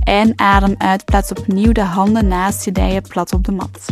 En 0.03 0.32
adem 0.39 0.74
uit, 0.78 1.05
plaats 1.05 1.30
opnieuw 1.30 1.72
de 1.72 1.82
handen 1.82 2.28
naast 2.28 2.64
je 2.64 2.72
dijen 2.72 3.03
plat 3.03 3.32
op 3.32 3.45
de 3.45 3.53
mat. 3.53 3.87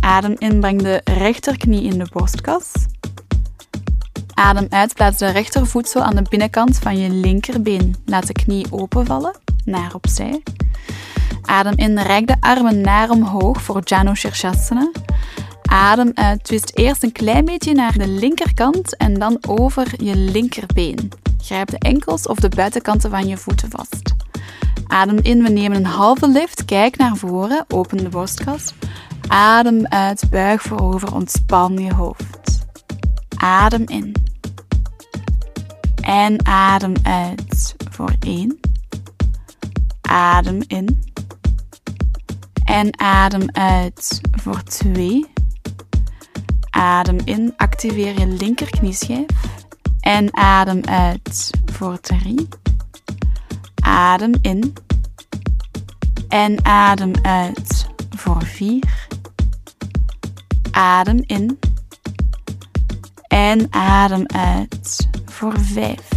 Adem 0.00 0.34
in, 0.38 0.60
breng 0.60 0.82
de 0.82 1.00
rechterknie 1.04 1.82
in 1.82 1.98
de 1.98 2.06
borstkas. 2.12 2.72
Adem 4.34 4.66
uit, 4.70 4.94
plaats 4.94 5.18
de 5.18 5.30
rechtervoedsel 5.30 6.02
aan 6.02 6.16
de 6.16 6.22
binnenkant 6.28 6.78
van 6.78 6.98
je 6.98 7.10
linkerbeen. 7.10 7.96
Laat 8.04 8.26
de 8.26 8.32
knie 8.32 8.66
openvallen, 8.70 9.36
naar 9.64 9.94
opzij. 9.94 10.42
Adem 11.42 11.76
in, 11.76 11.98
rek 11.98 12.26
de 12.26 12.36
armen 12.40 12.80
naar 12.80 13.10
omhoog 13.10 13.62
voor 13.62 13.80
Janu 13.84 14.14
Shirshasana. 14.14 14.90
Adem 15.70 16.10
uit, 16.14 16.44
twist 16.44 16.70
eerst 16.74 17.02
een 17.02 17.12
klein 17.12 17.44
beetje 17.44 17.72
naar 17.72 17.98
de 17.98 18.08
linkerkant 18.08 18.96
en 18.96 19.14
dan 19.14 19.38
over 19.48 20.04
je 20.04 20.16
linkerbeen. 20.16 21.08
Grijp 21.42 21.70
de 21.70 21.78
enkels 21.78 22.26
of 22.26 22.38
de 22.38 22.48
buitenkanten 22.48 23.10
van 23.10 23.28
je 23.28 23.36
voeten 23.36 23.70
vast. 23.70 24.14
Adem 24.86 25.18
in, 25.18 25.42
we 25.42 25.48
nemen 25.48 25.76
een 25.76 25.84
halve 25.84 26.28
lift, 26.28 26.64
kijk 26.64 26.96
naar 26.96 27.16
voren, 27.16 27.64
open 27.68 27.96
de 27.96 28.08
borstkas. 28.08 28.74
Adem 29.28 29.86
uit, 29.86 30.22
buig 30.30 30.62
voorover, 30.62 31.14
ontspan 31.14 31.78
je 31.78 31.94
hoofd. 31.94 32.66
Adem 33.36 33.84
in. 33.86 34.14
En 36.02 36.46
adem 36.46 36.94
uit 37.02 37.74
voor 37.90 38.14
één. 38.20 38.60
Adem 40.00 40.62
in. 40.66 41.02
En 42.64 42.98
adem 43.00 43.48
uit 43.52 44.20
voor 44.30 44.62
twee. 44.62 45.26
Adem 46.70 47.18
in, 47.24 47.54
activeer 47.56 48.18
je 48.18 48.26
linkerknieschijf. 48.26 49.26
En 50.00 50.36
adem 50.36 50.84
uit 50.84 51.50
voor 51.72 52.00
drie. 52.00 52.48
Adem 53.82 54.32
in. 54.42 54.74
En 56.28 56.64
adem 56.64 57.12
uit 57.22 57.86
voor 58.10 58.42
vier. 58.42 59.08
Adem 60.70 61.22
in. 61.26 61.58
En 63.28 63.66
adem 63.72 64.24
uit 64.26 65.08
voor 65.24 65.60
vijf. 65.60 66.08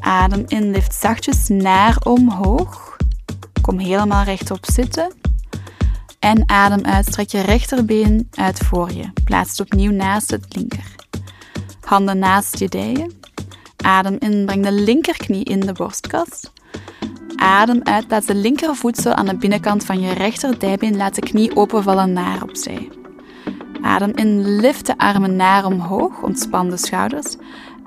Adem 0.00 0.44
in, 0.46 0.70
lift 0.70 0.94
zachtjes 0.94 1.48
naar 1.48 1.96
omhoog. 2.02 2.96
Kom 3.60 3.78
helemaal 3.78 4.24
rechtop 4.24 4.64
zitten. 4.72 5.12
En 6.26 6.48
adem 6.48 6.84
uit, 6.84 7.06
strek 7.06 7.30
je 7.30 7.40
rechterbeen 7.40 8.28
uit 8.34 8.58
voor 8.58 8.92
je. 8.92 9.10
Plaats 9.24 9.50
het 9.50 9.60
opnieuw 9.60 9.90
naast 9.90 10.30
het 10.30 10.56
linker. 10.56 10.94
Handen 11.80 12.18
naast 12.18 12.58
je 12.58 12.68
dijen. 12.68 13.12
Adem 13.76 14.16
in, 14.18 14.46
breng 14.46 14.64
de 14.64 14.72
linkerknie 14.72 15.44
in 15.44 15.60
de 15.60 15.72
borstkas. 15.72 16.52
Adem 17.36 17.80
uit, 17.82 18.06
plaats 18.06 18.26
de 18.26 18.34
linkervoedsel 18.34 19.12
aan 19.12 19.26
de 19.26 19.36
binnenkant 19.36 19.84
van 19.84 20.00
je 20.00 20.12
rechterdijbeen. 20.12 20.96
Laat 20.96 21.14
de 21.14 21.20
knie 21.20 21.56
openvallen 21.56 22.12
naar 22.12 22.42
opzij. 22.42 22.88
Adem 23.82 24.12
in, 24.14 24.56
lift 24.60 24.86
de 24.86 24.98
armen 24.98 25.36
naar 25.36 25.64
omhoog, 25.64 26.22
ontspan 26.22 26.70
de 26.70 26.76
schouders. 26.76 27.36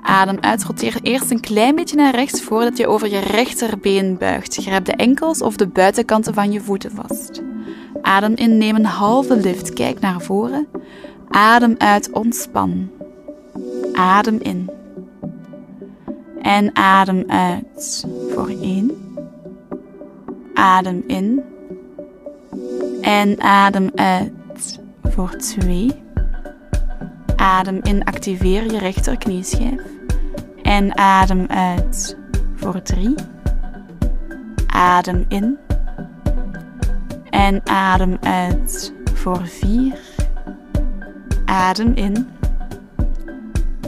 Adem 0.02 0.38
uit, 0.40 0.64
roteer 0.64 0.98
eerst 1.02 1.30
een 1.30 1.40
klein 1.40 1.74
beetje 1.74 1.96
naar 1.96 2.14
rechts 2.14 2.42
voordat 2.42 2.76
je 2.76 2.86
over 2.86 3.10
je 3.10 3.18
rechterbeen 3.18 4.18
buigt. 4.18 4.54
Grijp 4.54 4.84
de 4.84 4.94
enkels 4.94 5.42
of 5.42 5.56
de 5.56 5.66
buitenkanten 5.66 6.34
van 6.34 6.52
je 6.52 6.60
voeten 6.60 6.90
vast. 6.90 7.49
Adem 8.02 8.34
in, 8.34 8.58
neem 8.58 8.76
een 8.76 8.84
halve 8.84 9.36
lift, 9.36 9.72
kijk 9.72 10.00
naar 10.00 10.20
voren. 10.20 10.66
Adem 11.28 11.74
uit, 11.78 12.10
ontspan. 12.10 12.90
Adem 13.92 14.38
in. 14.38 14.70
En 16.42 16.76
adem 16.76 17.24
uit 17.26 18.06
voor 18.30 18.48
één. 18.48 18.90
Adem 20.54 21.04
in. 21.06 21.42
En 23.00 23.40
adem 23.40 23.90
uit 23.94 24.80
voor 25.02 25.36
twee. 25.36 26.02
Adem 27.36 27.80
in, 27.82 28.04
activeer 28.04 28.72
je 28.72 28.78
rechterknieschijf. 28.78 29.82
En 30.62 30.96
adem 30.98 31.46
uit 31.46 32.16
voor 32.54 32.82
drie. 32.82 33.14
Adem 34.66 35.24
in. 35.28 35.58
En 37.40 37.60
adem 37.66 38.16
uit 38.20 38.92
voor 39.14 39.46
vier. 39.46 39.98
Adem 41.44 41.92
in. 41.94 42.28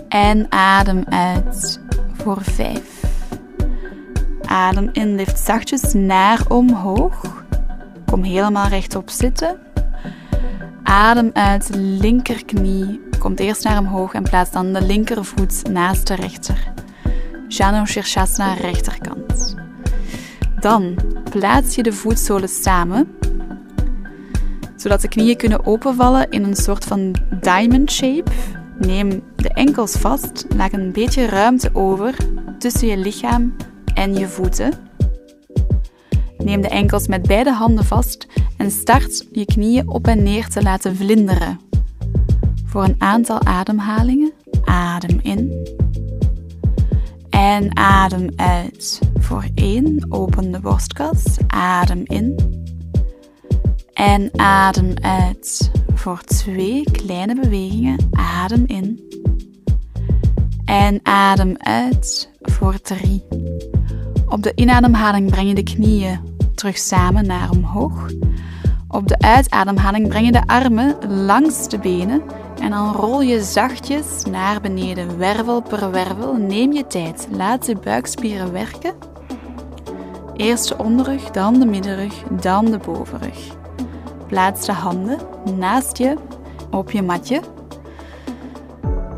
En 0.09 0.47
adem 0.53 1.05
uit 1.09 1.81
voor 2.13 2.39
vijf. 2.41 3.05
Adem 4.45 4.89
in, 4.93 5.15
lift 5.15 5.39
zachtjes 5.39 5.93
naar 5.93 6.41
omhoog. 6.49 7.45
Kom 8.07 8.23
helemaal 8.23 8.69
rechtop 8.69 9.11
zitten. 9.11 9.59
Adem 10.83 11.31
uit, 11.33 11.71
linkerknie. 11.75 13.01
Komt 13.19 13.41
eerst 13.41 13.65
naar 13.65 13.79
omhoog 13.79 14.13
en 14.13 14.23
plaats 14.23 14.51
dan 14.51 14.73
de 14.73 14.83
linkervoet 14.83 15.63
naast 15.71 16.07
de 16.07 16.15
rechter. 16.15 16.73
Janu 17.49 17.87
Shirshasana 17.87 18.55
rechterkant. 18.55 19.55
Dan 20.61 20.95
plaats 21.31 21.75
je 21.75 21.83
de 21.83 21.93
voetzolen 21.93 22.49
samen, 22.49 23.17
zodat 24.83 25.01
de 25.01 25.09
knieën 25.09 25.37
kunnen 25.37 25.67
openvallen 25.67 26.31
in 26.31 26.45
een 26.45 26.57
soort 26.57 26.85
van 26.85 27.15
diamond 27.41 27.91
shape. 27.91 28.31
Neem 28.79 29.23
de 29.37 29.49
enkels 29.49 29.93
vast, 29.93 30.47
laat 30.57 30.73
een 30.73 30.93
beetje 30.93 31.27
ruimte 31.27 31.71
over 31.73 32.17
tussen 32.59 32.89
je 32.89 32.97
lichaam 32.97 33.55
en 33.95 34.15
je 34.15 34.29
voeten. 34.29 34.73
Neem 36.39 36.61
de 36.61 36.69
enkels 36.69 37.07
met 37.07 37.23
beide 37.23 37.53
handen 37.53 37.85
vast 37.85 38.27
en 38.57 38.71
start 38.71 39.27
je 39.33 39.45
knieën 39.45 39.89
op 39.89 40.07
en 40.07 40.23
neer 40.23 40.49
te 40.49 40.63
laten 40.63 40.97
vlinderen. 40.97 41.61
Voor 42.67 42.85
een 42.85 42.97
aantal 42.99 43.43
ademhalingen 43.43 44.33
adem 44.65 45.21
in 45.23 45.69
en 47.31 47.77
adem 47.77 48.29
uit. 48.37 49.01
Voor 49.19 49.45
één 49.55 50.07
open 50.09 50.53
de 50.53 50.61
borstkas, 50.61 51.37
adem 51.47 52.03
in 52.05 52.61
en 54.03 54.31
adem 54.37 54.95
uit. 55.01 55.71
Voor 55.95 56.21
twee 56.21 56.85
kleine 56.91 57.35
bewegingen, 57.41 58.09
adem 58.13 58.65
in 58.67 59.01
en 60.65 61.01
adem 61.03 61.55
uit. 61.59 62.31
Voor 62.41 62.81
drie. 62.81 63.25
Op 64.29 64.43
de 64.43 64.53
inademhaling 64.55 65.31
breng 65.31 65.49
je 65.49 65.55
de 65.55 65.63
knieën 65.63 66.21
terug 66.55 66.79
samen 66.79 67.27
naar 67.27 67.51
omhoog. 67.51 68.11
Op 68.89 69.09
de 69.09 69.19
uitademhaling 69.19 70.09
breng 70.09 70.27
je 70.27 70.33
de 70.33 70.47
armen 70.47 70.97
langs 71.25 71.69
de 71.69 71.79
benen 71.79 72.23
en 72.61 72.71
dan 72.71 72.93
rol 72.93 73.23
je 73.23 73.43
zachtjes 73.43 74.25
naar 74.31 74.61
beneden, 74.61 75.19
wervel 75.19 75.63
per 75.63 75.91
wervel. 75.91 76.37
Neem 76.37 76.73
je 76.73 76.87
tijd, 76.87 77.29
laat 77.31 77.67
de 77.67 77.77
buikspieren 77.77 78.53
werken. 78.53 78.95
Eerst 80.37 80.69
de 80.69 80.79
onderrug, 80.79 81.31
dan 81.31 81.61
de 81.61 81.67
middenrug, 81.67 82.23
dan 82.41 82.65
de 82.65 82.79
bovenrug. 82.79 83.61
Plaats 84.33 84.67
de 84.67 84.73
handen 84.73 85.19
naast 85.59 85.99
je 85.99 86.15
op 86.71 86.91
je 86.91 87.03
matje. 87.03 87.41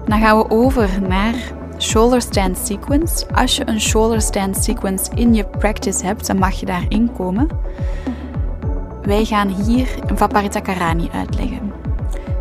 Dan 0.06 0.20
gaan 0.20 0.38
we 0.38 0.50
over 0.50 1.02
naar 1.08 1.34
shoulder 1.78 2.20
stand 2.20 2.58
sequence. 2.58 3.26
Als 3.34 3.56
je 3.56 3.68
een 3.68 3.80
shoulder 3.80 4.20
stand 4.20 4.56
sequence 4.56 5.10
in 5.14 5.34
je 5.34 5.44
practice 5.44 6.06
hebt, 6.06 6.26
dan 6.26 6.38
mag 6.38 6.60
je 6.60 6.66
daarin 6.66 7.12
komen. 7.16 7.48
Wij 9.02 9.24
gaan 9.24 9.48
hier 9.48 9.88
een 10.06 10.16
Vaparita 10.16 10.60
Karani 10.60 11.08
uitleggen. 11.12 11.72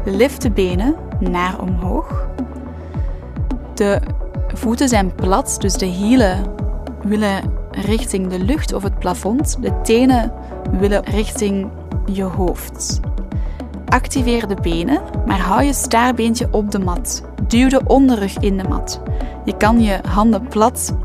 Lift 0.05 0.41
de 0.41 0.51
benen 0.51 0.95
naar 1.19 1.61
omhoog. 1.61 2.27
De 3.73 3.99
voeten 4.53 4.89
zijn 4.89 5.15
plat, 5.15 5.55
dus 5.59 5.73
de 5.73 5.85
hielen 5.85 6.43
willen 7.03 7.41
richting 7.71 8.27
de 8.27 8.39
lucht 8.39 8.73
of 8.73 8.83
het 8.83 8.99
plafond. 8.99 9.57
De 9.61 9.81
tenen 9.81 10.33
willen 10.71 11.03
richting 11.03 11.69
je 12.11 12.23
hoofd. 12.23 12.99
Activeer 13.85 14.47
de 14.47 14.57
benen, 14.61 15.01
maar 15.25 15.39
hou 15.39 15.63
je 15.63 15.73
staarbeentje 15.73 16.47
op 16.51 16.71
de 16.71 16.79
mat. 16.79 17.23
Duw 17.47 17.69
de 17.69 17.81
onderrug 17.85 18.37
in 18.37 18.57
de 18.57 18.67
mat. 18.69 19.01
Je 19.45 19.57
kan 19.57 19.81
je 19.81 19.99
handen 20.07 20.47
plat 20.47 20.95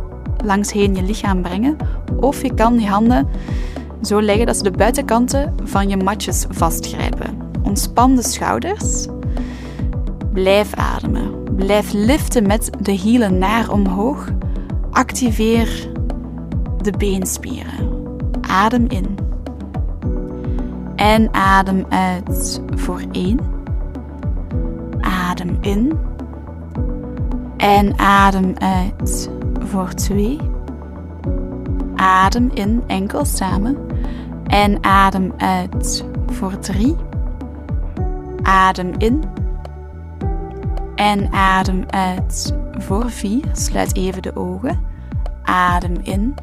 langsheen 0.45 0.95
je 0.95 1.03
lichaam 1.03 1.43
brengen, 1.43 1.77
of 2.21 2.43
je 2.43 2.55
kan 2.55 2.81
je 2.81 2.87
handen 2.87 3.29
zo 4.03 4.23
leggen 4.23 4.47
dat 4.47 4.57
ze 4.57 4.63
de 4.63 4.71
buitenkanten 4.71 5.55
van 5.65 5.89
je 5.89 5.97
matjes 5.97 6.45
vastgrijpen. 6.49 7.39
Ontspan 7.63 8.15
de 8.15 8.23
schouders. 8.23 9.07
Blijf 10.33 10.75
ademen. 10.75 11.55
Blijf 11.57 11.93
liften 11.93 12.47
met 12.47 12.71
de 12.81 12.93
hielen 12.93 13.39
naar 13.39 13.71
omhoog. 13.71 14.29
Activeer 14.91 15.91
de 16.83 16.93
beenspieren. 16.99 17.89
Adem 18.41 18.85
in. 18.89 19.28
En 20.99 21.35
adem 21.35 21.87
uit 21.89 22.61
voor 22.77 23.03
1. 23.13 23.41
Adem 25.01 25.59
in. 25.61 25.99
En 27.57 27.99
adem 27.99 28.55
uit 28.59 29.31
voor 29.61 29.95
2. 29.95 30.41
Adem 31.97 32.51
in 32.55 32.83
enkel 32.87 33.25
samen. 33.25 33.77
En 34.47 34.85
adem 34.85 35.33
uit 35.37 36.05
voor 36.27 36.59
3. 36.59 36.97
Adem 38.43 38.93
in. 38.99 39.25
En 40.95 41.33
adem 41.33 41.85
uit 41.87 42.55
voor 42.71 43.11
4. 43.11 43.45
Sluit 43.53 43.97
even 43.97 44.23
de 44.23 44.37
ogen. 44.37 44.81
Adem 45.43 45.97
in. 46.03 46.35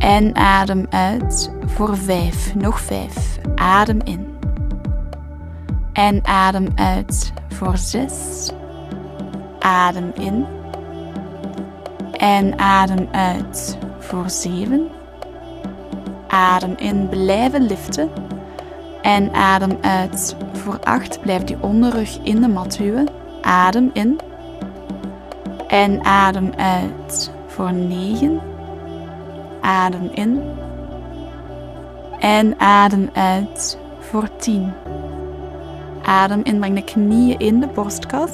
En 0.00 0.36
adem 0.36 0.86
uit 0.90 1.52
voor 1.66 1.96
5. 1.96 2.54
Nog 2.54 2.80
5. 2.80 3.38
Adem 3.54 3.98
in. 4.04 4.34
En 5.92 6.26
adem 6.26 6.68
uit 6.74 7.32
voor 7.48 7.76
6. 7.76 8.50
Adem 9.58 10.12
in. 10.14 10.46
En 12.12 12.58
adem 12.58 13.08
uit 13.12 13.78
voor 13.98 14.30
7. 14.30 14.88
Adem 16.28 16.74
in, 16.76 17.08
blijven 17.08 17.66
liften. 17.66 18.08
En 19.02 19.34
adem 19.34 19.78
uit 19.80 20.36
voor 20.52 20.78
8. 20.82 21.20
Blijf 21.20 21.44
die 21.44 21.62
onderrug 21.62 22.18
in 22.22 22.40
de 22.40 22.48
mat 22.48 22.76
duwen. 22.76 23.08
Adem 23.42 23.90
in. 23.92 24.18
En 25.68 26.04
adem 26.04 26.52
uit 26.56 27.30
voor 27.46 27.72
9. 27.72 28.49
Adem 29.70 30.10
in. 30.12 30.42
En 32.18 32.60
adem 32.60 33.10
uit 33.12 33.78
voor 33.98 34.28
10. 34.36 34.72
Adem 36.02 36.40
in, 36.42 36.58
breng 36.58 36.74
de 36.74 36.84
knieën 36.84 37.38
in 37.38 37.60
de 37.60 37.66
borstkas. 37.66 38.32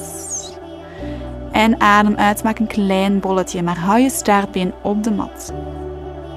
En 1.53 1.81
adem 1.81 2.17
uit, 2.17 2.43
maak 2.43 2.59
een 2.59 2.67
klein 2.67 3.21
bolletje, 3.21 3.63
maar 3.63 3.79
hou 3.79 3.99
je 3.99 4.11
staartbeen 4.11 4.73
op 4.83 5.03
de 5.03 5.11
mat. 5.11 5.53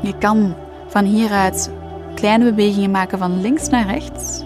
Je 0.01 0.17
kan 0.17 0.55
van 0.87 1.05
hieruit 1.05 1.71
kleine 2.15 2.45
bewegingen 2.45 2.91
maken 2.91 3.17
van 3.17 3.41
links 3.41 3.69
naar 3.69 3.85
rechts. 3.85 4.43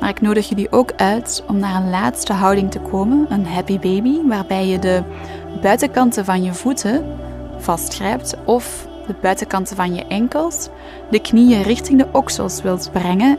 Maar 0.00 0.08
ik 0.08 0.20
nodig 0.20 0.48
jullie 0.48 0.72
ook 0.72 0.92
uit 0.96 1.44
om 1.46 1.58
naar 1.58 1.74
een 1.74 1.90
laatste 1.90 2.32
houding 2.32 2.70
te 2.70 2.80
komen, 2.80 3.26
een 3.28 3.46
happy 3.46 3.78
baby, 3.78 4.26
waarbij 4.26 4.66
je 4.66 4.78
de 4.78 5.02
buitenkanten 5.60 6.24
van 6.24 6.42
je 6.42 6.54
voeten 6.54 7.04
vastgrijpt 7.58 8.36
of 8.44 8.88
de 9.10 9.16
buitenkanten 9.20 9.76
van 9.76 9.94
je 9.94 10.06
enkels, 10.06 10.68
de 11.10 11.20
knieën 11.20 11.62
richting 11.62 11.98
de 11.98 12.08
oksels 12.12 12.62
wilt 12.62 12.90
brengen 12.92 13.38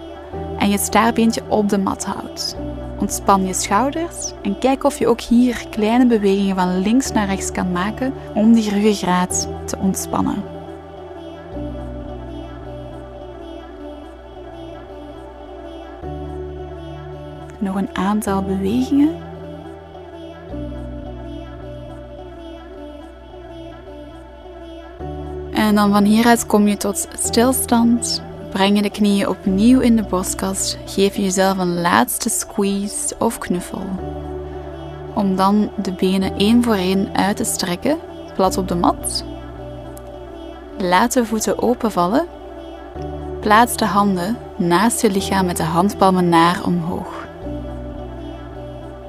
en 0.57 0.69
je 0.69 0.78
staarbeentje 0.78 1.41
op 1.47 1.69
de 1.69 1.78
mat 1.78 2.05
houdt. 2.05 2.57
Ontspan 2.99 3.45
je 3.45 3.53
schouders 3.53 4.34
en 4.41 4.59
kijk 4.59 4.84
of 4.84 4.99
je 4.99 5.07
ook 5.07 5.22
hier 5.22 5.65
kleine 5.69 6.05
bewegingen 6.05 6.55
van 6.55 6.82
links 6.82 7.11
naar 7.11 7.28
rechts 7.28 7.51
kan 7.51 7.72
maken 7.72 8.13
om 8.34 8.53
die 8.53 8.69
ruggengraat 8.69 9.47
te 9.65 9.78
ontspannen. 9.78 10.43
Nog 17.59 17.76
een 17.76 17.95
aantal 17.97 18.43
bewegingen. 18.43 19.30
En 25.68 25.76
dan 25.76 25.91
van 25.91 26.03
hieruit 26.03 26.45
kom 26.45 26.68
je 26.68 26.78
tot 26.78 27.07
stilstand. 27.20 28.22
Breng 28.49 28.76
je 28.76 28.82
de 28.82 28.89
knieën 28.89 29.28
opnieuw 29.28 29.80
in 29.80 29.95
de 29.95 30.03
borstkas. 30.03 30.78
Geef 30.86 31.16
jezelf 31.16 31.57
een 31.57 31.82
laatste 31.82 32.30
squeeze 32.30 33.16
of 33.20 33.38
knuffel. 33.38 33.82
Om 35.14 35.36
dan 35.36 35.72
de 35.82 35.91
benen 35.91 36.38
één 36.38 36.64
voor 36.64 36.74
één 36.74 37.16
uit 37.16 37.38
te 37.38 37.43
strekken, 37.43 37.97
plat 38.36 38.57
op 38.57 38.68
de 38.68 38.76
mat. 38.76 39.24
Laat 40.78 41.14
de 41.14 41.26
voeten 41.26 41.62
openvallen. 41.62 42.28
Plaats 43.39 43.78
de 43.78 43.86
handen 43.86 44.38
naast 44.57 45.01
je 45.01 45.12
lichaam 45.12 45.45
met 45.45 45.57
de 45.57 45.64
handpalmen 45.64 46.30
naar 46.30 46.66
omhoog. 46.66 47.28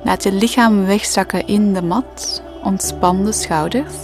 Laat 0.04 0.22
je 0.22 0.32
lichaam 0.32 0.84
wegzakken 0.84 1.46
in 1.46 1.72
de 1.72 1.82
mat. 1.82 2.42
Ontspan 2.62 3.24
de 3.24 3.32
schouders. 3.32 3.94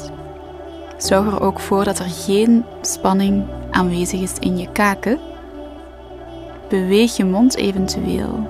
Zorg 0.99 1.26
er 1.26 1.40
ook 1.40 1.61
voor 1.61 1.84
dat 1.84 1.99
er 1.99 2.09
geen 2.09 2.64
spanning 2.80 3.44
aanwezig 3.70 4.20
is 4.20 4.38
in 4.38 4.59
je 4.59 4.72
kaken. 4.72 5.18
Beweeg 6.68 7.16
je 7.16 7.24
mond 7.24 7.57
eventueel. 7.57 8.49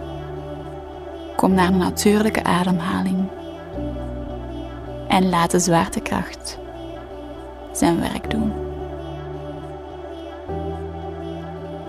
Kom 1.36 1.54
naar 1.54 1.68
een 1.68 1.76
natuurlijke 1.76 2.44
ademhaling. 2.44 3.28
En 5.08 5.28
laat 5.28 5.50
de 5.50 5.58
zwaartekracht 5.58 6.58
zijn 7.72 8.00
werk 8.00 8.30
doen. 8.30 8.52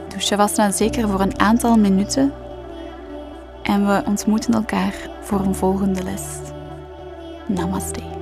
Doe 0.07 0.21
Shavasana 0.21 0.71
zeker 0.71 1.09
voor 1.09 1.21
een 1.21 1.39
aantal 1.39 1.77
minuten 1.77 2.33
en 3.63 3.87
we 3.87 4.03
ontmoeten 4.05 4.53
elkaar 4.53 4.93
voor 5.21 5.39
een 5.39 5.55
volgende 5.55 6.03
les. 6.03 6.37
Namaste. 7.47 8.18